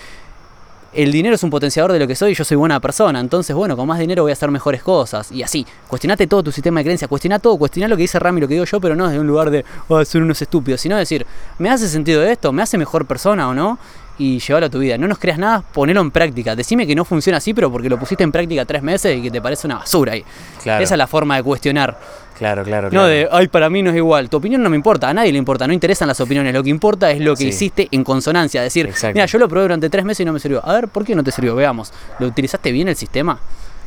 [0.93, 3.19] el dinero es un potenciador de lo que soy y yo soy buena persona.
[3.19, 5.31] Entonces, bueno, con más dinero voy a hacer mejores cosas.
[5.31, 8.41] Y así, cuestionate todo tu sistema de creencia, cuestiona todo, cuestiona lo que dice Rami,
[8.41, 10.97] lo que digo yo, pero no desde un lugar de, oh, son unos estúpidos, sino
[10.97, 11.25] decir,
[11.57, 12.51] ¿me hace sentido esto?
[12.51, 13.77] ¿Me hace mejor persona o no?
[14.17, 14.97] Y llevarlo a tu vida.
[14.97, 16.55] No nos creas nada, ponelo en práctica.
[16.55, 19.31] Decime que no funciona así, pero porque lo pusiste en práctica tres meses y que
[19.31, 20.25] te parece una basura ahí.
[20.61, 20.83] Claro.
[20.83, 21.97] Esa es la forma de cuestionar.
[22.39, 23.07] Claro, claro, No claro.
[23.07, 24.29] de, ay, para mí no es igual.
[24.29, 26.53] Tu opinión no me importa, a nadie le importa, no interesan las opiniones.
[26.53, 27.49] Lo que importa es lo que Sí.
[27.49, 28.61] hiciste en consonancia.
[28.63, 30.65] Decir, mira, yo lo probé durante tres meses y no me sirvió.
[30.65, 31.53] A ver, ¿por qué no te sirvió?
[31.55, 31.91] Veamos.
[32.17, 33.39] ¿Lo utilizaste bien el sistema?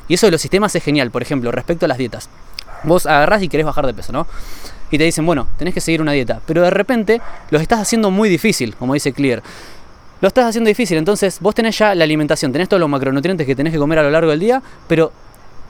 [0.06, 1.10] Y eso de los sistemas es genial.
[1.10, 2.28] Por ejemplo, respecto a las dietas.
[2.84, 4.26] Vos agarrás y querés bajar de peso, ¿no?
[4.90, 6.40] Y te dicen, bueno, tenés que seguir una dieta.
[6.46, 9.42] Pero de repente los estás haciendo muy difícil, como dice Clear.
[10.20, 13.56] Lo estás haciendo difícil, entonces vos tenés ya la alimentación, tenés todos los macronutrientes que
[13.56, 15.10] tenés que comer a lo largo del día, pero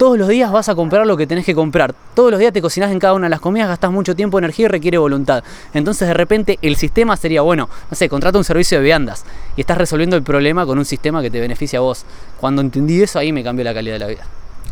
[0.03, 1.95] todos los días vas a comprar lo que tenés que comprar.
[2.15, 4.65] Todos los días te cocinás en cada una de las comidas, gastás mucho tiempo, energía
[4.65, 5.45] y requiere voluntad.
[5.75, 9.25] Entonces de repente el sistema sería, bueno, no sé, contrata un servicio de viandas
[9.55, 12.05] y estás resolviendo el problema con un sistema que te beneficia a vos.
[12.41, 14.27] Cuando entendí eso, ahí me cambió la calidad de la vida.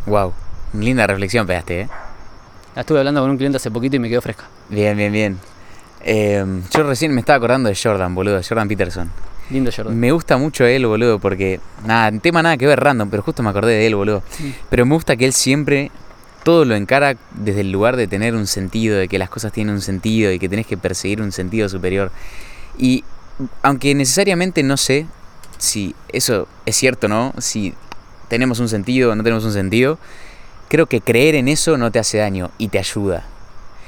[0.05, 0.33] Wow.
[0.73, 1.89] Linda reflexión pegaste, ¿eh?
[2.75, 4.43] La estuve hablando con un cliente hace poquito y me quedó fresca.
[4.67, 5.39] Bien, bien, bien.
[6.03, 6.43] Eh,
[6.75, 9.09] yo recién me estaba acordando de Jordan, boludo, Jordan Peterson.
[9.51, 9.99] Lindo Jordan.
[9.99, 11.59] Me gusta mucho él, boludo, porque.
[11.85, 14.23] Nada, tema nada que ver random, pero justo me acordé de él, boludo.
[14.69, 15.91] Pero me gusta que él siempre
[16.43, 19.75] todo lo encara desde el lugar de tener un sentido, de que las cosas tienen
[19.75, 22.11] un sentido y que tenés que perseguir un sentido superior.
[22.77, 23.03] Y
[23.61, 25.05] aunque necesariamente no sé
[25.57, 27.73] si eso es cierto o no, si
[28.27, 29.99] tenemos un sentido o no tenemos un sentido,
[30.67, 33.25] creo que creer en eso no te hace daño y te ayuda.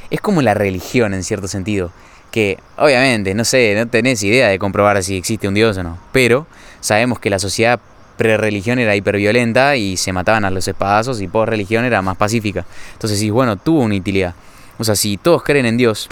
[0.09, 1.91] Es como la religión en cierto sentido,
[2.33, 5.99] que obviamente, no sé, no tenés idea de comprobar si existe un Dios o no,
[6.11, 6.47] pero
[6.79, 7.79] sabemos que la sociedad
[8.17, 12.65] pre-religión era hiperviolenta y se mataban a los espadazos y post-religión era más pacífica.
[12.93, 14.33] Entonces, sí, bueno, tuvo una utilidad.
[14.79, 16.09] O sea, si todos creen en Dios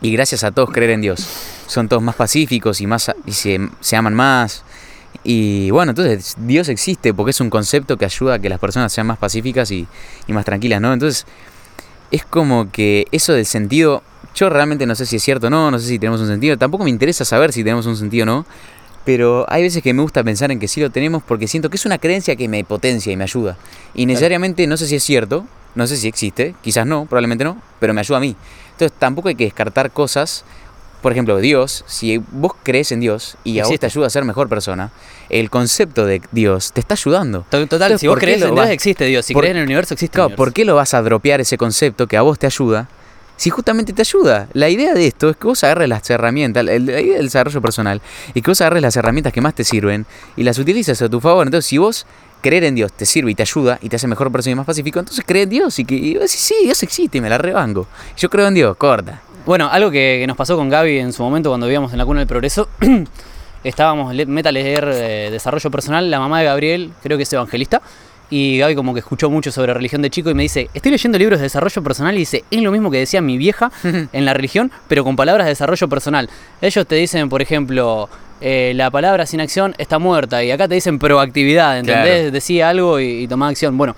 [0.00, 1.28] y gracias a todos creer en Dios
[1.66, 4.64] son todos más pacíficos y, más, y se, se aman más.
[5.24, 8.94] Y bueno, entonces Dios existe porque es un concepto que ayuda a que las personas
[8.94, 9.86] sean más pacíficas y,
[10.26, 10.94] y más tranquilas, ¿no?
[10.94, 11.26] Entonces,
[12.10, 14.02] es como que eso del sentido,
[14.34, 16.56] yo realmente no sé si es cierto o no, no sé si tenemos un sentido,
[16.58, 18.46] tampoco me interesa saber si tenemos un sentido o no,
[19.04, 21.76] pero hay veces que me gusta pensar en que sí lo tenemos porque siento que
[21.76, 23.56] es una creencia que me potencia y me ayuda.
[23.94, 25.44] Y necesariamente no sé si es cierto,
[25.74, 28.34] no sé si existe, quizás no, probablemente no, pero me ayuda a mí.
[28.72, 30.44] Entonces tampoco hay que descartar cosas.
[31.02, 34.24] Por ejemplo, Dios, si vos crees en Dios y a vos te ayuda a ser
[34.24, 34.90] mejor persona,
[35.28, 37.40] el concepto de Dios te está ayudando.
[37.50, 39.26] To- Total, Entonces, si vos ¿por qué crees en Dios, existe Dios.
[39.26, 41.42] Si por- crees en el universo, existe Claro, el ¿por qué lo vas a dropear
[41.42, 42.88] ese concepto que a vos te ayuda?
[43.36, 44.48] Si justamente te ayuda.
[44.52, 47.60] La idea de esto es que vos agarres las herramientas, el- la idea del desarrollo
[47.60, 48.00] personal,
[48.32, 50.06] y que vos agarres las herramientas que más te sirven
[50.36, 51.46] y las utilices a tu favor.
[51.46, 52.06] Entonces, si vos
[52.40, 54.66] creer en Dios te sirve y te ayuda y te hace mejor persona y más
[54.66, 57.38] pacífico, entonces cree en Dios y que vos decís, sí, Dios existe y me la
[57.38, 57.86] rebango.
[58.16, 59.20] Yo creo en Dios, corta.
[59.46, 62.04] Bueno, algo que, que nos pasó con Gaby en su momento cuando vivíamos en la
[62.06, 62.68] cuna del progreso,
[63.64, 67.80] estábamos meta leer eh, desarrollo personal, la mamá de Gabriel creo que es evangelista,
[68.30, 71.18] y Gaby como que escuchó mucho sobre religión de chico y me dice, estoy leyendo
[71.18, 73.70] libros de desarrollo personal y dice, es lo mismo que decía mi vieja
[74.12, 76.28] en la religión, pero con palabras de desarrollo personal.
[76.60, 78.08] Ellos te dicen, por ejemplo,
[78.40, 82.20] eh, la palabra sin acción está muerta y acá te dicen proactividad, ¿entendés?
[82.20, 82.30] Claro.
[82.30, 83.76] Decía algo y, y tomá acción.
[83.76, 83.94] Bueno,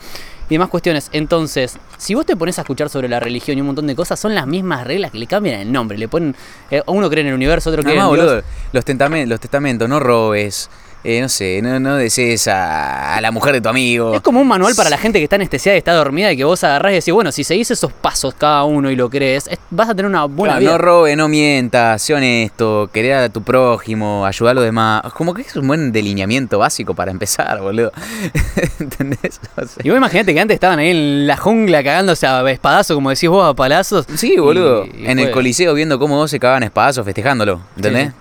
[0.49, 1.09] y demás cuestiones.
[1.13, 4.19] Entonces, si vos te pones a escuchar sobre la religión y un montón de cosas,
[4.21, 5.99] son las mismas reglas que le cambian el nombre.
[5.99, 6.37] Le ponen.
[6.71, 9.99] eh, uno cree en el universo, otro cree Además, en boludo, los, los testamentos, no
[9.99, 10.71] robes,
[11.09, 14.15] eh, no sé, no, no desees a, a la mujer de tu amigo.
[14.15, 16.45] Es como un manual para la gente que está anestesiada y está dormida y que
[16.45, 19.59] vos agarrás y decís, bueno, si seguís esos pasos cada uno y lo crees, es-
[19.71, 20.73] vas a tener una buena Claro, vida.
[20.73, 25.03] No robe, no mientas, sé honesto, querer a tu prójimo, ayudar a los demás.
[25.15, 27.93] Como que es un buen delineamiento básico para empezar, boludo.
[28.81, 29.41] ¿Entendés?
[29.83, 33.29] Y vos imaginate que antes estaban ahí en la jungla cagándose a espadazo, como decís
[33.29, 34.07] vos, a palazos.
[34.17, 34.85] sí, boludo.
[34.87, 38.09] Y- y en el coliseo viendo cómo vos se cagaban espadazos festejándolo, ¿entendés?
[38.09, 38.13] Sí,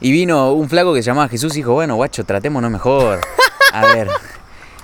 [0.00, 3.20] Y vino un flaco que se llamaba Jesús y dijo, bueno, guacho, tratémonos mejor.
[3.72, 4.08] A ver.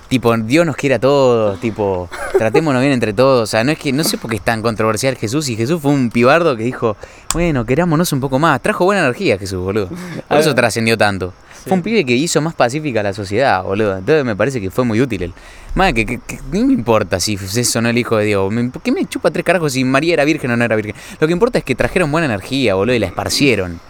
[0.08, 2.06] Tipo, Dios nos quiere a todos, tipo,
[2.36, 3.44] tratémonos bien entre todos.
[3.44, 5.48] O sea, no es que, no sé por qué es tan controversial Jesús.
[5.48, 6.98] Y Jesús fue un pibardo que dijo,
[7.32, 8.60] bueno, querámonos un poco más.
[8.60, 9.88] Trajo buena energía Jesús, boludo.
[10.28, 11.32] Por eso trascendió tanto.
[11.64, 13.96] Fue un pibe que hizo más pacífica la sociedad, boludo.
[13.96, 15.32] Entonces me parece que fue muy útil él.
[15.74, 18.52] Más que, que, que ni me importa si eso no el hijo de Dios.
[18.52, 20.94] Me- ¿Por qué me chupa tres carajos si María era virgen o no era virgen?
[21.20, 23.80] Lo que importa es que trajeron buena energía, boludo, y la esparcieron.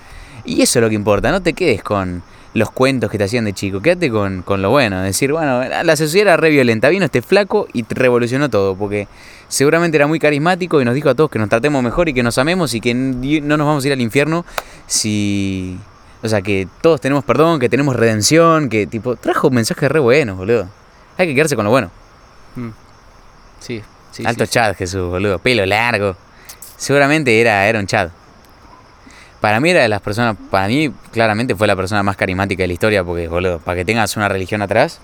[0.44, 2.23] Y eso es lo que importa, no te quedes con
[2.55, 3.81] los cuentos que te hacían de chico.
[3.81, 5.01] Quédate con, con lo bueno.
[5.02, 6.89] Decir, bueno, la sociedad era re violenta.
[6.89, 8.77] Vino este flaco y revolucionó todo.
[8.77, 9.09] Porque
[9.48, 12.23] seguramente era muy carismático y nos dijo a todos que nos tratemos mejor y que
[12.23, 14.44] nos amemos y que no nos vamos a ir al infierno
[14.86, 15.78] si...
[16.24, 19.16] O sea, que todos tenemos perdón, que tenemos redención, que tipo...
[19.16, 20.69] Trajo mensajes re buenos, boludo.
[21.19, 21.90] Hay que quedarse con lo bueno.
[22.55, 22.69] Mm.
[23.59, 23.82] Sí,
[24.12, 24.23] sí.
[24.24, 25.39] Alto sí, Jesús, boludo.
[25.40, 26.16] Pelo largo.
[26.77, 28.10] Seguramente era, era un Chad.
[29.43, 32.69] Para mí era de las personas, para mí claramente fue la persona más carismática de
[32.69, 35.01] la historia, porque, boludo, para que tengas una religión atrás,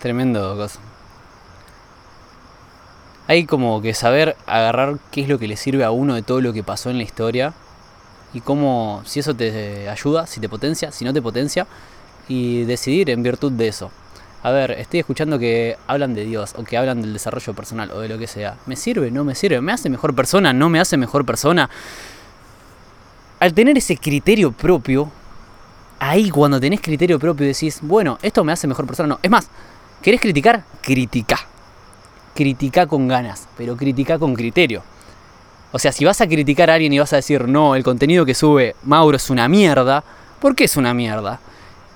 [0.00, 0.80] Tremendo cosa.
[3.26, 6.42] Hay como que saber agarrar qué es lo que le sirve a uno de todo
[6.42, 7.54] lo que pasó en la historia
[8.34, 11.66] y cómo, si eso te ayuda, si te potencia, si no te potencia,
[12.28, 13.90] y decidir en virtud de eso.
[14.44, 18.00] A ver, estoy escuchando que hablan de Dios o que hablan del desarrollo personal o
[18.00, 18.58] de lo que sea.
[18.66, 19.10] ¿Me sirve?
[19.10, 19.58] ¿No me sirve?
[19.62, 20.52] ¿Me hace mejor persona?
[20.52, 21.70] ¿No me hace mejor persona?
[23.40, 25.10] Al tener ese criterio propio,
[25.98, 29.08] ahí cuando tenés criterio propio decís, bueno, esto me hace mejor persona.
[29.08, 29.48] No, es más,
[30.02, 30.62] ¿querés criticar?
[30.82, 31.40] Critica.
[32.34, 34.82] Critica con ganas, pero critica con criterio.
[35.72, 38.26] O sea, si vas a criticar a alguien y vas a decir, no, el contenido
[38.26, 40.04] que sube Mauro es una mierda,
[40.38, 41.40] ¿por qué es una mierda?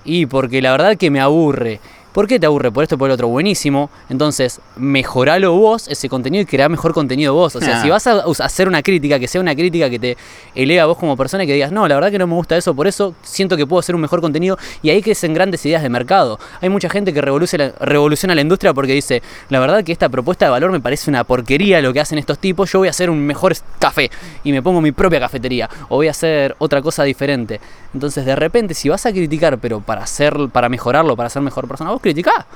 [0.03, 1.79] Y porque la verdad que me aburre.
[2.19, 2.73] ¿Por qué te aburre?
[2.73, 3.29] Por esto por el otro.
[3.29, 3.91] Buenísimo.
[4.09, 7.55] Entonces, mejoralo vos, ese contenido, y crea mejor contenido vos.
[7.55, 7.83] O sea, Ah.
[7.83, 10.17] si vas a hacer una crítica, que sea una crítica que te
[10.57, 12.57] eleva a vos como persona y que digas, no, la verdad que no me gusta
[12.57, 14.59] eso, por eso siento que puedo hacer un mejor contenido.
[14.83, 16.41] Y ahí crecen grandes ideas de mercado.
[16.61, 20.47] Hay mucha gente que revoluciona, revoluciona la industria porque dice, la verdad que esta propuesta
[20.47, 22.73] de valor me parece una porquería lo que hacen estos tipos.
[22.73, 24.11] Yo voy a hacer un mejor café
[24.43, 25.71] y me pongo mi propia cafetería.
[25.89, 27.61] O voy a hacer otra cosa diferente.
[27.95, 31.69] Entonces, de repente, si vas a criticar, pero para hacer, para mejorarlo, para ser mejor
[31.69, 32.47] persona, vos criticá.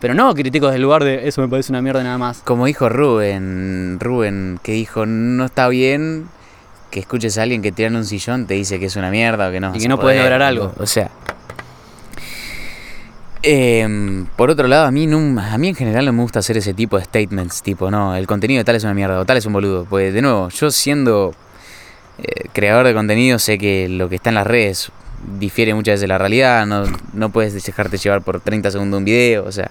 [0.00, 2.40] Pero no critico desde el lugar de eso me parece una mierda nada más.
[2.44, 6.26] como dijo Rubén, Rubén, que dijo, no está bien
[6.90, 9.48] que escuches a alguien que tira en un sillón, te dice que es una mierda
[9.48, 9.74] o que no.
[9.74, 10.72] Y que no poder, lograr algo.
[10.78, 11.10] O sea...
[13.42, 16.56] Em, por otro lado, a mí, no- a mí en general no me gusta hacer
[16.56, 19.36] ese tipo de statements, tipo, no, el contenido de tal es una mierda o tal
[19.36, 19.84] es un boludo.
[19.88, 21.32] Pues de nuevo, yo siendo
[22.18, 24.90] eh, creador de contenido sé que lo que está en las redes
[25.38, 29.04] difiere muchas veces de la realidad, no, no puedes dejarte llevar por 30 segundos un
[29.04, 29.70] video, o sea...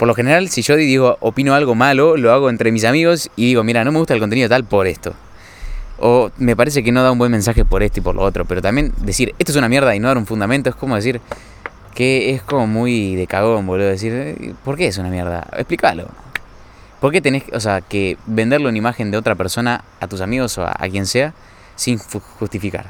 [0.00, 3.44] Por lo general, si yo digo, opino algo malo, lo hago entre mis amigos y
[3.48, 5.12] digo, mira, no me gusta el contenido tal por esto.
[5.98, 8.46] O me parece que no da un buen mensaje por esto y por lo otro.
[8.46, 11.20] Pero también decir, esto es una mierda y no dar un fundamento es como decir
[11.94, 13.88] que es como muy de cagón, boludo.
[13.88, 15.46] Decir, eh, ¿por qué es una mierda?
[15.52, 16.08] Explícalo.
[16.98, 20.56] ¿Por qué tenés, o sea, que venderle una imagen de otra persona a tus amigos
[20.56, 21.34] o a, quien sea
[21.76, 22.86] sin justificar?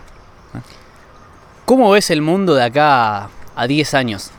[1.70, 4.32] ¿Cómo ves el mundo de acá a 10 años?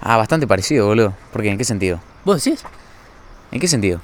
[0.00, 1.12] Ah, bastante parecido, boludo.
[1.30, 1.50] ¿Por qué?
[1.50, 2.00] ¿En qué sentido?
[2.24, 2.64] ¿Vos decís?
[3.50, 4.00] ¿En qué sentido?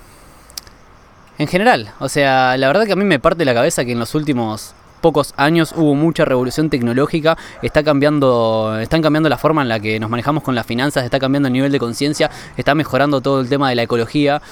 [1.38, 3.98] En general, o sea, la verdad que a mí me parte la cabeza que en
[3.98, 9.70] los últimos pocos años hubo mucha revolución tecnológica, está cambiando, están cambiando la forma en
[9.70, 13.22] la que nos manejamos con las finanzas, está cambiando el nivel de conciencia, está mejorando
[13.22, 14.42] todo el tema de la ecología.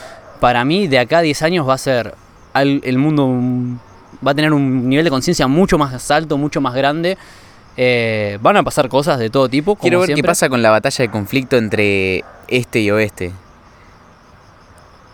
[0.40, 2.14] Para mí, de acá a 10 años va a ser
[2.55, 3.78] el mundo
[4.26, 7.18] va a tener un nivel de conciencia mucho más alto, mucho más grande.
[7.77, 9.74] Eh, van a pasar cosas de todo tipo.
[9.74, 10.23] Como Quiero ver siempre.
[10.23, 13.32] qué pasa con la batalla de conflicto entre este y oeste.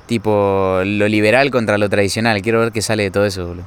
[0.06, 2.40] Tipo, lo liberal contra lo tradicional.
[2.42, 3.64] Quiero ver qué sale de todo eso, boludo.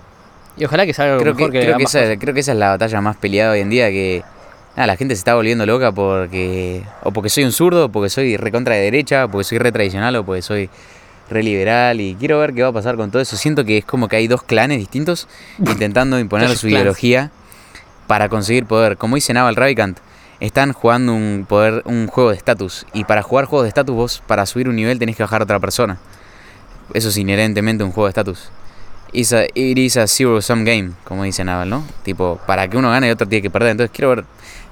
[0.58, 2.58] Y ojalá que salga Creo que, mejor que, creo, que esa, creo que esa es
[2.58, 3.90] la batalla más peleada hoy en día.
[3.90, 4.24] Que
[4.76, 6.84] nada, la gente se está volviendo loca porque.
[7.04, 9.72] O porque soy un zurdo, o porque soy recontra de derecha, o porque soy re
[9.72, 10.70] tradicional, o porque soy
[11.30, 12.00] re liberal.
[12.00, 13.36] Y quiero ver qué va a pasar con todo eso.
[13.36, 15.28] Siento que es como que hay dos clanes distintos
[15.60, 16.74] intentando imponer su Clans.
[16.74, 17.32] ideología
[18.08, 18.98] para conseguir poder.
[18.98, 20.00] Como dice Naval Ravikant,
[20.40, 22.86] están jugando un poder, un juego de estatus.
[22.94, 25.44] Y para jugar juegos de estatus, vos para subir un nivel tenés que bajar a
[25.46, 25.98] otra persona.
[26.94, 28.52] Eso es inherentemente un juego de estatus.
[29.14, 31.86] It is a zero sum game, como dice Naval, ¿no?
[32.04, 33.72] Tipo, para que uno gane y otro tiene que perder.
[33.72, 34.26] Entonces quiero ver,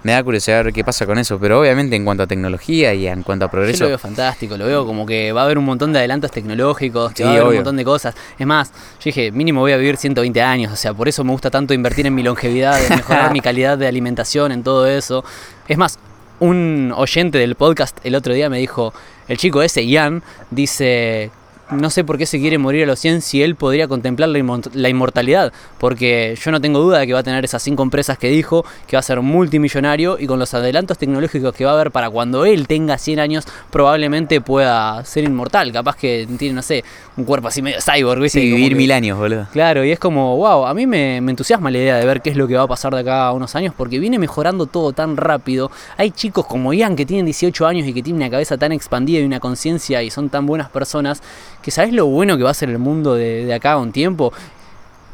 [0.03, 1.39] me da curiosidad ver qué pasa con eso.
[1.39, 4.57] Pero obviamente en cuanto a tecnología y en cuanto a Yo progreso, lo veo fantástico,
[4.57, 7.34] lo veo como que va a haber un montón de adelantos tecnológicos, que va a
[7.34, 8.15] haber un montón de cosas.
[8.38, 11.31] Es más, yo dije, mínimo voy a vivir 120 años, o sea, por eso me
[11.31, 15.23] gusta tanto invertir en mi longevidad, en mejorar mi calidad de alimentación, en todo eso.
[15.67, 15.97] Es más,
[16.39, 18.93] un oyente del podcast el otro día me dijo,
[19.27, 21.31] el chico ese, Ian, dice,
[21.72, 24.38] no sé por qué se quiere morir a los 100 si él podría contemplar la,
[24.40, 27.84] inmort- la inmortalidad, porque yo no tengo duda de que va a tener esas cinco
[27.84, 31.72] empresas que dijo, que va a ser multimillonario y con los adelantos tecnológicos que va
[31.72, 36.56] a haber para cuando él tenga 100 años probablemente pueda ser inmortal, capaz que tiene,
[36.56, 36.84] no sé,
[37.18, 38.40] un cuerpo así medio cyborg, ¿viste?
[38.41, 39.48] sí, vivir que- mil años, boludo.
[39.52, 42.30] Claro, y es como, wow, a mí me, me entusiasma la idea de ver qué
[42.30, 44.91] es lo que va a pasar de acá a unos años, porque viene mejorando todo
[44.94, 45.72] tan rápido.
[45.98, 49.19] Hay chicos como Ian que tienen 18 años y que tienen una cabeza tan expandida
[49.19, 51.22] y una conciencia y son tan buenas personas,
[51.64, 53.91] que sabes lo bueno que va a ser el mundo de, de acá a un
[53.91, 54.31] tiempo.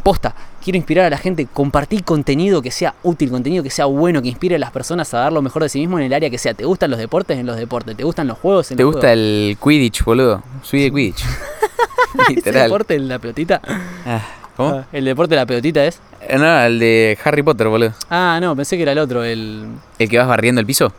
[0.03, 4.21] posta, quiero inspirar a la gente, compartir contenido que sea útil, contenido que sea bueno,
[4.21, 6.29] que inspire a las personas a dar lo mejor de sí mismo en el área
[6.29, 6.53] que sea.
[6.53, 7.37] ¿Te gustan los deportes?
[7.37, 7.95] En los deportes.
[7.95, 8.71] ¿Te gustan los juegos?
[8.71, 9.23] En ¿Te los gusta juegos?
[9.23, 10.41] el Quidditch, boludo?
[10.63, 11.23] Soy de Quidditch.
[12.23, 12.63] ¿Ese Literal.
[12.63, 13.61] deporte de la pelotita?
[14.05, 14.21] Ah,
[14.57, 14.69] ¿Cómo?
[14.69, 15.99] Ah, ¿El deporte de la pelotita es?
[16.21, 17.93] Eh, No, el de Harry Potter, boludo.
[18.09, 19.67] Ah, no, pensé que era el otro, el...
[19.99, 20.91] El que vas barriendo el piso.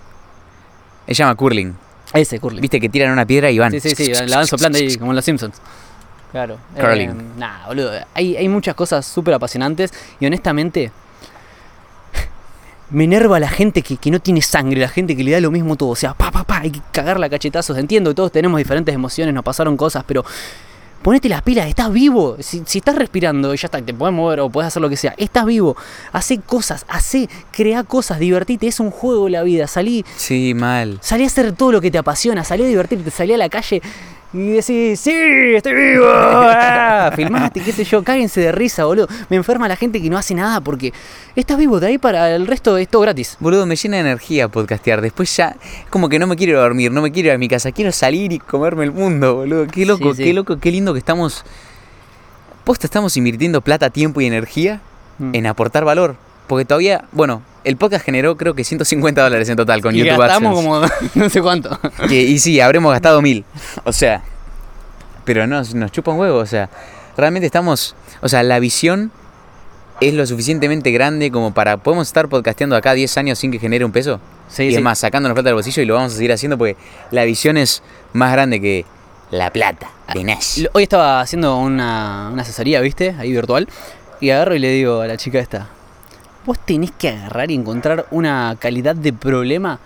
[1.06, 1.74] Se llama curling.
[2.12, 2.60] Ese, curling.
[2.60, 3.72] Viste que tiran una piedra y van.
[3.72, 5.56] Sí, sí, sí, la van soplando ahí, como en los Simpsons.
[6.32, 6.58] Claro.
[6.78, 7.10] Curling.
[7.10, 7.92] Eh, nah, boludo.
[8.14, 10.92] Hay, hay muchas cosas súper apasionantes y honestamente.
[12.92, 15.52] Me enerva la gente que, que no tiene sangre, la gente que le da lo
[15.52, 15.90] mismo todo.
[15.90, 17.78] O sea, pa, pa, pa, hay que cagarla a cachetazos.
[17.78, 20.24] Entiendo que todos tenemos diferentes emociones, nos pasaron cosas, pero
[21.02, 22.36] ponete las pilas, estás vivo.
[22.40, 25.14] Si, si estás respirando, ya está, te puedes mover o puedes hacer lo que sea.
[25.16, 25.76] Estás vivo.
[26.12, 28.66] Hacé cosas, hacé, crea cosas, divertite.
[28.66, 29.66] Es un juego la vida.
[29.66, 30.98] Salí, Sí, mal.
[31.00, 33.82] Salí a hacer todo lo que te apasiona, salí a divertirte, salí a la calle
[34.32, 35.10] y decís, sí,
[35.56, 36.06] estoy vivo.
[37.02, 39.08] Ah, filmate, qué sé yo, cáguense de risa, boludo.
[39.30, 40.92] Me enferma la gente que no hace nada porque
[41.34, 43.36] estás vivo, de ahí para el resto es todo gratis.
[43.40, 45.00] Boludo, me llena de energía podcastear.
[45.00, 45.56] Después ya,
[45.88, 47.72] como que no me quiero ir a dormir, no me quiero ir a mi casa.
[47.72, 49.66] Quiero salir y comerme el mundo, boludo.
[49.66, 50.24] Qué loco, Sí, sí.
[50.24, 51.44] qué loco, qué lindo que estamos.
[52.64, 54.80] Posta, estamos invirtiendo plata, tiempo y energía
[55.18, 55.34] Mm.
[55.34, 56.16] en aportar valor.
[56.50, 60.18] Porque todavía, bueno, el podcast generó creo que 150 dólares en total con y YouTube
[60.18, 60.68] gastamos AdSense.
[60.68, 61.78] como no sé cuánto.
[62.08, 63.44] Que- y sí, habremos gastado mil.
[63.84, 64.24] O sea,
[65.24, 66.38] pero no, nos chupa un huevo.
[66.38, 66.68] O sea,
[67.16, 67.94] realmente estamos.
[68.20, 69.12] O sea, la visión
[70.00, 71.76] es lo suficientemente grande como para.
[71.76, 74.18] ¿Podemos estar podcasteando acá 10 años sin que genere un peso?
[74.48, 74.76] Sí, y sí.
[74.78, 76.76] es más, sacándonos plata del bolsillo y lo vamos a seguir haciendo porque
[77.12, 77.80] la visión es
[78.12, 78.84] más grande que
[79.30, 80.64] la plata de Nash.
[80.72, 83.14] Hoy estaba haciendo una, una asesoría, ¿viste?
[83.20, 83.68] Ahí virtual.
[84.20, 85.68] Y agarro y le digo a la chica esta,
[86.44, 89.78] vos tenés que agarrar y encontrar una calidad de problema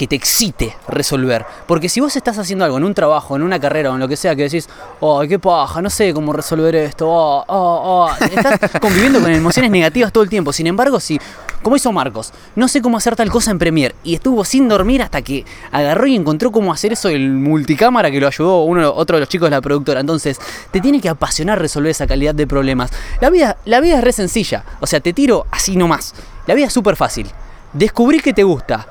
[0.00, 1.44] que te excite resolver.
[1.66, 4.08] Porque si vos estás haciendo algo en un trabajo, en una carrera o en lo
[4.08, 4.66] que sea, que decís,
[4.98, 9.70] oh, qué paja, no sé cómo resolver esto, oh, oh, oh", estás conviviendo con emociones
[9.70, 10.54] negativas todo el tiempo.
[10.54, 11.20] Sin embargo, si,
[11.60, 15.02] como hizo Marcos, no sé cómo hacer tal cosa en Premiere y estuvo sin dormir
[15.02, 19.18] hasta que agarró y encontró cómo hacer eso el multicámara que lo ayudó uno, otro
[19.18, 20.00] de los chicos de la productora.
[20.00, 20.40] Entonces,
[20.70, 22.90] te tiene que apasionar resolver esa calidad de problemas.
[23.20, 24.64] La vida, la vida es re sencilla.
[24.80, 26.14] O sea, te tiro así nomás.
[26.46, 27.26] La vida es súper fácil.
[27.74, 28.86] Descubrí que te gusta.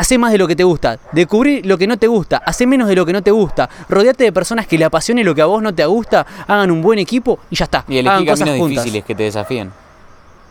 [0.00, 0.98] Hacé más de lo que te gusta.
[1.12, 2.38] Descubrí lo que no te gusta.
[2.38, 3.68] Hacé menos de lo que no te gusta.
[3.86, 6.26] Rodeate de personas que le apasione lo que a vos no te gusta.
[6.46, 7.84] Hagan un buen equipo y ya está.
[7.86, 8.84] Y Hagan elegí cosas caminos juntas.
[8.84, 9.70] difíciles que te desafíen.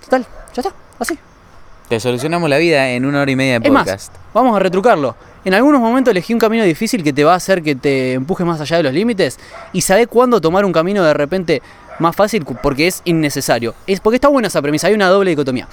[0.03, 0.23] Total,
[0.53, 0.71] ya está.
[0.99, 1.17] Así.
[1.87, 4.13] Te solucionamos la vida en una hora y media de Es más, podcast.
[4.35, 5.15] vamos a retrucarlo.
[5.43, 8.45] En algunos momentos elegí un camino difícil que te va a hacer que te empujes
[8.45, 9.39] más allá de los límites
[9.73, 11.63] y sabés cuándo tomar un camino de repente
[11.97, 13.73] más fácil porque es innecesario.
[13.87, 15.67] Es porque está buena esa premisa, hay una doble dicotomía.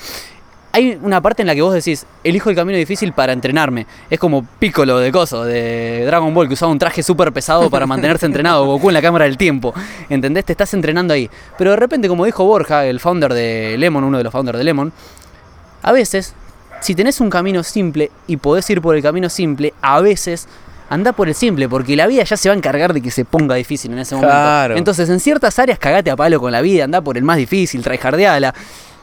[0.77, 3.87] Hay una parte en la que vos decís, elijo el camino difícil para entrenarme.
[4.11, 7.87] Es como Piccolo de Coso, de Dragon Ball, que usaba un traje súper pesado para
[7.87, 9.73] mantenerse entrenado, Goku en la cámara del tiempo.
[10.11, 10.45] ¿Entendés?
[10.45, 11.31] Te estás entrenando ahí.
[11.57, 14.65] Pero de repente, como dijo Borja, el founder de Lemon, uno de los founders de
[14.65, 14.93] Lemon,
[15.81, 16.35] a veces,
[16.83, 20.47] si tenés un camino simple y podés ir por el camino simple, a veces
[20.91, 23.25] anda por el simple, porque la vida ya se va a encargar de que se
[23.25, 24.35] ponga difícil en ese momento.
[24.35, 24.77] Claro.
[24.77, 27.83] Entonces, en ciertas áreas cagate a palo con la vida, anda por el más difícil,
[27.83, 28.55] tryhardeala,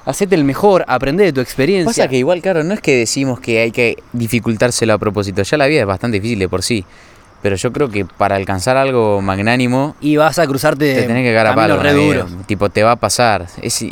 [0.05, 2.03] hacete el mejor, aprende de tu experiencia.
[2.03, 5.43] Pasa que igual, claro, no es que decimos que hay que dificultárselo a propósito.
[5.43, 6.85] Ya la vida es bastante difícil de por sí.
[7.41, 11.29] Pero yo creo que para alcanzar algo magnánimo, y vas a cruzarte te tenés que
[11.29, 11.77] cagar a palo.
[11.77, 12.31] re duros.
[12.45, 13.47] Tipo, te va a pasar.
[13.61, 13.85] Es,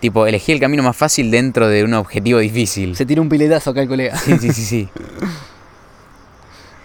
[0.00, 2.96] tipo, elegí el camino más fácil dentro de un objetivo difícil.
[2.96, 4.16] Se tira un piletazo acá el colega.
[4.16, 4.88] Sí, sí, sí, sí.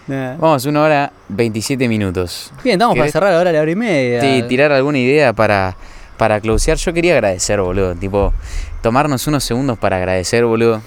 [0.04, 0.34] Nah.
[0.36, 2.52] Vamos, una hora 27 minutos.
[2.64, 4.20] Bien, estamos para cerrar ahora la hora y media.
[4.20, 5.76] Sí, tirar alguna idea para,
[6.22, 6.78] para closear.
[6.78, 7.96] Yo quería agradecer, boludo.
[7.96, 8.32] Tipo,
[8.80, 10.80] tomarnos unos segundos para agradecer, boludo.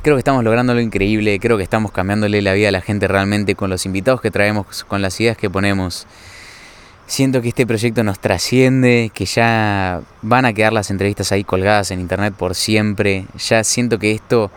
[0.00, 1.38] Creo que estamos logrando lo increíble.
[1.38, 4.84] Creo que estamos cambiándole la vida a la gente realmente con los invitados que traemos,
[4.84, 6.06] con las ideas que ponemos.
[7.08, 11.90] Siento que este proyecto nos trasciende, que ya van a quedar las entrevistas ahí colgadas
[11.90, 13.26] en internet por siempre.
[13.36, 14.50] Ya siento que esto,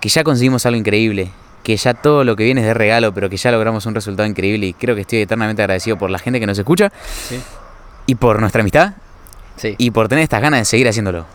[0.00, 1.30] que ya conseguimos algo increíble,
[1.62, 4.28] que ya todo lo que viene es de regalo, pero que ya logramos un resultado
[4.28, 6.90] increíble y creo que estoy eternamente agradecido por la gente que nos escucha
[7.28, 7.40] Sí.
[8.08, 8.94] Y por nuestra amistad
[9.56, 9.74] Sí.
[9.76, 11.26] y por tener estas ganas de seguir haciéndolo.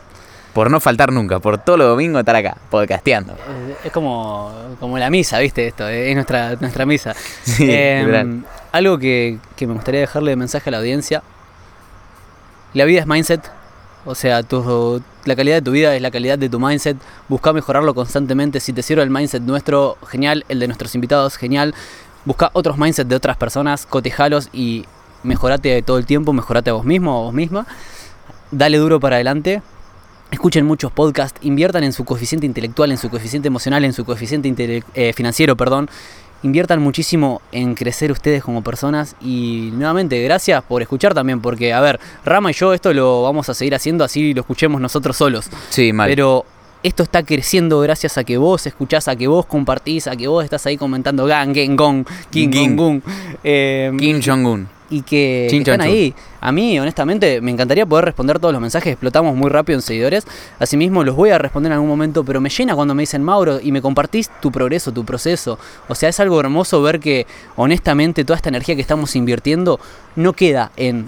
[0.54, 3.34] Por no faltar nunca, por todos los domingos estar acá, podcasteando.
[3.34, 5.68] Eh, Es como, como la misa, ¿viste?
[5.68, 7.14] Esto, eh, es nuestra, nuestra misa.
[7.44, 11.22] Sí, Em, algo que, que me gustaría dejarle de mensaje a la audiencia.
[12.74, 13.42] La vida es mindset.
[14.06, 16.98] O sea, tu, la calidad de tu vida es la calidad de tu mindset.
[17.30, 18.60] Busca mejorarlo constantemente.
[18.60, 20.46] Si te sirve el mindset nuestro, genial.
[20.50, 21.74] El de nuestros invitados, genial.
[22.26, 24.86] Busca otros mindsets de otras personas, cotejalos y
[25.24, 26.34] mejorate todo el tiempo.
[26.34, 27.66] Mejorate a vos mismo o a vos misma.
[28.52, 29.62] Dale duro para adelante.
[30.32, 34.84] Escuchen muchos podcasts, inviertan en su coeficiente intelectual, en su coeficiente emocional, en su coeficiente
[34.96, 35.90] eh, financiero, perdón.
[36.42, 41.82] inviertan muchísimo en crecer ustedes como personas y nuevamente gracias por escuchar también, porque a
[41.82, 45.50] ver, Rama y yo esto lo vamos a seguir haciendo así lo escuchemos nosotros solos.
[45.70, 46.10] Sí, mal.
[46.10, 46.46] Pero
[46.84, 50.44] esto está creciendo gracias a que vos escuchás, a que vos compartís, a que vos
[50.44, 52.06] estás ahí comentando Gang, Gang, Gong.
[52.32, 53.02] Gong, Gung.
[53.44, 54.68] Eh, Kim Jong-un.
[54.90, 56.14] y que, que están ahí.
[56.42, 58.92] A mí, honestamente, me encantaría poder responder todos los mensajes.
[58.92, 60.26] Explotamos muy rápido en seguidores.
[60.60, 63.60] Asimismo, los voy a responder en algún momento, pero me llena cuando me dicen, Mauro,
[63.62, 65.58] y me compartís tu progreso, tu proceso.
[65.88, 69.80] O sea, es algo hermoso ver que, honestamente, toda esta energía que estamos invirtiendo
[70.18, 71.08] no queda en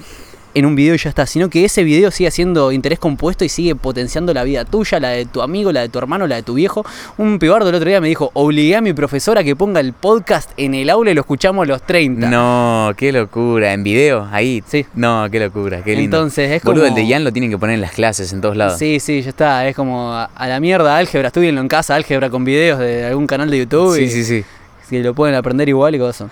[0.56, 3.50] en un video y ya está, sino que ese video sigue siendo interés compuesto y
[3.50, 6.44] sigue potenciando la vida tuya, la de tu amigo, la de tu hermano, la de
[6.44, 6.84] tu viejo.
[7.18, 9.94] Un pibardo el otro día me dijo, obligué a mi profesora a que ponga el
[9.94, 12.30] podcast en el aula y lo escuchamos a los 30.
[12.30, 13.74] No, qué locura.
[13.74, 14.28] ¿En video?
[14.32, 14.64] Ahí.
[14.66, 14.86] Sí.
[14.96, 16.18] No, qué locura, qué lindo.
[16.18, 18.42] Entonces, es Boludo, como- el de Jan lo tienen que poner en las clases, en
[18.42, 18.80] todos lados.
[18.80, 19.68] Sí, sí, ya está.
[19.68, 21.28] Es como a, la mierda álgebra.
[21.28, 23.96] Estudienlo en casa, álgebra con videos de algún canal de YouTube.
[23.98, 24.44] sí, y sí, sí.
[24.88, 26.30] Si lo pueden aprender igual y cosas.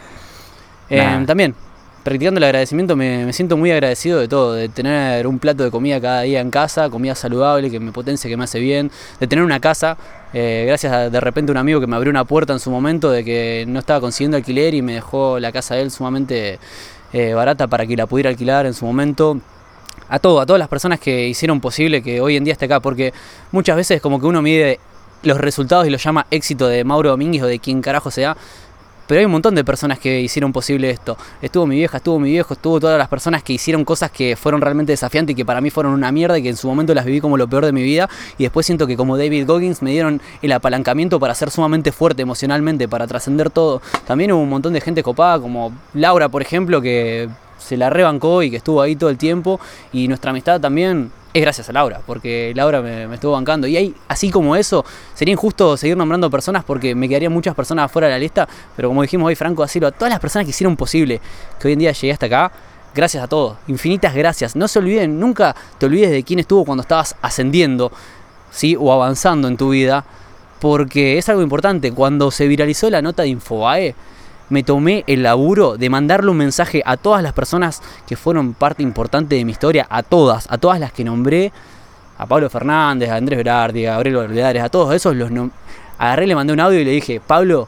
[0.89, 1.25] Eh, Nah.
[1.25, 1.55] también,
[2.03, 4.53] practicando el agradecimiento, me, siento muy agradecido de todo.
[4.53, 8.29] De tener un plato de comida cada día en casa, comida saludable, que me potencia,
[8.29, 8.91] que me hace bien.
[9.19, 9.97] De tener una casa.
[10.33, 13.11] eh, gracias a de repente un amigo que me abrió una puerta en su momento
[13.11, 16.59] de que no estaba consiguiendo alquiler y me dejó la casa de él sumamente
[17.13, 19.39] eh, barata para que la pudiera alquilar en su momento
[20.09, 22.79] a todo, a todas las personas que hicieron posible que hoy en día esté acá,
[22.79, 23.13] porque
[23.51, 24.79] muchas veces como que uno mide
[25.23, 28.35] los resultados y lo llama éxito de Mauro Domínguez o de quien carajo sea,
[29.13, 31.15] pero hay un montón de personas que hicieron posible esto.
[31.39, 34.59] Estuvo mi vieja, estuvo mi viejo, estuvo todas las personas que hicieron cosas que fueron
[34.59, 37.05] realmente desafiantes y que para mí fueron una mierda y que en su momento las
[37.05, 38.09] viví como lo peor de mi vida.
[38.39, 42.23] Y después siento que como David Goggins me dieron el apalancamiento para ser sumamente fuerte
[42.23, 43.83] emocionalmente, para trascender todo.
[44.07, 47.29] También hubo un montón de gente copada, como Laura, por ejemplo, que
[47.59, 49.59] se la rebancó y que estuvo ahí todo el tiempo.
[49.91, 53.65] Y nuestra amistad también es gracias a Laura, porque Laura me, estuvo bancando.
[53.65, 54.85] Y ahí, así como eso,
[55.15, 58.47] sería injusto seguir nombrando personas porque me quedarían muchas personas fuera de la lista.
[58.75, 61.19] Pero como dijimos hoy, Franco Asilo, a todas las personas que hicieron posible
[61.59, 62.51] que hoy en día llegué hasta acá,
[62.93, 63.57] gracias a todos.
[63.67, 64.55] Infinitas gracias.
[64.55, 67.91] No se olviden, nunca te olvides de quién estuvo cuando estabas ascendiendo,
[68.51, 68.75] ¿sí?
[68.79, 70.05] O avanzando en tu vida.
[70.59, 71.91] Porque es algo importante.
[71.91, 73.95] Cuando se viralizó la nota de Infobae,
[74.53, 78.83] me tomé el laburo de mandarle un mensaje a todas las personas que fueron parte
[78.83, 81.51] importante de mi historia, a todas, a todas las que nombré,
[82.19, 85.31] a Pablo Fernández, a Andrés Berardi, a Gabriel Oleares, a todos esos los
[85.97, 87.67] agarré, le mandé un audio y le dije, Pablo,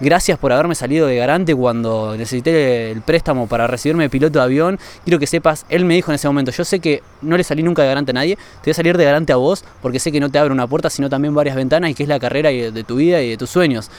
[0.00, 4.44] gracias por haberme salido de garante cuando necesité el préstamo para recibirme de piloto de
[4.44, 4.80] avión.
[5.04, 7.62] Quiero que sepas, él me dijo en ese momento, yo sé que no le salí
[7.62, 10.10] nunca de garante a nadie, te voy a salir de garante a vos porque sé
[10.10, 12.50] que no te abre una puerta, sino también varias ventanas y que es la carrera
[12.50, 13.92] de tu vida y de tus sueños.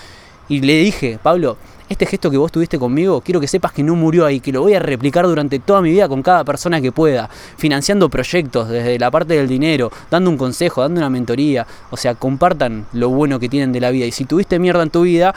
[0.49, 1.57] Y le dije, Pablo,
[1.89, 4.61] este gesto que vos tuviste conmigo, quiero que sepas que no murió ahí, que lo
[4.61, 8.99] voy a replicar durante toda mi vida con cada persona que pueda, financiando proyectos desde
[8.99, 11.65] la parte del dinero, dando un consejo, dando una mentoría.
[11.89, 14.05] O sea, compartan lo bueno que tienen de la vida.
[14.05, 15.33] Y si tuviste mierda en tu vida,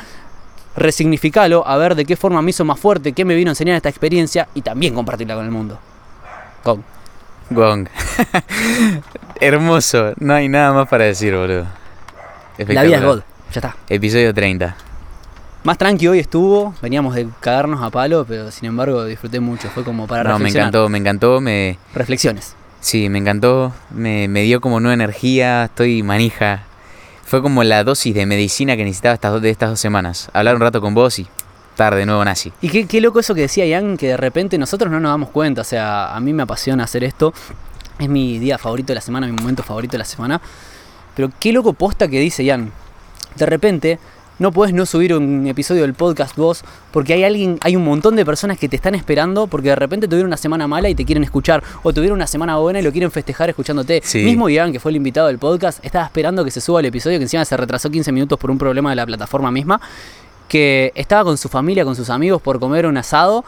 [0.76, 3.76] resignificalo, a ver de qué forma me hizo más fuerte, qué me vino a enseñar
[3.76, 5.78] esta experiencia y también compartirla con el mundo.
[6.62, 6.84] Con.
[7.50, 7.88] Gong.
[9.40, 10.12] Hermoso.
[10.18, 11.66] No hay nada más para decir, boludo.
[12.58, 13.02] La vida es.
[13.02, 13.20] God.
[13.52, 13.76] Ya está.
[13.88, 14.89] Episodio 30.
[15.62, 19.68] Más tranqui hoy estuvo, veníamos de cagarnos a palo, pero sin embargo disfruté mucho.
[19.68, 21.78] Fue como para No, me encantó, me encantó, me...
[21.94, 22.54] Reflexiones.
[22.80, 26.62] Sí, me encantó, me, me dio como nueva energía, estoy manija.
[27.24, 30.30] Fue como la dosis de medicina que necesitaba estas, dos- de estas dos semanas.
[30.32, 31.28] Hablar un rato con vos y
[31.72, 32.52] estar de nuevo nazi.
[32.62, 35.28] Y qué, qué loco eso que decía Ian, que de repente nosotros no nos damos
[35.28, 35.60] cuenta.
[35.60, 37.34] O sea, a mí me apasiona hacer esto.
[37.98, 40.40] Es mi día favorito de la semana, mi momento favorito de la semana.
[41.14, 42.72] Pero qué loco posta que dice Ian.
[43.36, 43.98] De repente,
[44.40, 48.16] no puedes no subir un episodio del podcast vos, porque hay alguien, hay un montón
[48.16, 51.04] de personas que te están esperando, porque de repente tuvieron una semana mala y te
[51.04, 54.00] quieren escuchar, o tuvieron una semana buena y lo quieren festejar escuchándote.
[54.02, 54.24] Sí.
[54.24, 57.18] Mismo Ian, que fue el invitado del podcast, estaba esperando que se suba el episodio,
[57.18, 59.80] que encima se retrasó 15 minutos por un problema de la plataforma misma
[60.48, 63.44] que estaba con su familia, con sus amigos por comer un asado,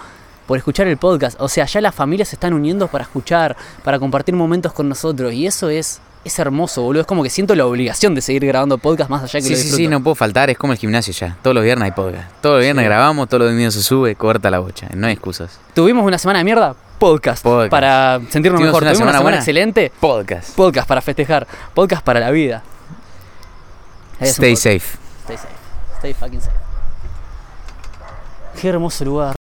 [0.46, 1.40] por escuchar el podcast.
[1.40, 5.32] O sea, ya las familias se están uniendo para escuchar, para compartir momentos con nosotros.
[5.32, 7.00] Y eso es, es hermoso, boludo.
[7.02, 9.56] Es como que siento la obligación de seguir grabando podcast más allá que Sí, lo
[9.56, 9.90] sí, sí, disfruto.
[9.90, 11.36] no puedo faltar, es como el gimnasio ya.
[11.42, 12.30] Todos los viernes hay podcast.
[12.40, 12.88] Todos los viernes Sí.
[12.88, 14.88] grabamos, todos los domingos se sube, corta la bocha.
[14.94, 15.58] No hay excusas.
[15.74, 17.42] Tuvimos una semana de mierda, podcast.
[17.42, 17.70] Podcast.
[17.70, 18.82] Para sentirnos Tuvimos mejor.
[18.84, 19.36] una Tuvimos una semana semana buena.
[19.38, 20.54] excelente, Podcast.
[20.54, 21.46] podcast para festejar.
[21.74, 22.62] Podcast para la vida.
[24.20, 24.80] Stay safe.
[25.24, 25.48] Stay safe.
[25.98, 26.56] Stay fucking safe.
[28.60, 29.34] Qué hermoso lugar.